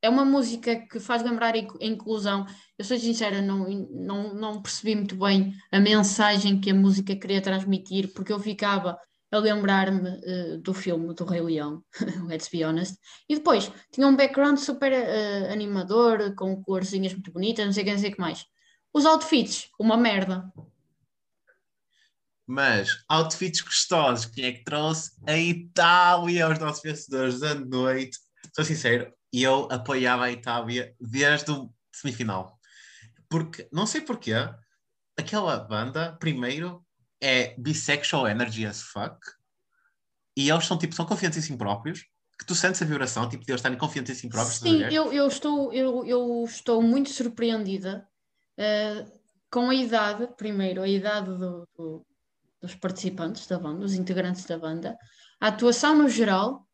é 0.01 0.09
uma 0.09 0.25
música 0.25 0.75
que 0.89 0.99
faz 0.99 1.23
lembrar 1.23 1.55
a 1.55 1.59
inclusão. 1.85 2.45
Eu 2.77 2.85
sou 2.85 2.99
sincera, 2.99 3.41
não, 3.41 3.69
não, 3.69 4.35
não 4.35 4.63
percebi 4.63 4.97
muito 4.97 5.15
bem 5.17 5.55
a 5.71 5.79
mensagem 5.79 6.61
que 6.61 6.71
a 6.71 6.75
música 6.75 7.15
queria 7.15 7.41
transmitir, 7.41 8.13
porque 8.13 8.33
eu 8.33 8.41
ficava 8.41 8.99
a 9.33 9.39
lembrar-me 9.39 10.11
uh, 10.11 10.59
do 10.59 10.75
filme 10.75 11.15
do 11.15 11.25
Rei 11.25 11.41
Leão, 11.41 11.83
let's 12.29 12.49
be 12.49 12.63
honest. 12.63 12.99
E 13.27 13.35
depois 13.35 13.73
tinha 13.91 14.07
um 14.07 14.15
background 14.15 14.59
super 14.59 14.93
uh, 14.93 15.51
animador, 15.51 16.35
com 16.35 16.63
corzinhas 16.63 17.15
muito 17.15 17.33
bonitas, 17.33 17.65
não 17.65 17.73
sei 17.73 17.83
o 17.83 17.87
que, 17.87 17.93
não 17.93 17.99
sei 17.99 18.11
o 18.11 18.15
que 18.15 18.21
mais. 18.21 18.45
Os 18.93 19.07
outfits, 19.07 19.71
uma 19.81 19.97
merda. 19.97 20.53
Mas 22.47 22.91
outfits 23.09 23.63
gostosos, 23.63 24.27
quem 24.27 24.45
é 24.45 24.53
que 24.53 24.65
trouxe? 24.65 25.13
A 25.27 25.39
Itália, 25.39 26.51
os 26.51 26.59
nossos 26.59 26.83
vencedores 26.83 27.41
da 27.41 27.55
noite. 27.55 28.19
Sou 28.55 28.65
sincero, 28.65 29.11
eu 29.33 29.67
apoiava 29.71 30.25
a 30.25 30.33
Itália 30.33 30.95
desde 31.01 31.51
o 31.53 31.73
semifinal. 31.91 32.59
Porque, 33.31 33.67
não 33.73 33.87
sei 33.87 34.03
porquê, 34.03 34.35
aquela 35.17 35.57
banda, 35.57 36.13
primeiro, 36.21 36.85
é 37.23 37.55
bisexual 37.57 38.27
energy 38.27 38.67
as 38.67 38.83
fuck. 38.83 39.17
E 40.37 40.51
eles 40.51 40.67
são, 40.67 40.77
tipo, 40.77 40.95
são 40.95 41.07
confiantes 41.07 41.39
em 41.39 41.43
si 41.43 41.57
próprios. 41.57 42.05
Que 42.39 42.47
tu 42.47 42.55
sentes 42.55 42.83
a 42.83 42.85
vibração, 42.85 43.29
tipo, 43.29 43.45
de 43.45 43.53
eles 43.53 43.61
estarem 43.61 43.79
confiantes 43.79 44.17
em 44.17 44.21
si 44.21 44.29
próprios. 44.29 44.59
Sim, 44.59 44.83
eu, 44.85 45.13
eu, 45.13 45.29
estou, 45.29 45.73
eu, 45.73 46.05
eu 46.05 46.45
estou 46.45 46.83
muito 46.83 47.11
surpreendida 47.11 48.09
uh, 48.59 49.21
com 49.49 49.71
a 49.71 49.75
idade, 49.75 50.27
primeiro, 50.37 50.83
a 50.83 50.89
idade 50.89 51.27
do, 51.27 51.69
do, 51.77 52.07
dos 52.61 52.75
participantes 52.75 53.47
da 53.47 53.59
banda, 53.59 53.81
dos 53.81 53.95
integrantes 53.95 54.45
da 54.45 54.59
banda, 54.59 54.99
a 55.41 55.49
atuação 55.49 55.97
no 55.97 56.09
geral, 56.09 56.67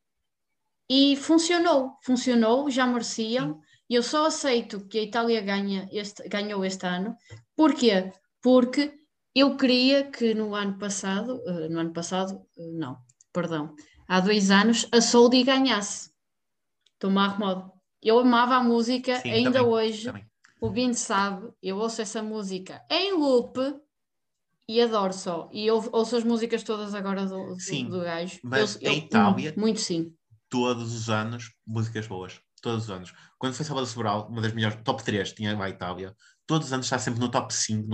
e 0.88 1.16
funcionou, 1.16 1.98
funcionou, 2.02 2.70
já 2.70 2.86
mereciam. 2.86 3.60
E 3.90 3.94
eu 3.94 4.02
só 4.02 4.26
aceito 4.26 4.86
que 4.86 4.98
a 4.98 5.02
Itália 5.02 5.40
ganha 5.42 5.86
este, 5.92 6.26
ganhou 6.28 6.64
este 6.64 6.86
ano. 6.86 7.14
Porquê? 7.54 8.10
Porque 8.40 8.97
eu 9.40 9.56
queria 9.56 10.04
que 10.10 10.34
no 10.34 10.54
ano 10.54 10.78
passado, 10.78 11.36
uh, 11.46 11.68
no 11.70 11.80
ano 11.80 11.92
passado, 11.92 12.40
uh, 12.56 12.78
não, 12.78 12.98
perdão, 13.32 13.74
há 14.06 14.20
dois 14.20 14.50
anos, 14.50 14.88
a 14.92 15.00
Soldi 15.00 15.42
ganhasse. 15.42 16.10
Tomar 16.98 17.38
modo. 17.38 17.72
Eu 18.02 18.18
amava 18.18 18.56
a 18.56 18.62
música, 18.62 19.20
Sim, 19.20 19.30
ainda 19.30 19.60
também, 19.60 19.72
hoje. 19.72 20.04
Também. 20.04 20.28
O 20.60 20.70
Bin 20.70 20.92
sabe, 20.92 21.52
eu 21.62 21.76
ouço 21.76 22.02
essa 22.02 22.20
música 22.22 22.82
em 22.90 23.12
loop 23.12 23.58
e 24.68 24.80
adoro 24.80 25.12
só. 25.12 25.48
E 25.52 25.66
eu 25.66 25.88
ouço 25.92 26.16
as 26.16 26.24
músicas 26.24 26.62
todas 26.62 26.94
agora 26.94 27.24
do, 27.24 27.54
do, 27.54 27.60
sim, 27.60 27.88
do 27.88 28.00
gajo. 28.00 28.40
Mas 28.42 28.76
eu, 28.80 28.92
em 28.92 28.98
Itália, 28.98 29.54
muito 29.56 29.80
sim. 29.80 30.12
Todos 30.48 30.94
os 30.94 31.08
anos, 31.08 31.52
músicas 31.66 32.06
boas. 32.06 32.40
Todos 32.60 32.84
os 32.84 32.90
anos. 32.90 33.14
Quando 33.38 33.54
foi 33.54 33.64
Salvador 33.64 33.88
Sobral, 33.88 34.28
uma 34.28 34.42
das 34.42 34.52
melhores, 34.52 34.78
top 34.82 35.02
3 35.02 35.32
tinha 35.32 35.56
a 35.56 35.68
Itália. 35.70 36.14
Todos 36.48 36.68
os 36.68 36.72
anos 36.72 36.86
está 36.86 36.98
sempre 36.98 37.20
no 37.20 37.30
top 37.30 37.54
5 37.54 37.86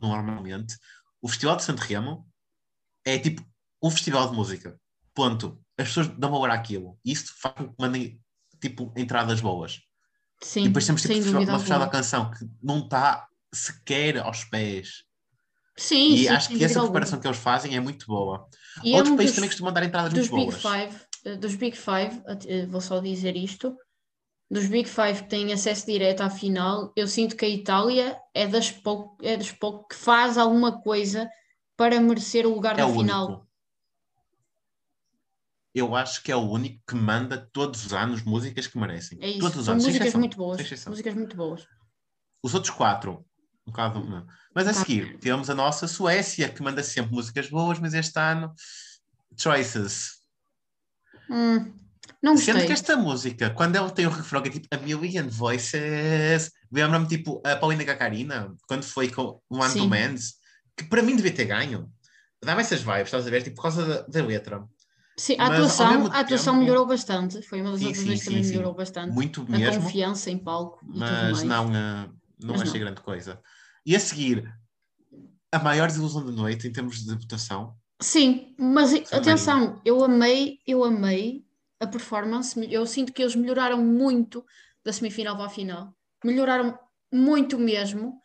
normalmente. 0.00 0.78
O 1.20 1.28
Festival 1.28 1.56
de 1.56 1.64
Santo 1.64 1.80
Remo 1.80 2.26
é 3.04 3.18
tipo 3.18 3.44
um 3.82 3.90
festival 3.90 4.30
de 4.30 4.36
música. 4.36 4.80
Ponto. 5.12 5.60
As 5.76 5.88
pessoas 5.88 6.08
dão 6.08 6.30
valor 6.30 6.50
àquilo. 6.50 6.98
Isso 7.04 7.34
faz 7.36 7.54
com 7.56 7.68
que 7.68 7.74
mandem 7.78 8.20
tipo 8.60 8.94
entradas 8.96 9.40
boas. 9.40 9.80
Sim, 10.40 10.62
e 10.62 10.68
depois 10.68 10.86
temos 10.86 11.02
tipo, 11.02 11.12
uma 11.14 11.58
fechada 11.58 11.84
da 11.84 11.90
canção 11.90 12.30
que 12.30 12.48
não 12.62 12.84
está 12.84 13.26
sequer 13.52 14.18
aos 14.18 14.44
pés 14.44 15.06
Sim, 15.76 16.14
e 16.14 16.18
sim, 16.18 16.28
acho 16.28 16.48
que 16.48 16.64
essa 16.64 16.80
preparação 16.80 17.20
que 17.20 17.26
eles 17.26 17.38
fazem 17.38 17.76
é 17.76 17.80
muito 17.80 18.06
boa. 18.06 18.48
E 18.82 18.92
Outros 18.92 19.10
é 19.10 19.12
um 19.12 19.16
países 19.16 19.32
dos, 19.32 19.36
também 19.36 19.50
costumam 19.50 19.72
dar 19.72 19.84
entradas 19.84 20.12
muito 20.12 20.34
Big 20.34 20.50
boas. 20.50 20.62
Five, 20.62 21.00
eh, 21.24 21.36
dos 21.36 21.54
Big 21.54 21.76
Five, 21.76 22.22
eh, 22.46 22.66
vou 22.66 22.80
só 22.80 22.98
dizer 22.98 23.36
isto, 23.36 23.76
dos 24.50 24.66
Big 24.66 24.88
Five 24.88 25.24
que 25.24 25.28
têm 25.28 25.52
acesso 25.52 25.86
direto 25.86 26.20
à 26.22 26.30
final, 26.30 26.92
eu 26.96 27.08
sinto 27.08 27.36
que 27.36 27.44
a 27.44 27.48
Itália 27.48 28.18
é 28.32 28.46
das 28.46 28.70
poucos 28.70 29.26
é 29.26 29.36
das 29.36 29.52
pouco 29.52 29.88
que 29.88 29.96
faz 29.96 30.38
alguma 30.38 30.80
coisa 30.80 31.28
para 31.76 32.00
merecer 32.00 32.46
o 32.46 32.54
lugar 32.54 32.78
é 32.78 32.82
na 32.82 32.86
o 32.86 32.92
final. 32.92 33.26
Único. 33.26 33.46
Eu 35.74 35.94
acho 35.94 36.22
que 36.22 36.32
é 36.32 36.36
o 36.36 36.48
único 36.48 36.82
que 36.86 36.94
manda 36.94 37.36
todos 37.52 37.84
os 37.84 37.92
anos 37.92 38.22
músicas 38.22 38.66
que 38.66 38.78
merecem. 38.78 39.18
É 39.20 39.28
isso. 39.28 39.40
Todos 39.40 39.58
os 39.58 39.68
anos. 39.68 39.84
músicas 39.84 40.14
muito 40.14 40.36
boas. 40.36 40.86
Músicas 40.86 41.14
muito 41.14 41.36
boas. 41.36 41.66
Os 42.42 42.54
outros 42.54 42.72
quatro 42.74 43.26
um 43.66 43.72
bocado, 43.72 44.00
não. 44.04 44.26
Mas 44.54 44.68
a 44.68 44.72
seguir, 44.72 45.18
temos 45.18 45.50
a 45.50 45.54
nossa 45.54 45.88
Suécia, 45.88 46.48
que 46.48 46.62
manda 46.62 46.82
sempre 46.82 47.12
músicas 47.12 47.50
boas, 47.50 47.80
mas 47.80 47.94
este 47.94 48.16
ano, 48.18 48.54
Choices. 49.36 50.20
Hum, 51.28 51.74
não. 52.22 52.36
Sendo 52.36 52.64
que 52.64 52.72
esta 52.72 52.96
música, 52.96 53.50
quando 53.50 53.76
ela 53.76 53.90
tem 53.90 54.06
o 54.06 54.10
refrão 54.10 54.42
que 54.42 54.48
é 54.48 54.52
tipo 54.52 54.68
A 54.70 54.78
Million 54.78 55.28
Voices, 55.28 56.50
lembra-me 56.70 57.06
tipo 57.06 57.42
a 57.44 57.56
Paulina 57.56 57.84
Gacarina, 57.84 58.54
quando 58.68 58.82
foi 58.84 59.08
com 59.08 59.40
o 59.48 59.58
One 59.58 59.74
to 59.74 59.88
Men's, 59.88 60.34
que 60.76 60.84
para 60.84 61.02
mim 61.02 61.16
devia 61.16 61.32
ter 61.32 61.46
ganho. 61.46 61.90
Dá-me 62.44 62.60
essas 62.60 62.80
vibes, 62.80 63.06
estás 63.06 63.26
a 63.26 63.30
ver? 63.30 63.42
Tipo, 63.42 63.56
por 63.56 63.62
causa 63.62 63.84
da, 63.84 64.02
da 64.02 64.26
letra. 64.26 64.64
Sim, 65.18 65.36
a 65.38 65.46
atuação, 65.46 66.06
a 66.08 66.20
atuação 66.20 66.54
tempo... 66.54 66.64
melhorou 66.64 66.86
bastante. 66.86 67.40
Foi 67.42 67.62
uma 67.62 67.70
das 67.70 67.80
sim, 67.80 67.86
atuações 67.86 68.20
que 68.20 68.26
também 68.26 68.44
sim, 68.44 68.50
melhorou 68.50 68.74
bastante. 68.74 69.14
Muito 69.14 69.42
a 69.48 69.58
mesmo. 69.58 69.82
confiança 69.82 70.30
em 70.30 70.38
palco. 70.38 70.78
mas 70.84 71.42
não, 71.42 71.66
uh, 71.66 71.70
não 72.38 72.54
mas 72.54 72.62
achei 72.62 72.80
não. 72.80 72.86
grande 72.86 73.00
coisa. 73.00 73.40
E 73.84 73.96
a 73.96 74.00
seguir, 74.00 74.52
a 75.50 75.58
maior 75.58 75.88
desilusão 75.88 76.24
da 76.24 76.32
noite 76.32 76.68
em 76.68 76.72
termos 76.72 77.04
de 77.04 77.14
votação. 77.14 77.74
Sim, 78.00 78.54
mas 78.58 78.92
atenção, 79.10 79.80
eu 79.84 80.04
amei, 80.04 80.58
eu 80.66 80.84
amei 80.84 81.45
a 81.80 81.86
performance. 81.86 82.58
Eu 82.70 82.86
sinto 82.86 83.12
que 83.12 83.22
eles 83.22 83.36
melhoraram 83.36 83.78
muito 83.78 84.44
da 84.84 84.92
semifinal 84.92 85.36
para 85.36 85.46
a 85.46 85.50
final. 85.50 85.94
Melhoraram 86.24 86.78
muito 87.12 87.58
mesmo. 87.58 88.20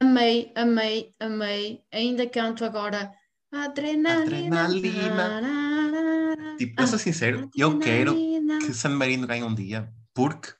Amei, 0.00 0.52
amei, 0.54 1.12
amei. 1.20 1.82
Ainda 1.92 2.28
canto 2.28 2.64
agora 2.64 3.12
adrenalina. 3.52 4.64
adrenalina. 4.64 6.56
Tipo, 6.58 6.80
eu 6.82 6.86
sou 6.86 6.98
sincero, 6.98 7.50
eu 7.56 7.78
quero 7.78 8.14
que 8.14 8.72
San 8.72 8.90
Marino 8.90 9.26
ganhe 9.26 9.42
um 9.42 9.54
dia, 9.54 9.92
porque 10.12 10.52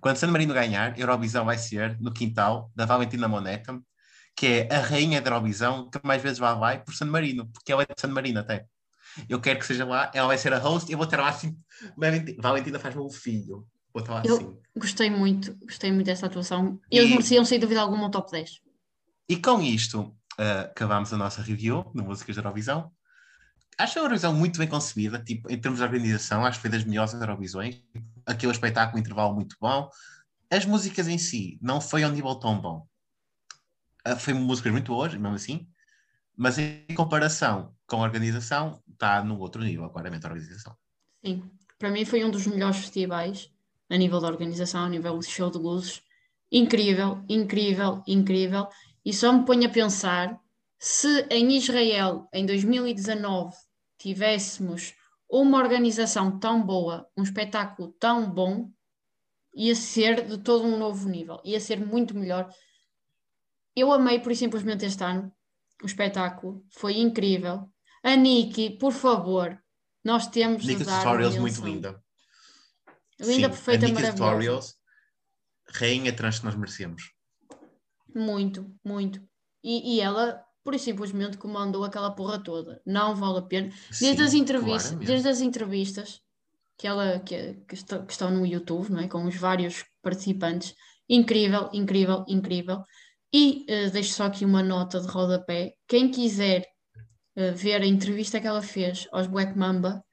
quando 0.00 0.16
San 0.16 0.28
Marino 0.28 0.52
ganhar, 0.52 0.98
Eurovisão 0.98 1.44
vai 1.44 1.56
ser 1.56 1.98
no 2.00 2.12
quintal 2.12 2.70
da 2.74 2.84
Valentina 2.84 3.28
Moneta, 3.28 3.80
que 4.36 4.46
é 4.46 4.74
a 4.74 4.80
rainha 4.80 5.20
da 5.20 5.30
Eurovisão 5.30 5.88
que 5.88 6.00
mais 6.02 6.22
vezes 6.22 6.38
lá 6.38 6.54
vai 6.54 6.82
por 6.82 6.94
San 6.94 7.06
Marino, 7.06 7.46
porque 7.52 7.72
ela 7.72 7.82
é 7.82 7.86
de 7.86 8.00
San 8.00 8.08
Marino 8.08 8.40
até. 8.40 8.66
Eu 9.28 9.40
quero 9.40 9.58
que 9.58 9.66
seja 9.66 9.84
lá, 9.84 10.10
ela 10.14 10.28
vai 10.28 10.38
ser 10.38 10.52
a 10.52 10.58
host 10.58 10.88
e 10.88 10.94
eu 10.94 10.98
vou 10.98 11.04
estar 11.04 11.20
lá 11.20 11.28
assim. 11.28 11.56
Valentina 12.38 12.78
faz-me 12.78 13.02
um 13.02 13.10
filho. 13.10 13.66
Vou 13.92 14.02
estar 14.02 14.14
lá 14.14 14.22
eu 14.24 14.36
assim. 14.36 14.56
Gostei 14.76 15.10
muito, 15.10 15.54
gostei 15.64 15.92
muito 15.92 16.06
desta 16.06 16.26
atuação. 16.26 16.80
Eles 16.90 17.08
e... 17.08 17.10
mereciam, 17.10 17.44
sem 17.44 17.58
dúvida 17.58 17.80
alguma, 17.80 18.06
um 18.06 18.10
top 18.10 18.30
10. 18.30 18.60
E 19.28 19.36
com 19.36 19.60
isto, 19.60 20.00
uh, 20.38 20.64
acabamos 20.64 21.12
a 21.12 21.16
nossa 21.16 21.42
review 21.42 21.90
de 21.94 22.02
músicas 22.02 22.36
da 22.36 22.42
Eurovisão. 22.42 22.90
Acho 23.78 23.98
a 23.98 24.02
Eurovisão 24.02 24.34
muito 24.34 24.58
bem 24.58 24.68
concebida, 24.68 25.18
tipo, 25.18 25.50
em 25.50 25.58
termos 25.58 25.78
de 25.78 25.84
organização, 25.84 26.44
acho 26.44 26.58
que 26.58 26.62
foi 26.62 26.70
das 26.70 26.84
melhores 26.84 27.14
Eurovisões 27.14 27.82
aquele 28.26 28.52
espetáculo, 28.52 28.98
intervalo 28.98 29.34
muito 29.34 29.56
bom. 29.60 29.88
As 30.50 30.64
músicas 30.64 31.08
em 31.08 31.18
si 31.18 31.58
não 31.60 31.80
foi 31.80 32.02
a 32.02 32.08
um 32.08 32.12
nível 32.12 32.34
tão 32.36 32.60
bom. 32.60 32.86
Uh, 34.06 34.16
foi 34.16 34.34
músicas 34.34 34.72
muito 34.72 34.92
boas, 34.92 35.12
mesmo 35.12 35.34
assim, 35.34 35.68
mas 36.42 36.58
em 36.58 36.84
comparação 36.96 37.72
com 37.86 37.98
a 37.98 38.02
organização, 38.02 38.82
está 38.90 39.22
num 39.22 39.38
outro 39.38 39.62
nível, 39.62 39.88
claramente, 39.90 40.26
a 40.26 40.28
organização. 40.28 40.76
Sim, 41.24 41.48
para 41.78 41.88
mim 41.88 42.04
foi 42.04 42.24
um 42.24 42.32
dos 42.32 42.48
melhores 42.48 42.78
festivais 42.78 43.48
a 43.88 43.96
nível 43.96 44.20
da 44.20 44.26
organização, 44.26 44.86
a 44.86 44.88
nível 44.88 45.16
de 45.20 45.26
show 45.26 45.48
de 45.48 45.58
luzes. 45.58 46.02
Incrível, 46.50 47.22
incrível, 47.28 48.02
incrível. 48.08 48.66
E 49.04 49.14
só 49.14 49.32
me 49.32 49.46
ponho 49.46 49.68
a 49.68 49.70
pensar 49.70 50.36
se 50.80 51.28
em 51.30 51.56
Israel, 51.56 52.28
em 52.32 52.44
2019, 52.44 53.54
tivéssemos 53.96 54.94
uma 55.30 55.58
organização 55.58 56.40
tão 56.40 56.60
boa, 56.60 57.08
um 57.16 57.22
espetáculo 57.22 57.92
tão 58.00 58.28
bom, 58.28 58.68
ia 59.54 59.76
ser 59.76 60.26
de 60.26 60.38
todo 60.38 60.64
um 60.64 60.76
novo 60.76 61.08
nível, 61.08 61.40
ia 61.44 61.60
ser 61.60 61.78
muito 61.78 62.16
melhor. 62.16 62.52
Eu 63.76 63.92
amei, 63.92 64.18
por 64.18 64.34
simplesmente, 64.34 64.84
este 64.84 65.04
ano 65.04 65.32
o 65.82 65.86
espetáculo, 65.86 66.64
foi 66.70 66.98
incrível. 66.98 67.68
A 68.02 68.16
Nikki, 68.16 68.70
por 68.70 68.92
favor, 68.92 69.58
nós 70.04 70.26
temos 70.26 70.64
Nikki 70.64 70.80
de 70.80 70.84
dar 70.84 71.02
Tutorials 71.02 71.36
muito 71.36 71.64
linda. 71.64 72.02
Linda, 73.20 73.34
Sim, 73.34 73.40
perfeita, 73.40 73.86
a 73.86 73.88
maravilhosa. 73.88 74.16
Tutorials, 74.16 74.74
rainha 75.68 76.12
trans 76.12 76.38
que 76.38 76.44
nós 76.44 76.54
merecemos. 76.54 77.12
Muito, 78.14 78.74
muito. 78.84 79.22
E, 79.62 79.96
e 79.96 80.00
ela 80.00 80.44
por 80.64 80.78
simplesmente 80.78 81.36
comandou 81.36 81.84
aquela 81.84 82.10
porra 82.10 82.38
toda. 82.38 82.80
Não 82.86 83.14
vale 83.16 83.38
a 83.38 83.42
pena. 83.42 83.68
Desde, 84.00 84.16
Sim, 84.16 84.22
as, 84.22 84.34
entrevistas, 84.34 84.98
desde 85.06 85.28
as 85.28 85.40
entrevistas 85.40 86.20
que, 86.78 86.86
ela, 86.86 87.18
que, 87.20 87.54
que, 87.68 87.74
está, 87.74 87.98
que 88.00 88.12
estão 88.12 88.30
no 88.30 88.46
YouTube, 88.46 88.90
não 88.90 89.00
é? 89.00 89.08
com 89.08 89.24
os 89.24 89.36
vários 89.36 89.84
participantes, 90.02 90.74
incrível, 91.08 91.68
incrível, 91.72 92.24
incrível. 92.28 92.84
E 93.32 93.64
uh, 93.68 93.90
deixo 93.90 94.12
só 94.12 94.24
aqui 94.24 94.44
uma 94.44 94.62
nota 94.62 95.00
de 95.00 95.06
rodapé. 95.08 95.74
Quem 95.88 96.10
quiser 96.10 96.66
uh, 97.36 97.54
ver 97.54 97.80
a 97.80 97.86
entrevista 97.86 98.40
que 98.40 98.46
ela 98.46 98.62
fez 98.62 99.08
aos 99.10 99.26
Black 99.26 99.56
Mamba, 99.56 100.04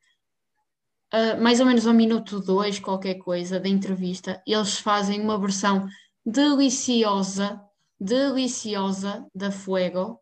uh, 1.13 1.41
mais 1.41 1.59
ou 1.59 1.65
menos 1.65 1.85
ao 1.85 1.93
minuto 1.93 2.39
dois, 2.39 2.79
qualquer 2.79 3.15
coisa, 3.15 3.59
da 3.59 3.67
entrevista, 3.67 4.41
eles 4.47 4.79
fazem 4.79 5.19
uma 5.19 5.37
versão 5.37 5.87
deliciosa, 6.25 7.61
deliciosa 7.99 9.27
da 9.35 9.51
Fuego, 9.51 10.19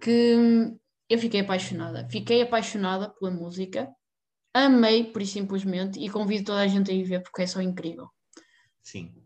que 0.00 0.36
hum, 0.36 0.78
eu 1.08 1.18
fiquei 1.18 1.40
apaixonada. 1.40 2.06
Fiquei 2.10 2.42
apaixonada 2.42 3.08
pela 3.08 3.30
música, 3.30 3.88
amei, 4.52 5.04
por 5.04 5.24
simplesmente, 5.24 5.98
e 5.98 6.10
convido 6.10 6.46
toda 6.46 6.60
a 6.60 6.66
gente 6.66 6.90
a 6.90 6.94
ir 6.94 7.04
ver 7.04 7.22
porque 7.22 7.42
é 7.42 7.46
só 7.46 7.62
incrível. 7.62 8.08
Sim. 8.82 9.21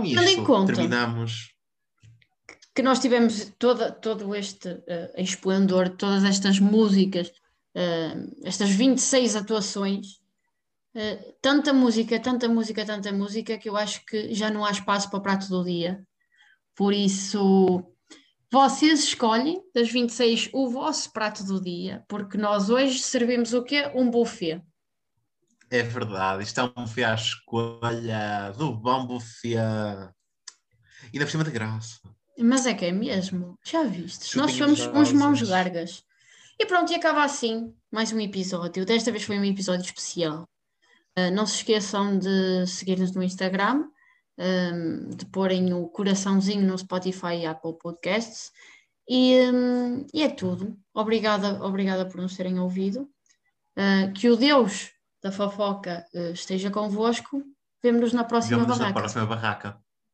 Com 0.00 0.04
isto, 0.04 0.66
terminamos. 0.66 1.52
Que 2.74 2.82
nós 2.82 2.98
tivemos 3.00 3.52
toda, 3.58 3.92
todo 3.92 4.34
este 4.34 4.68
uh, 4.68 5.12
esplendor, 5.16 5.90
todas 5.90 6.24
estas 6.24 6.58
músicas, 6.58 7.28
uh, 7.28 8.40
estas 8.44 8.70
26 8.70 9.36
atuações, 9.36 10.06
uh, 10.94 11.34
tanta 11.42 11.72
música, 11.72 12.18
tanta 12.18 12.48
música, 12.48 12.84
tanta 12.84 13.12
música, 13.12 13.58
que 13.58 13.68
eu 13.68 13.76
acho 13.76 14.04
que 14.06 14.32
já 14.34 14.50
não 14.50 14.64
há 14.64 14.70
espaço 14.70 15.10
para 15.10 15.18
o 15.18 15.22
prato 15.22 15.48
do 15.48 15.64
dia. 15.64 16.02
Por 16.74 16.94
isso, 16.94 17.84
vocês 18.50 19.04
escolhem 19.04 19.62
das 19.74 19.90
26 19.90 20.50
o 20.52 20.68
vosso 20.68 21.10
prato 21.10 21.42
do 21.44 21.58
dia, 21.58 22.04
porque 22.06 22.36
nós 22.36 22.68
hoje 22.68 22.98
servimos 22.98 23.54
o 23.54 23.62
quê? 23.62 23.90
Um 23.94 24.10
buffet. 24.10 24.62
É 25.72 25.82
verdade, 25.82 26.42
isto 26.42 26.60
é 26.60 26.64
um 26.64 26.84
buffet 26.84 27.02
à 27.02 27.14
escolha 27.14 28.52
do 28.58 28.74
bom 28.74 29.06
buffet. 29.06 29.56
E 31.10 31.18
na 31.18 31.24
por 31.24 31.30
cima 31.30 31.44
de 31.44 31.50
graça. 31.50 31.98
Mas 32.38 32.66
é 32.66 32.74
que 32.74 32.84
é 32.84 32.92
mesmo, 32.92 33.58
já 33.64 33.82
viste? 33.82 34.36
Nós 34.36 34.52
somos 34.52 34.80
uns 34.80 35.12
mãos 35.12 35.40
largas. 35.40 36.04
E 36.60 36.66
pronto, 36.66 36.92
e 36.92 36.94
acaba 36.94 37.24
assim 37.24 37.74
mais 37.90 38.12
um 38.12 38.20
episódio. 38.20 38.84
Desta 38.84 39.10
vez 39.10 39.24
foi 39.24 39.38
um 39.38 39.44
episódio 39.46 39.86
especial. 39.86 40.46
Uh, 41.18 41.30
não 41.32 41.46
se 41.46 41.56
esqueçam 41.56 42.18
de 42.18 42.66
seguir-nos 42.66 43.12
no 43.12 43.22
Instagram, 43.22 43.88
um, 44.38 45.08
de 45.08 45.24
porem 45.24 45.72
o 45.72 45.88
coraçãozinho 45.88 46.66
no 46.66 46.76
Spotify 46.76 47.36
e 47.40 47.46
Apple 47.46 47.78
Podcasts. 47.78 48.52
E, 49.08 49.50
um, 49.50 50.06
e 50.12 50.22
é 50.22 50.28
tudo. 50.28 50.76
Obrigada, 50.92 51.64
obrigada 51.64 52.06
por 52.06 52.20
nos 52.20 52.36
terem 52.36 52.60
ouvido. 52.60 53.08
Uh, 53.74 54.12
que 54.12 54.28
o 54.28 54.36
Deus 54.36 54.92
da 55.22 55.30
fofoca 55.30 56.04
uh, 56.14 56.32
esteja 56.32 56.70
convosco. 56.70 57.42
Vemo-nos 57.82 58.12
na 58.12 58.24
próxima 58.24 58.56
Vemo-nos 58.58 58.78
barraca. 58.78 58.94
na 58.94 59.00
próxima 59.00 59.26
barraca. 59.26 59.82